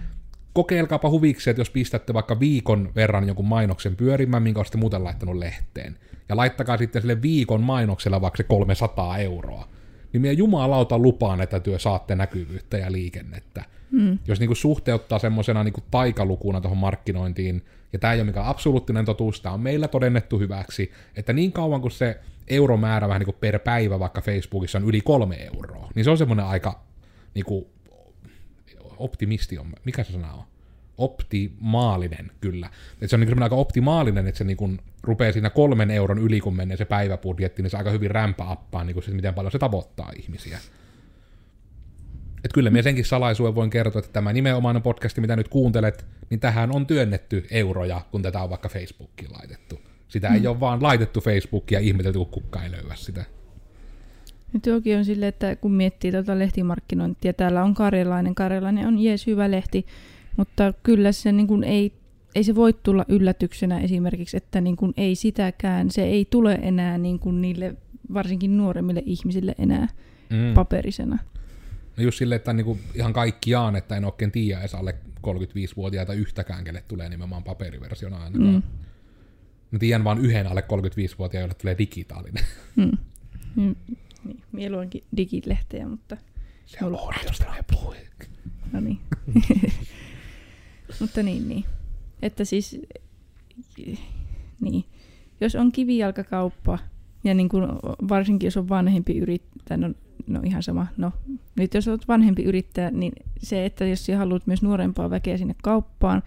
kokeilkaapa 0.60 1.10
huviksi, 1.10 1.50
että 1.50 1.60
jos 1.60 1.70
pistätte 1.70 2.14
vaikka 2.14 2.40
viikon 2.40 2.92
verran 2.96 3.26
jonkun 3.26 3.46
mainoksen 3.46 3.96
pyörimään, 3.96 4.42
minkä 4.42 4.60
olette 4.60 4.78
muuten 4.78 5.04
laittanut 5.04 5.36
lehteen, 5.36 5.96
ja 6.28 6.36
laittakaa 6.36 6.76
sitten 6.76 7.02
sille 7.02 7.22
viikon 7.22 7.62
mainoksella 7.62 8.20
vaikka 8.20 8.36
se 8.36 8.42
300 8.42 9.18
euroa, 9.18 9.68
niin 10.12 10.20
minä 10.20 10.32
jumalauta 10.32 10.98
lupaan, 10.98 11.40
että 11.40 11.60
työ 11.60 11.78
saatte 11.78 12.14
näkyvyyttä 12.14 12.78
ja 12.78 12.92
liikennettä. 12.92 13.64
Mm. 13.90 14.18
Jos 14.26 14.40
niinku 14.40 14.54
suhteuttaa 14.54 15.18
semmoisena 15.18 15.64
niinku 15.64 15.80
taikalukuna 15.90 16.60
tuohon 16.60 16.78
markkinointiin, 16.78 17.64
ja 17.92 17.98
tämä 17.98 18.12
ei 18.12 18.20
ole 18.20 18.26
mikään 18.26 18.46
absoluuttinen 18.46 19.04
totuus, 19.04 19.40
tämä 19.40 19.54
on 19.54 19.60
meillä 19.60 19.88
todennettu 19.88 20.38
hyväksi, 20.38 20.92
että 21.16 21.32
niin 21.32 21.52
kauan 21.52 21.80
kuin 21.80 21.92
se 21.92 22.20
euromäärä 22.48 23.08
vähän 23.08 23.20
niinku 23.20 23.36
per 23.40 23.58
päivä 23.58 23.98
vaikka 23.98 24.20
Facebookissa 24.20 24.78
on 24.78 24.84
yli 24.84 25.00
kolme 25.00 25.36
euroa, 25.36 25.90
niin 25.94 26.04
se 26.04 26.10
on 26.10 26.18
semmoinen 26.18 26.46
aika 26.46 26.80
niinku, 27.34 27.70
optimisti 28.96 29.58
on, 29.58 29.72
mikä 29.84 30.04
se 30.04 30.12
sana 30.12 30.32
on? 30.32 30.49
Optimaalinen, 31.00 32.30
kyllä. 32.40 32.70
Että 32.92 33.06
se 33.08 33.16
on 33.16 33.20
niin 33.20 33.42
aika 33.42 33.56
optimaalinen, 33.56 34.26
että 34.26 34.38
se 34.38 34.44
niin 34.44 34.80
rupeaa 35.02 35.32
siinä 35.32 35.50
kolmen 35.50 35.90
euron 35.90 36.18
yli, 36.18 36.40
kun 36.40 36.56
menee 36.56 36.76
se 36.76 36.84
päiväbudjetti, 36.84 37.62
niin 37.62 37.70
se 37.70 37.76
aika 37.76 37.90
hyvin 37.90 38.10
rämpäappaa, 38.10 38.84
niin 38.84 39.02
se, 39.02 39.10
miten 39.10 39.34
paljon 39.34 39.52
se 39.52 39.58
tavoittaa 39.58 40.12
ihmisiä. 40.16 40.58
Että 42.44 42.54
kyllä 42.54 42.70
minä 42.70 42.82
senkin 42.82 43.04
salaisuuden 43.04 43.54
voin 43.54 43.70
kertoa, 43.70 43.98
että 43.98 44.12
tämä 44.12 44.32
nimenomainen 44.32 44.82
podcasti, 44.82 45.20
mitä 45.20 45.36
nyt 45.36 45.48
kuuntelet, 45.48 46.06
niin 46.30 46.40
tähän 46.40 46.74
on 46.74 46.86
työnnetty 46.86 47.46
euroja, 47.50 48.00
kun 48.10 48.22
tätä 48.22 48.42
on 48.42 48.50
vaikka 48.50 48.68
Facebookiin 48.68 49.32
laitettu. 49.32 49.80
Sitä 50.08 50.28
mm. 50.28 50.34
ei 50.34 50.46
ole 50.46 50.60
vaan 50.60 50.82
laitettu 50.82 51.20
Facebookiin 51.20 51.76
ja 51.76 51.80
ihmetelty, 51.80 52.18
kun 52.18 52.26
kukka 52.26 52.62
ei 52.62 52.70
löyä 52.70 52.94
sitä. 52.94 53.24
Ja 54.54 54.60
tuokin 54.64 54.96
on 54.96 55.04
silleen, 55.04 55.28
että 55.28 55.56
kun 55.56 55.72
miettii 55.72 56.12
tuota 56.12 56.38
lehtimarkkinointia, 56.38 57.32
täällä 57.32 57.62
on 57.62 57.74
karjalainen, 57.74 58.34
karjalainen 58.34 58.86
on 58.86 58.98
jees 58.98 59.26
hyvä 59.26 59.50
lehti, 59.50 59.86
mutta 60.36 60.72
kyllä 60.82 61.12
se 61.12 61.32
niin 61.32 61.46
kuin 61.46 61.64
ei, 61.64 61.92
ei 62.34 62.44
se 62.44 62.54
voi 62.54 62.72
tulla 62.72 63.04
yllätyksenä 63.08 63.80
esimerkiksi, 63.80 64.36
että 64.36 64.60
niin 64.60 64.76
kuin 64.76 64.94
ei 64.96 65.14
sitäkään, 65.14 65.90
se 65.90 66.02
ei 66.02 66.24
tule 66.30 66.54
enää 66.62 66.98
niin 66.98 67.18
kuin 67.18 67.42
niille 67.42 67.76
varsinkin 68.14 68.56
nuoremmille 68.56 69.02
ihmisille 69.06 69.54
enää 69.58 69.88
mm. 70.30 70.54
paperisena. 70.54 71.18
No 71.96 72.02
just 72.02 72.18
silleen, 72.18 72.36
että 72.36 72.52
niinku 72.52 72.78
ihan 72.94 73.12
kaikkiaan, 73.12 73.76
että 73.76 73.96
en 73.96 74.04
oikein 74.04 74.32
tiedä 74.32 74.60
edes 74.60 74.74
alle 74.74 74.94
35-vuotiaita 75.26 76.12
yhtäkään, 76.12 76.64
kelle 76.64 76.84
tulee 76.88 77.08
nimenomaan 77.08 77.44
paperiversiona 77.44 78.16
ainakaan. 78.16 78.54
Mm. 78.54 78.62
Mä 79.70 79.78
tiedän 79.78 80.04
vain 80.04 80.18
yhden 80.18 80.46
alle 80.46 80.60
35-vuotiaan, 80.60 81.42
jolle 81.42 81.54
tulee 81.54 81.78
digitaalinen. 81.78 82.44
Mm. 82.76 82.90
Mm. 83.56 83.74
Niin, 84.24 84.42
mieluinkin 84.52 85.04
digilehteä, 85.16 85.88
mutta... 85.88 86.16
Se 86.66 86.84
on 86.84 86.98
puhui. 87.70 87.96
No 88.72 88.80
niin. 88.80 89.00
mutta 91.00 91.22
niin, 91.22 91.48
niin. 91.48 91.64
Että 92.22 92.44
siis... 92.44 92.80
Niin. 94.60 94.84
Jos 95.40 95.54
on 95.54 95.72
kivijalkakauppa, 95.72 96.78
ja 97.24 97.34
niin 97.34 97.48
kuin 97.48 97.64
varsinkin 98.08 98.46
jos 98.46 98.56
on 98.56 98.68
vanhempi 98.68 99.18
yrittäjä, 99.18 99.76
no, 99.76 99.94
no 100.26 100.40
ihan 100.44 100.62
sama, 100.62 100.86
no 100.96 101.12
nyt 101.56 101.74
jos 101.74 101.88
olet 101.88 102.08
vanhempi 102.08 102.42
yrittäjä, 102.42 102.90
niin 102.90 103.12
se, 103.38 103.66
että 103.66 103.86
jos 103.86 104.06
sinä 104.06 104.18
haluat 104.18 104.46
myös 104.46 104.62
nuorempaa 104.62 105.10
väkeä 105.10 105.36
sinne 105.36 105.54
kauppaan, 105.62 106.22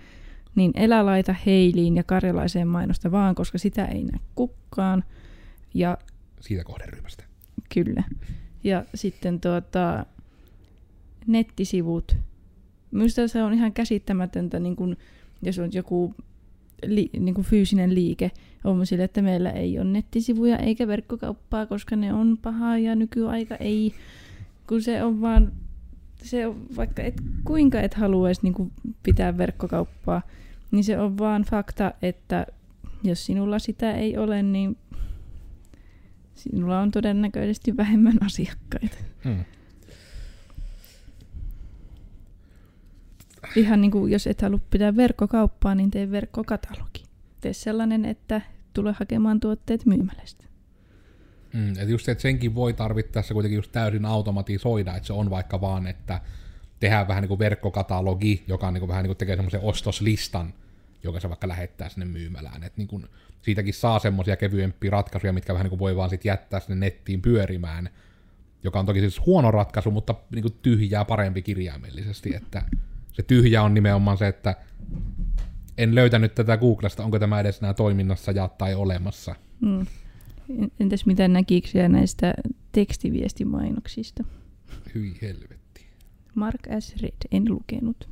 niin 0.55 0.71
elä 0.75 1.05
laita 1.05 1.35
heiliin 1.45 1.95
ja 1.95 2.03
karjalaiseen 2.03 2.67
mainosta 2.67 3.11
vaan, 3.11 3.35
koska 3.35 3.57
sitä 3.57 3.85
ei 3.85 4.03
näe 4.03 4.19
kukaan. 4.35 5.03
Ja 5.73 5.97
siitä 6.39 6.63
kohderyhmästä. 6.63 7.23
Kyllä. 7.73 8.03
Ja 8.63 8.85
sitten 8.95 9.39
tuota, 9.41 10.05
nettisivut. 11.27 12.17
Minusta 12.93 13.27
se 13.27 13.43
on 13.43 13.53
ihan 13.53 13.73
käsittämätöntä, 13.73 14.59
niin 14.59 14.75
kun, 14.75 14.97
jos 15.41 15.59
on 15.59 15.69
joku 15.73 16.13
li, 16.85 17.09
niin 17.19 17.35
kuin 17.35 17.45
fyysinen 17.45 17.95
liike. 17.95 18.31
On 18.63 18.85
sille, 18.85 19.03
että 19.03 19.21
meillä 19.21 19.51
ei 19.51 19.79
ole 19.79 19.89
nettisivuja 19.89 20.57
eikä 20.57 20.87
verkkokauppaa, 20.87 21.65
koska 21.65 21.95
ne 21.95 22.13
on 22.13 22.37
pahaa 22.41 22.77
ja 22.77 22.95
nykyaika 22.95 23.55
ei. 23.55 23.93
Kun 24.67 24.81
se 24.81 25.03
on 25.03 25.21
vaan, 25.21 25.51
se 26.23 26.47
on, 26.47 26.65
vaikka 26.75 27.03
et, 27.03 27.21
kuinka 27.43 27.81
et 27.81 27.93
haluaisi 27.93 28.41
niin 28.43 28.53
kuin 28.53 28.71
pitää 29.03 29.37
verkkokauppaa, 29.37 30.21
niin 30.71 30.83
se 30.83 30.99
on 30.99 31.17
vaan 31.17 31.43
fakta, 31.43 31.93
että 32.01 32.45
jos 33.03 33.25
sinulla 33.25 33.59
sitä 33.59 33.91
ei 33.91 34.17
ole, 34.17 34.43
niin 34.43 34.77
sinulla 36.35 36.79
on 36.79 36.91
todennäköisesti 36.91 37.77
vähemmän 37.77 38.17
asiakkaita. 38.25 38.97
Hmm. 39.23 39.45
Ihan 43.55 43.81
niin 43.81 43.91
kuin, 43.91 44.11
jos 44.11 44.27
et 44.27 44.41
halua 44.41 44.59
pitää 44.69 44.95
verkkokauppaa, 44.95 45.75
niin 45.75 45.91
tee 45.91 46.11
verkkokatalogi. 46.11 47.03
Tee 47.41 47.53
sellainen, 47.53 48.05
että 48.05 48.41
tule 48.73 48.95
hakemaan 48.99 49.39
tuotteet 49.39 49.85
myymälästä. 49.85 50.43
Mm, 51.53 51.69
että 51.69 51.83
just 51.83 52.09
että 52.09 52.21
senkin 52.21 52.55
voi 52.55 52.73
tarvittaessa 52.73 53.33
kuitenkin 53.33 53.55
just 53.55 53.71
täysin 53.71 54.05
automatisoida, 54.05 54.95
että 54.95 55.07
se 55.07 55.13
on 55.13 55.29
vaikka 55.29 55.61
vaan, 55.61 55.87
että 55.87 56.21
tehdään 56.79 57.07
vähän 57.07 57.21
niin 57.21 57.27
kuin 57.27 57.39
verkkokatalogi, 57.39 58.43
joka 58.47 58.67
on 58.67 58.73
niin 58.73 58.81
kuin 58.81 58.89
vähän 58.89 59.03
niin 59.03 59.09
kuin 59.09 59.17
tekee 59.17 59.35
semmoisen 59.35 59.61
ostoslistan, 59.61 60.53
joka 61.03 61.19
se 61.19 61.29
vaikka 61.29 61.47
lähettää 61.47 61.89
sinne 61.89 62.05
myymälään. 62.05 62.63
Että 62.63 62.77
niin 62.77 62.87
kuin 62.87 63.05
siitäkin 63.41 63.73
saa 63.73 63.99
semmoisia 63.99 64.35
kevyempiä 64.35 64.91
ratkaisuja, 64.91 65.33
mitkä 65.33 65.53
vähän 65.53 65.65
niin 65.65 65.69
kuin 65.69 65.79
voi 65.79 65.95
vaan 65.95 66.09
sitten 66.09 66.29
jättää 66.29 66.59
sinne 66.59 66.75
nettiin 66.75 67.21
pyörimään, 67.21 67.89
joka 68.63 68.79
on 68.79 68.85
toki 68.85 68.99
siis 68.99 69.25
huono 69.25 69.51
ratkaisu, 69.51 69.91
mutta 69.91 70.15
niin 70.31 70.41
kuin 70.41 70.57
tyhjää 70.61 71.05
parempi 71.05 71.41
kirjaimellisesti, 71.41 72.35
että 72.35 72.63
se 73.13 73.23
tyhjä 73.23 73.63
on 73.63 73.73
nimenomaan 73.73 74.17
se, 74.17 74.27
että 74.27 74.55
en 75.77 75.95
löytänyt 75.95 76.35
tätä 76.35 76.57
Googlesta, 76.57 77.03
onko 77.03 77.19
tämä 77.19 77.39
edes 77.39 77.61
nämä 77.61 77.73
toiminnassa 77.73 78.31
ja 78.31 78.47
tai 78.47 78.75
olemassa. 78.75 79.35
Mm. 79.61 79.85
Entäs 80.79 81.05
mitä 81.05 81.27
näkikö 81.27 81.89
näistä 81.89 82.33
tekstiviestimainoksista? 82.71 84.23
Hyi 84.95 85.17
helvetti. 85.21 85.85
Mark 86.35 86.61
S. 86.79 86.95
Red, 87.01 87.13
en 87.31 87.45
lukenut. 87.49 88.09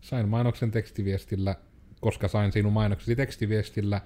Sain 0.00 0.28
mainoksen 0.28 0.70
tekstiviestillä, 0.70 1.56
koska 2.00 2.28
sain 2.28 2.52
sinun 2.52 2.72
mainoksesi 2.72 3.16
tekstiviestillä, 3.16 4.00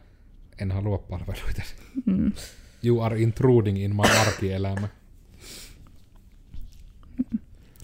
en 0.59 0.73
halua 0.73 0.99
palveluita. 0.99 1.63
Mm. 2.07 2.33
You 2.85 3.01
are 3.01 3.21
intruding 3.21 3.85
in 3.85 3.97
my 3.97 4.03
arkielämä. 4.21 4.89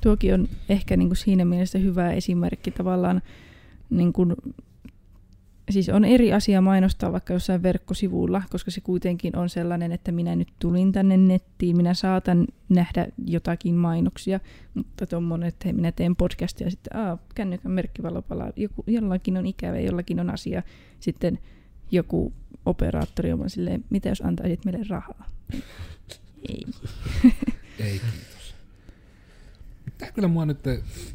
Tuokin 0.02 0.34
on 0.34 0.48
ehkä 0.68 0.96
niin 0.96 1.08
kuin 1.08 1.16
siinä 1.16 1.44
mielessä 1.44 1.78
hyvä 1.78 2.12
esimerkki 2.12 2.70
tavallaan, 2.70 3.22
niin 3.90 4.12
kuin, 4.12 4.34
siis 5.70 5.88
on 5.88 6.04
eri 6.04 6.32
asia 6.32 6.60
mainostaa 6.60 7.12
vaikka 7.12 7.32
jossain 7.32 7.62
verkkosivulla, 7.62 8.42
koska 8.50 8.70
se 8.70 8.80
kuitenkin 8.80 9.36
on 9.36 9.48
sellainen, 9.48 9.92
että 9.92 10.12
minä 10.12 10.36
nyt 10.36 10.48
tulin 10.58 10.92
tänne 10.92 11.16
nettiin, 11.16 11.76
minä 11.76 11.94
saatan 11.94 12.46
nähdä 12.68 13.06
jotakin 13.26 13.74
mainoksia, 13.74 14.40
mutta 14.74 15.06
tuommoinen, 15.06 15.48
että 15.48 15.72
minä 15.72 15.92
teen 15.92 16.16
podcastia 16.16 16.66
ja 16.66 16.70
sitten 16.70 16.96
aa, 16.96 17.18
kännykän 17.34 17.72
merkkivalo 17.72 18.22
palaa, 18.22 18.52
joku, 18.56 18.84
jollakin 18.86 19.36
on 19.36 19.46
ikävä, 19.46 19.80
jollakin 19.80 20.20
on 20.20 20.30
asia, 20.30 20.62
sitten 21.00 21.38
joku 21.90 22.32
operaattori 22.66 23.32
on 23.32 23.50
silleen, 23.50 23.84
mitä 23.90 24.08
jos 24.08 24.20
antaisit 24.20 24.64
meille 24.64 24.84
rahaa? 24.88 25.24
Ei. 26.48 26.66
Ei. 27.78 28.00
Tämä 30.02 30.12
kyllä 30.12 30.28
mua 30.28 30.46
nyt 30.46 30.58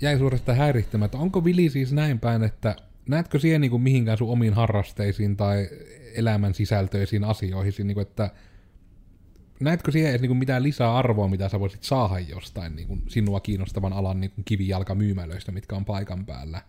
jäi 0.02 0.18
suorastaan 0.18 0.58
häirittämään, 0.58 1.06
että 1.06 1.18
onko 1.18 1.44
Vili 1.44 1.70
siis 1.70 1.94
näin 1.94 2.20
päin, 2.20 2.44
että 2.44 2.76
näetkö 3.10 3.40
siihen 3.40 3.62
niin 3.62 3.72
kuin 3.72 3.82
mihinkään 3.82 4.18
sun 4.18 4.32
omiin 4.32 4.54
harrasteisiin 4.54 5.38
tai 5.38 5.70
elämän 6.16 6.54
sisältöisiin 6.54 7.24
asioihin, 7.24 7.74
niin 7.88 7.94
kuin, 7.94 8.08
että 8.08 8.30
näetkö 9.60 9.92
siihen 9.92 10.10
edes 10.10 10.22
niin 10.22 10.30
kuin 10.30 10.38
mitään 10.38 10.64
lisää 10.64 10.96
arvoa, 10.96 11.28
mitä 11.28 11.50
sä 11.50 11.60
voisit 11.60 11.84
saada 11.84 12.20
jostain 12.20 12.76
niin 12.76 12.88
kuin 12.88 13.04
sinua 13.08 13.40
kiinnostavan 13.40 13.94
alan 13.94 14.20
niin 14.20 14.32
kuin 14.32 14.46
kivijalkamyymälöistä, 14.46 15.52
mitkä 15.52 15.76
on 15.76 15.86
paikan 15.86 16.26
päällä? 16.26 16.62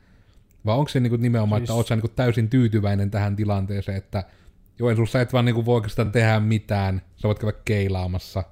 Vai 0.67 0.77
onko 0.77 0.89
se 0.89 1.01
niin 1.01 1.11
kuin 1.11 1.23
nimenomaan, 1.23 1.61
siis... 1.61 1.71
että 1.71 1.75
oot 1.75 1.87
sä 1.87 1.97
niin 1.97 2.01
kuin 2.01 2.13
täysin 2.17 2.49
tyytyväinen 2.49 3.11
tähän 3.11 3.37
tilanteeseen, 3.37 3.99
että 3.99 4.25
Joensuussa 4.79 5.21
et 5.21 5.33
vaan 5.33 5.45
niin 5.45 5.55
kuin 5.55 5.67
voi 5.67 5.75
oikeastaan 5.75 6.13
tehdä 6.13 6.41
mitään, 6.41 7.03
sä 7.17 7.29
voit 7.29 7.39
käydä 7.39 7.59
keilaamassa 7.65 8.45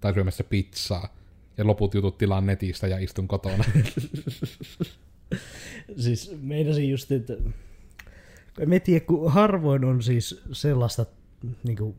tai 0.00 0.14
syömässä 0.14 0.44
pizzaa, 0.44 1.19
ja 1.60 1.66
loput 1.66 1.94
jutut 1.94 2.18
tilaan 2.18 2.46
netistä 2.46 2.86
ja 2.86 2.98
istun 2.98 3.28
kotona. 3.28 3.64
siis 6.04 6.36
meinasin 6.42 6.90
just, 6.90 7.12
että 7.12 7.36
en 8.58 8.80
tiedä, 8.84 9.04
kun 9.04 9.32
harvoin 9.32 9.84
on 9.84 10.02
siis 10.02 10.42
sellaista, 10.52 11.06
niin 11.64 11.76
kuin, 11.76 11.96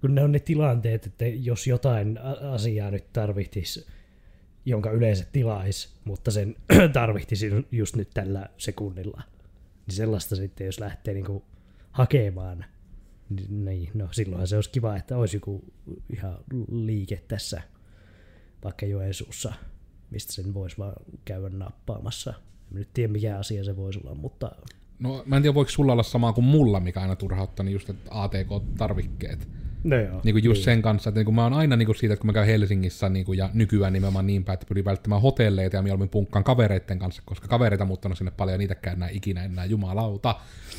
kun 0.00 0.14
ne 0.14 0.22
on 0.22 0.32
ne 0.32 0.38
tilanteet, 0.38 1.06
että 1.06 1.26
jos 1.26 1.66
jotain 1.66 2.18
asiaa 2.52 2.90
nyt 2.90 3.12
tarvitsisi, 3.12 3.86
jonka 4.64 4.90
yleensä 4.90 5.26
tilais, 5.32 5.94
mutta 6.04 6.30
sen 6.30 6.56
tarvitsisi 6.92 7.66
just 7.72 7.96
nyt 7.96 8.10
tällä 8.14 8.46
sekunnilla, 8.58 9.22
niin 9.86 9.94
sellaista 9.96 10.36
sitten, 10.36 10.64
jos 10.64 10.80
lähtee 10.80 11.14
niin 11.14 11.26
kuin 11.26 11.42
hakemaan, 11.90 12.64
niin 13.48 13.90
no 13.94 14.08
silloinhan 14.10 14.48
se 14.48 14.56
olisi 14.56 14.70
kiva, 14.70 14.96
että 14.96 15.16
olisi 15.16 15.36
joku 15.36 15.64
ihan 16.10 16.38
liike 16.70 17.22
tässä 17.28 17.62
vaikka 18.64 18.86
Joensuussa, 18.86 19.52
mistä 20.10 20.32
sen 20.32 20.54
voisi 20.54 20.78
vaan 20.78 20.94
käydä 21.24 21.48
nappaamassa. 21.48 22.34
En 22.72 22.78
nyt 22.78 22.88
tiedä, 22.94 23.12
mikä 23.12 23.38
asia 23.38 23.64
se 23.64 23.76
voisi 23.76 24.00
olla, 24.04 24.14
mutta... 24.14 24.50
No 24.98 25.22
mä 25.26 25.36
en 25.36 25.42
tiedä, 25.42 25.54
voiko 25.54 25.70
sulla 25.70 25.92
olla 25.92 26.02
sama 26.02 26.32
kuin 26.32 26.44
mulla, 26.44 26.80
mikä 26.80 27.00
aina 27.00 27.16
turhauttaa, 27.16 27.64
niin 27.64 27.72
just 27.72 27.90
ATK-tarvikkeet. 28.10 29.48
No 29.84 29.96
joo. 29.96 30.20
Niin 30.24 30.34
kuin 30.34 30.44
just 30.44 30.58
niin. 30.58 30.64
sen 30.64 30.82
kanssa, 30.82 31.08
että 31.08 31.18
niin 31.18 31.24
kuin 31.24 31.34
mä 31.34 31.42
oon 31.42 31.52
aina 31.52 31.76
niin 31.76 31.86
kuin 31.86 31.96
siitä, 31.96 32.12
että 32.12 32.20
kun 32.20 32.26
mä 32.26 32.32
käyn 32.32 32.46
Helsingissä 32.46 33.08
niin 33.08 33.24
kuin, 33.24 33.38
ja 33.38 33.50
nykyään 33.52 33.92
nimenomaan 33.92 34.26
niin 34.26 34.44
päin, 34.44 34.54
että 34.54 34.66
pyrin 34.66 34.84
välttämään 34.84 35.22
hotelleita 35.22 35.76
ja 35.76 35.82
mieluummin 35.82 36.08
punkkaan 36.08 36.44
kavereiden 36.44 36.98
kanssa, 36.98 37.22
koska 37.24 37.48
kavereita 37.48 37.84
muuttanut 37.84 38.18
sinne 38.18 38.30
paljon 38.30 38.54
ja 38.54 38.58
niitäkään 38.58 38.96
enää 38.96 39.08
ikinä 39.08 39.44
enää 39.44 39.64
jumalauta. 39.64 40.36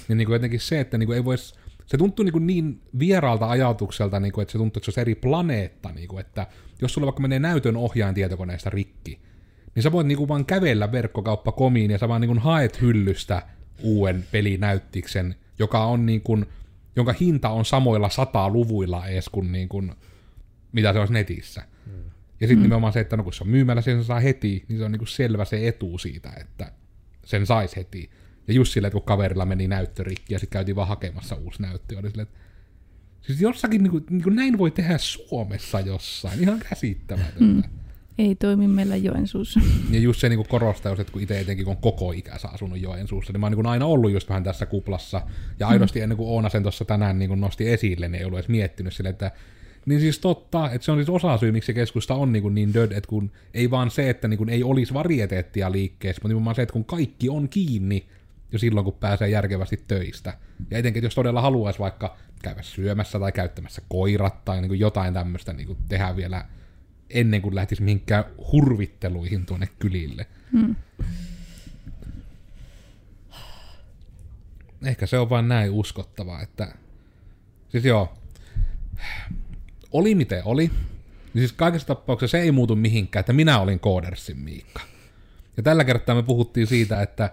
Niin, 0.07 0.17
niin 0.17 0.25
kuin 0.25 0.33
jotenkin 0.33 0.59
se, 0.59 0.79
että 0.79 0.97
niin 0.97 1.07
kuin 1.07 1.15
ei 1.15 1.25
vois, 1.25 1.55
se 1.85 1.97
tuntuu 1.97 2.25
niin, 2.25 2.47
niin 2.47 2.81
vieraalta 2.99 3.49
ajatukselta, 3.49 4.19
niin 4.19 4.31
kuin, 4.31 4.41
että 4.43 4.51
se 4.51 4.57
tuntuu, 4.57 4.79
että 4.79 4.85
se 4.85 4.89
olisi 4.89 5.01
eri 5.01 5.15
planeetta, 5.15 5.91
niin 5.91 6.07
kuin, 6.07 6.21
että 6.21 6.47
jos 6.81 6.93
sulla 6.93 7.05
vaikka 7.05 7.21
menee 7.21 7.39
näytön 7.39 7.77
ohjaajan 7.77 8.15
tietokoneesta 8.15 8.69
rikki, 8.69 9.19
niin 9.75 9.83
sä 9.83 9.91
voit 9.91 10.07
niin 10.07 10.17
kuin 10.17 10.27
vaan 10.27 10.45
kävellä 10.45 10.91
verkkokauppa 10.91 11.51
komiin 11.51 11.91
ja 11.91 11.97
sä 11.97 12.07
vaan 12.07 12.21
niin 12.21 12.29
kuin 12.29 12.39
haet 12.39 12.81
hyllystä 12.81 13.41
uuden 13.83 14.25
pelinäyttiksen, 14.31 15.35
joka 15.59 15.85
on 15.85 16.05
niin 16.05 16.21
kuin, 16.21 16.45
jonka 16.95 17.13
hinta 17.19 17.49
on 17.49 17.65
samoilla 17.65 18.09
sataa 18.09 18.49
luvuilla 18.49 19.07
ees 19.07 19.29
kuin, 19.29 19.51
niin 19.51 19.69
kuin 19.69 19.91
mitä 20.71 20.93
se 20.93 20.99
olisi 20.99 21.13
netissä. 21.13 21.61
Mm. 21.85 21.93
Ja 22.41 22.47
sitten 22.47 22.57
mm. 22.57 22.63
nimenomaan 22.63 22.93
se, 22.93 22.99
että 22.99 23.17
no 23.17 23.23
kun 23.23 23.33
se 23.33 23.43
on 23.43 23.49
myymällä, 23.49 23.81
sen 23.81 24.03
saa 24.03 24.19
heti, 24.19 24.65
niin 24.67 24.77
se 24.77 24.85
on 24.85 24.91
niin 24.91 24.99
kuin 24.99 25.07
selvä 25.07 25.45
se 25.45 25.67
etu 25.67 25.97
siitä, 25.97 26.31
että 26.41 26.71
sen 27.25 27.45
sais 27.45 27.75
heti. 27.75 28.09
Ja 28.47 28.53
just 28.53 28.73
silleen, 28.73 28.87
että 28.87 28.99
kun 28.99 29.05
kaverilla 29.05 29.45
meni 29.45 29.67
näyttö 29.67 30.03
rikki 30.03 30.33
ja 30.33 30.39
sitten 30.39 30.57
käytiin 30.57 30.75
vaan 30.75 30.87
hakemassa 30.87 31.35
uusi 31.35 31.61
näyttö, 31.61 31.99
oli 31.99 32.09
silleen, 32.09 32.27
että 32.27 32.39
siis 33.21 33.41
jossakin 33.41 33.83
niin 33.83 33.91
kuin, 33.91 34.03
niin 34.09 34.23
kuin 34.23 34.35
näin 34.35 34.57
voi 34.57 34.71
tehdä 34.71 34.97
Suomessa 34.97 35.79
jossain, 35.79 36.39
ihan 36.39 36.59
käsittämätöntä. 36.69 37.67
Mm. 37.67 37.85
Ei 38.17 38.35
toimi 38.35 38.67
meillä 38.67 38.95
Joensuussa. 38.95 39.59
Ja 39.91 39.99
just 39.99 40.19
se 40.19 40.29
niin 40.29 40.47
korostaa, 40.47 40.95
että 40.99 41.13
kun 41.13 41.21
itse 41.21 41.39
etenkin 41.39 41.65
kun 41.65 41.75
on 41.75 41.81
koko 41.81 42.11
ikänsä 42.11 42.47
asunut 42.47 42.81
Joensuussa, 42.81 43.33
niin 43.33 43.39
mä 43.39 43.45
oon 43.45 43.53
niin 43.53 43.65
aina 43.65 43.85
ollut 43.85 44.11
just 44.11 44.29
vähän 44.29 44.43
tässä 44.43 44.65
kuplassa. 44.65 45.21
Ja 45.59 45.67
aidosti 45.67 45.99
mm. 45.99 46.03
ennen 46.03 46.17
kuin 46.17 46.29
Oona 46.29 46.49
sen 46.49 46.61
tuossa 46.61 46.85
tänään 46.85 47.19
niin 47.19 47.41
nosti 47.41 47.69
esille, 47.69 48.07
niin 48.07 48.19
ei 48.19 48.25
ollut 48.25 48.39
edes 48.39 48.49
miettinyt 48.49 48.93
sille, 48.93 49.09
että 49.09 49.31
niin 49.85 49.99
siis 49.99 50.19
totta, 50.19 50.71
että 50.71 50.85
se 50.85 50.91
on 50.91 50.97
siis 50.97 51.09
osa 51.09 51.37
syy, 51.37 51.51
miksi 51.51 51.67
se 51.67 51.73
keskusta 51.73 52.15
on 52.15 52.31
niin, 52.31 52.55
niin 52.55 52.73
död, 52.73 52.91
että 52.91 53.07
kun 53.07 53.31
ei 53.53 53.71
vaan 53.71 53.91
se, 53.91 54.09
että 54.09 54.27
niin 54.27 54.49
ei 54.49 54.63
olisi 54.63 54.93
varieteettia 54.93 55.71
liikkeessä, 55.71 56.19
mutta 56.19 56.27
nimenomaan 56.27 56.55
se, 56.55 56.61
että 56.61 56.73
kun 56.73 56.85
kaikki 56.85 57.29
on 57.29 57.49
kiinni 57.49 58.05
jo 58.55 58.59
silloin, 58.59 58.83
kun 58.83 58.93
pääsee 58.93 59.29
järkevästi 59.29 59.83
töistä. 59.87 60.37
Ja 60.71 60.77
etenkin, 60.77 61.03
jos 61.03 61.15
todella 61.15 61.41
haluaisi 61.41 61.79
vaikka 61.79 62.17
käydä 62.41 62.61
syömässä 62.61 63.19
tai 63.19 63.31
käyttämässä 63.31 63.81
koirat 63.89 64.45
tai 64.45 64.61
niin 64.61 64.69
kuin 64.69 64.79
jotain 64.79 65.13
tämmöistä 65.13 65.53
niin 65.53 65.67
kuin 65.67 65.77
tehdä 65.89 66.15
vielä 66.15 66.45
ennen 67.09 67.41
kuin 67.41 67.55
lähtisi 67.55 67.83
mihinkään 67.83 68.25
hurvitteluihin 68.51 69.45
tuonne 69.45 69.67
kylille. 69.79 70.25
Hmm. 70.51 70.75
Ehkä 74.85 75.05
se 75.05 75.17
on 75.17 75.29
vain 75.29 75.47
näin 75.47 75.71
uskottava, 75.71 76.41
että 76.41 76.75
siis 77.69 77.85
joo, 77.85 78.17
oli 79.91 80.15
miten 80.15 80.41
oli, 80.45 80.67
niin 81.33 81.41
siis 81.41 81.53
kaikessa 81.53 81.87
tapauksessa 81.87 82.37
se 82.37 82.43
ei 82.43 82.51
muutu 82.51 82.75
mihinkään, 82.75 83.19
että 83.19 83.33
minä 83.33 83.59
olin 83.59 83.79
Koodersin 83.79 84.39
Miikka. 84.39 84.81
Ja 85.57 85.63
tällä 85.63 85.83
kertaa 85.83 86.15
me 86.15 86.23
puhuttiin 86.23 86.67
siitä, 86.67 87.01
että 87.01 87.29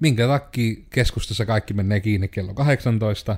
minkä 0.00 0.26
takia 0.26 0.76
keskustassa 0.90 1.46
kaikki 1.46 1.74
menee 1.74 2.00
kiinni 2.00 2.28
kello 2.28 2.54
18. 2.54 3.36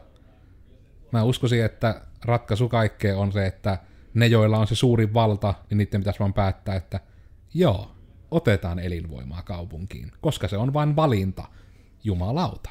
Mä 1.13 1.23
uskoisin, 1.23 1.65
että 1.65 2.01
ratkaisu 2.25 2.69
kaikkeen 2.69 3.17
on 3.17 3.33
se, 3.33 3.47
että 3.47 3.79
ne, 4.15 4.27
joilla 4.27 4.59
on 4.59 4.67
se 4.67 4.75
suuri 4.75 5.15
valta, 5.15 5.55
niin 5.71 5.79
niiden 5.79 6.01
pitäisi 6.01 6.21
vaan 6.21 6.35
päättää, 6.35 6.77
että 6.77 7.01
joo, 7.55 7.95
otetaan 8.31 8.79
elinvoimaa 8.79 9.43
kaupunkiin, 9.43 10.13
koska 10.21 10.49
se 10.49 10.57
on 10.57 10.73
vain 10.73 10.97
valinta. 10.97 11.45
Jumalauta. 12.05 12.71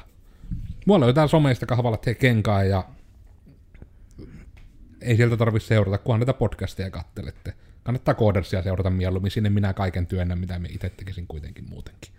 Mulla 0.86 1.04
on 1.04 1.08
jotain 1.08 1.28
someista 1.28 1.66
kahvalat 1.66 2.06
he 2.06 2.14
kenkaa 2.14 2.64
ja 2.64 2.84
ei 5.00 5.16
sieltä 5.16 5.36
tarvitse 5.36 5.66
seurata, 5.68 5.98
kunhan 5.98 6.20
näitä 6.20 6.34
podcasteja 6.34 6.90
kattelette. 6.90 7.54
Kannattaa 7.82 8.14
koodersia 8.14 8.62
seurata 8.62 8.90
mieluummin, 8.90 9.30
sinne 9.30 9.50
minä 9.50 9.72
kaiken 9.72 10.06
työnnän, 10.06 10.38
mitä 10.38 10.58
me 10.58 10.68
itse 10.68 10.90
tekisin 10.90 11.26
kuitenkin 11.26 11.68
muutenkin. 11.68 12.12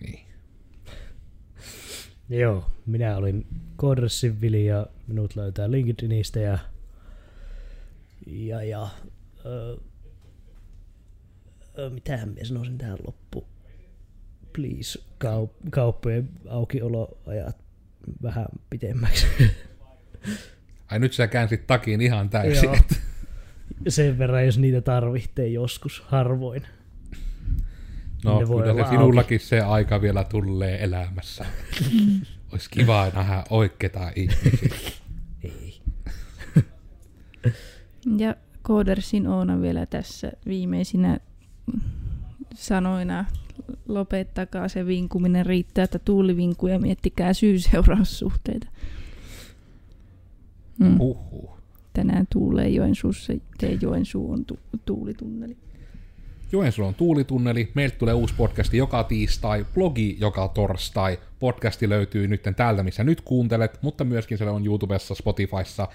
Niin. 0.00 0.27
Joo, 2.28 2.70
minä 2.86 3.16
olin 3.16 3.46
Koodersin 3.76 4.40
Vili 4.40 4.66
ja 4.66 4.86
minut 5.06 5.36
löytää 5.36 5.70
LinkedInistä 5.70 6.40
ja 6.40 6.58
ja, 8.26 8.62
ja 8.62 8.88
öö, 9.46 9.76
mitähän 11.90 12.28
minä 12.28 12.44
sanoisin 12.44 12.78
tähän 12.78 12.98
loppu. 13.06 13.46
Please, 14.52 14.98
kaup- 15.24 15.70
kauppojen 15.70 16.28
aukioloajat 16.48 17.56
vähän 18.22 18.46
pitemmäksi. 18.70 19.26
Ai 20.90 20.98
nyt 20.98 21.12
sä 21.12 21.26
käänsit 21.26 21.66
takin 21.66 22.00
ihan 22.00 22.30
täysin. 22.30 22.64
Joo. 22.64 22.76
Sen 23.88 24.18
verran, 24.18 24.46
jos 24.46 24.58
niitä 24.58 24.80
tarvitsee 24.80 25.48
joskus 25.48 26.02
harvoin. 26.06 26.66
No, 28.24 28.38
niin 28.38 28.48
kyllä 28.48 28.84
se 28.84 28.90
sinullakin 28.90 29.36
auki. 29.36 29.44
se 29.46 29.60
aika 29.60 30.00
vielä 30.00 30.24
tulee 30.24 30.84
elämässä. 30.84 31.46
Olisi 32.52 32.70
kiva 32.70 33.10
nähdä 33.14 33.44
oikeita 33.50 34.12
ihmisiä. 34.16 34.70
Ei. 35.44 35.80
Ja 38.18 38.36
Koodersin 38.62 39.26
Oona 39.26 39.60
vielä 39.60 39.86
tässä 39.86 40.32
viimeisinä 40.46 41.18
sanoina 42.54 43.24
lopettakaa 43.88 44.68
se 44.68 44.86
vinkuminen 44.86 45.46
riittää, 45.46 45.84
että 45.84 45.98
tuuli 45.98 46.36
vinkuu 46.36 46.68
ja 46.68 46.78
miettikää 46.78 47.32
syy-seuraussuhteita. 47.32 48.66
Mm. 50.78 51.00
Uhuh. 51.00 51.58
Tänään 51.92 52.26
tuulee 52.32 52.68
Joensuussa, 52.68 53.32
tee 53.58 53.78
Joensuu 53.80 54.32
on 54.32 54.44
tu- 54.44 54.58
tuulitunneli. 54.84 55.56
Joensuu 56.52 56.86
on 56.86 56.94
tuulitunneli. 56.94 57.70
Meiltä 57.74 57.98
tulee 57.98 58.14
uusi 58.14 58.34
podcasti 58.36 58.76
joka 58.76 59.04
tiistai, 59.04 59.66
blogi 59.74 60.16
joka 60.20 60.48
torstai. 60.48 61.18
Podcasti 61.38 61.88
löytyy 61.88 62.28
nyt 62.28 62.42
täältä, 62.56 62.82
missä 62.82 63.04
nyt 63.04 63.20
kuuntelet, 63.20 63.78
mutta 63.82 64.04
myöskin 64.04 64.38
se 64.38 64.44
on 64.44 64.66
YouTubessa, 64.66 65.14
Spotifyssa, 65.14 65.88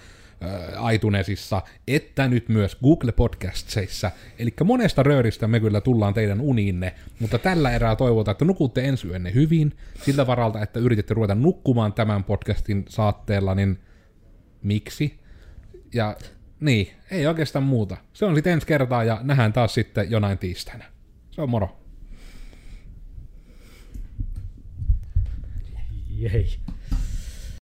äh, 0.43 0.93
iTunesissa, 0.93 1.61
että 1.87 2.27
nyt 2.27 2.49
myös 2.49 2.75
Google 2.75 3.11
Podcastseissa. 3.11 4.11
Eli 4.39 4.53
monesta 4.63 5.03
rööristä 5.03 5.47
me 5.47 5.59
kyllä 5.59 5.81
tullaan 5.81 6.13
teidän 6.13 6.41
uniinne, 6.41 6.95
mutta 7.19 7.39
tällä 7.39 7.71
erää 7.71 7.95
toivotaan, 7.95 8.33
että 8.33 8.45
nukutte 8.45 8.81
ensi 8.81 9.07
yönne 9.07 9.33
hyvin, 9.33 9.73
siltä 10.01 10.27
varalta, 10.27 10.61
että 10.61 10.79
yrititte 10.79 11.13
ruveta 11.13 11.35
nukkumaan 11.35 11.93
tämän 11.93 12.23
podcastin 12.23 12.85
saatteella, 12.89 13.55
niin 13.55 13.79
miksi? 14.63 15.19
Ja 15.93 16.15
niin, 16.63 16.87
ei 17.11 17.27
oikeastaan 17.27 17.63
muuta. 17.63 17.97
Se 18.13 18.25
on 18.25 18.35
sitten 18.35 18.53
ensi 18.53 18.67
kertaa 18.67 19.03
ja 19.03 19.19
nähdään 19.23 19.53
taas 19.53 19.73
sitten 19.73 20.11
jonain 20.11 20.37
tiistaina. 20.37 20.85
Se 21.31 21.41
on 21.41 21.49
moro. 21.49 21.79
Jei. 26.09 26.59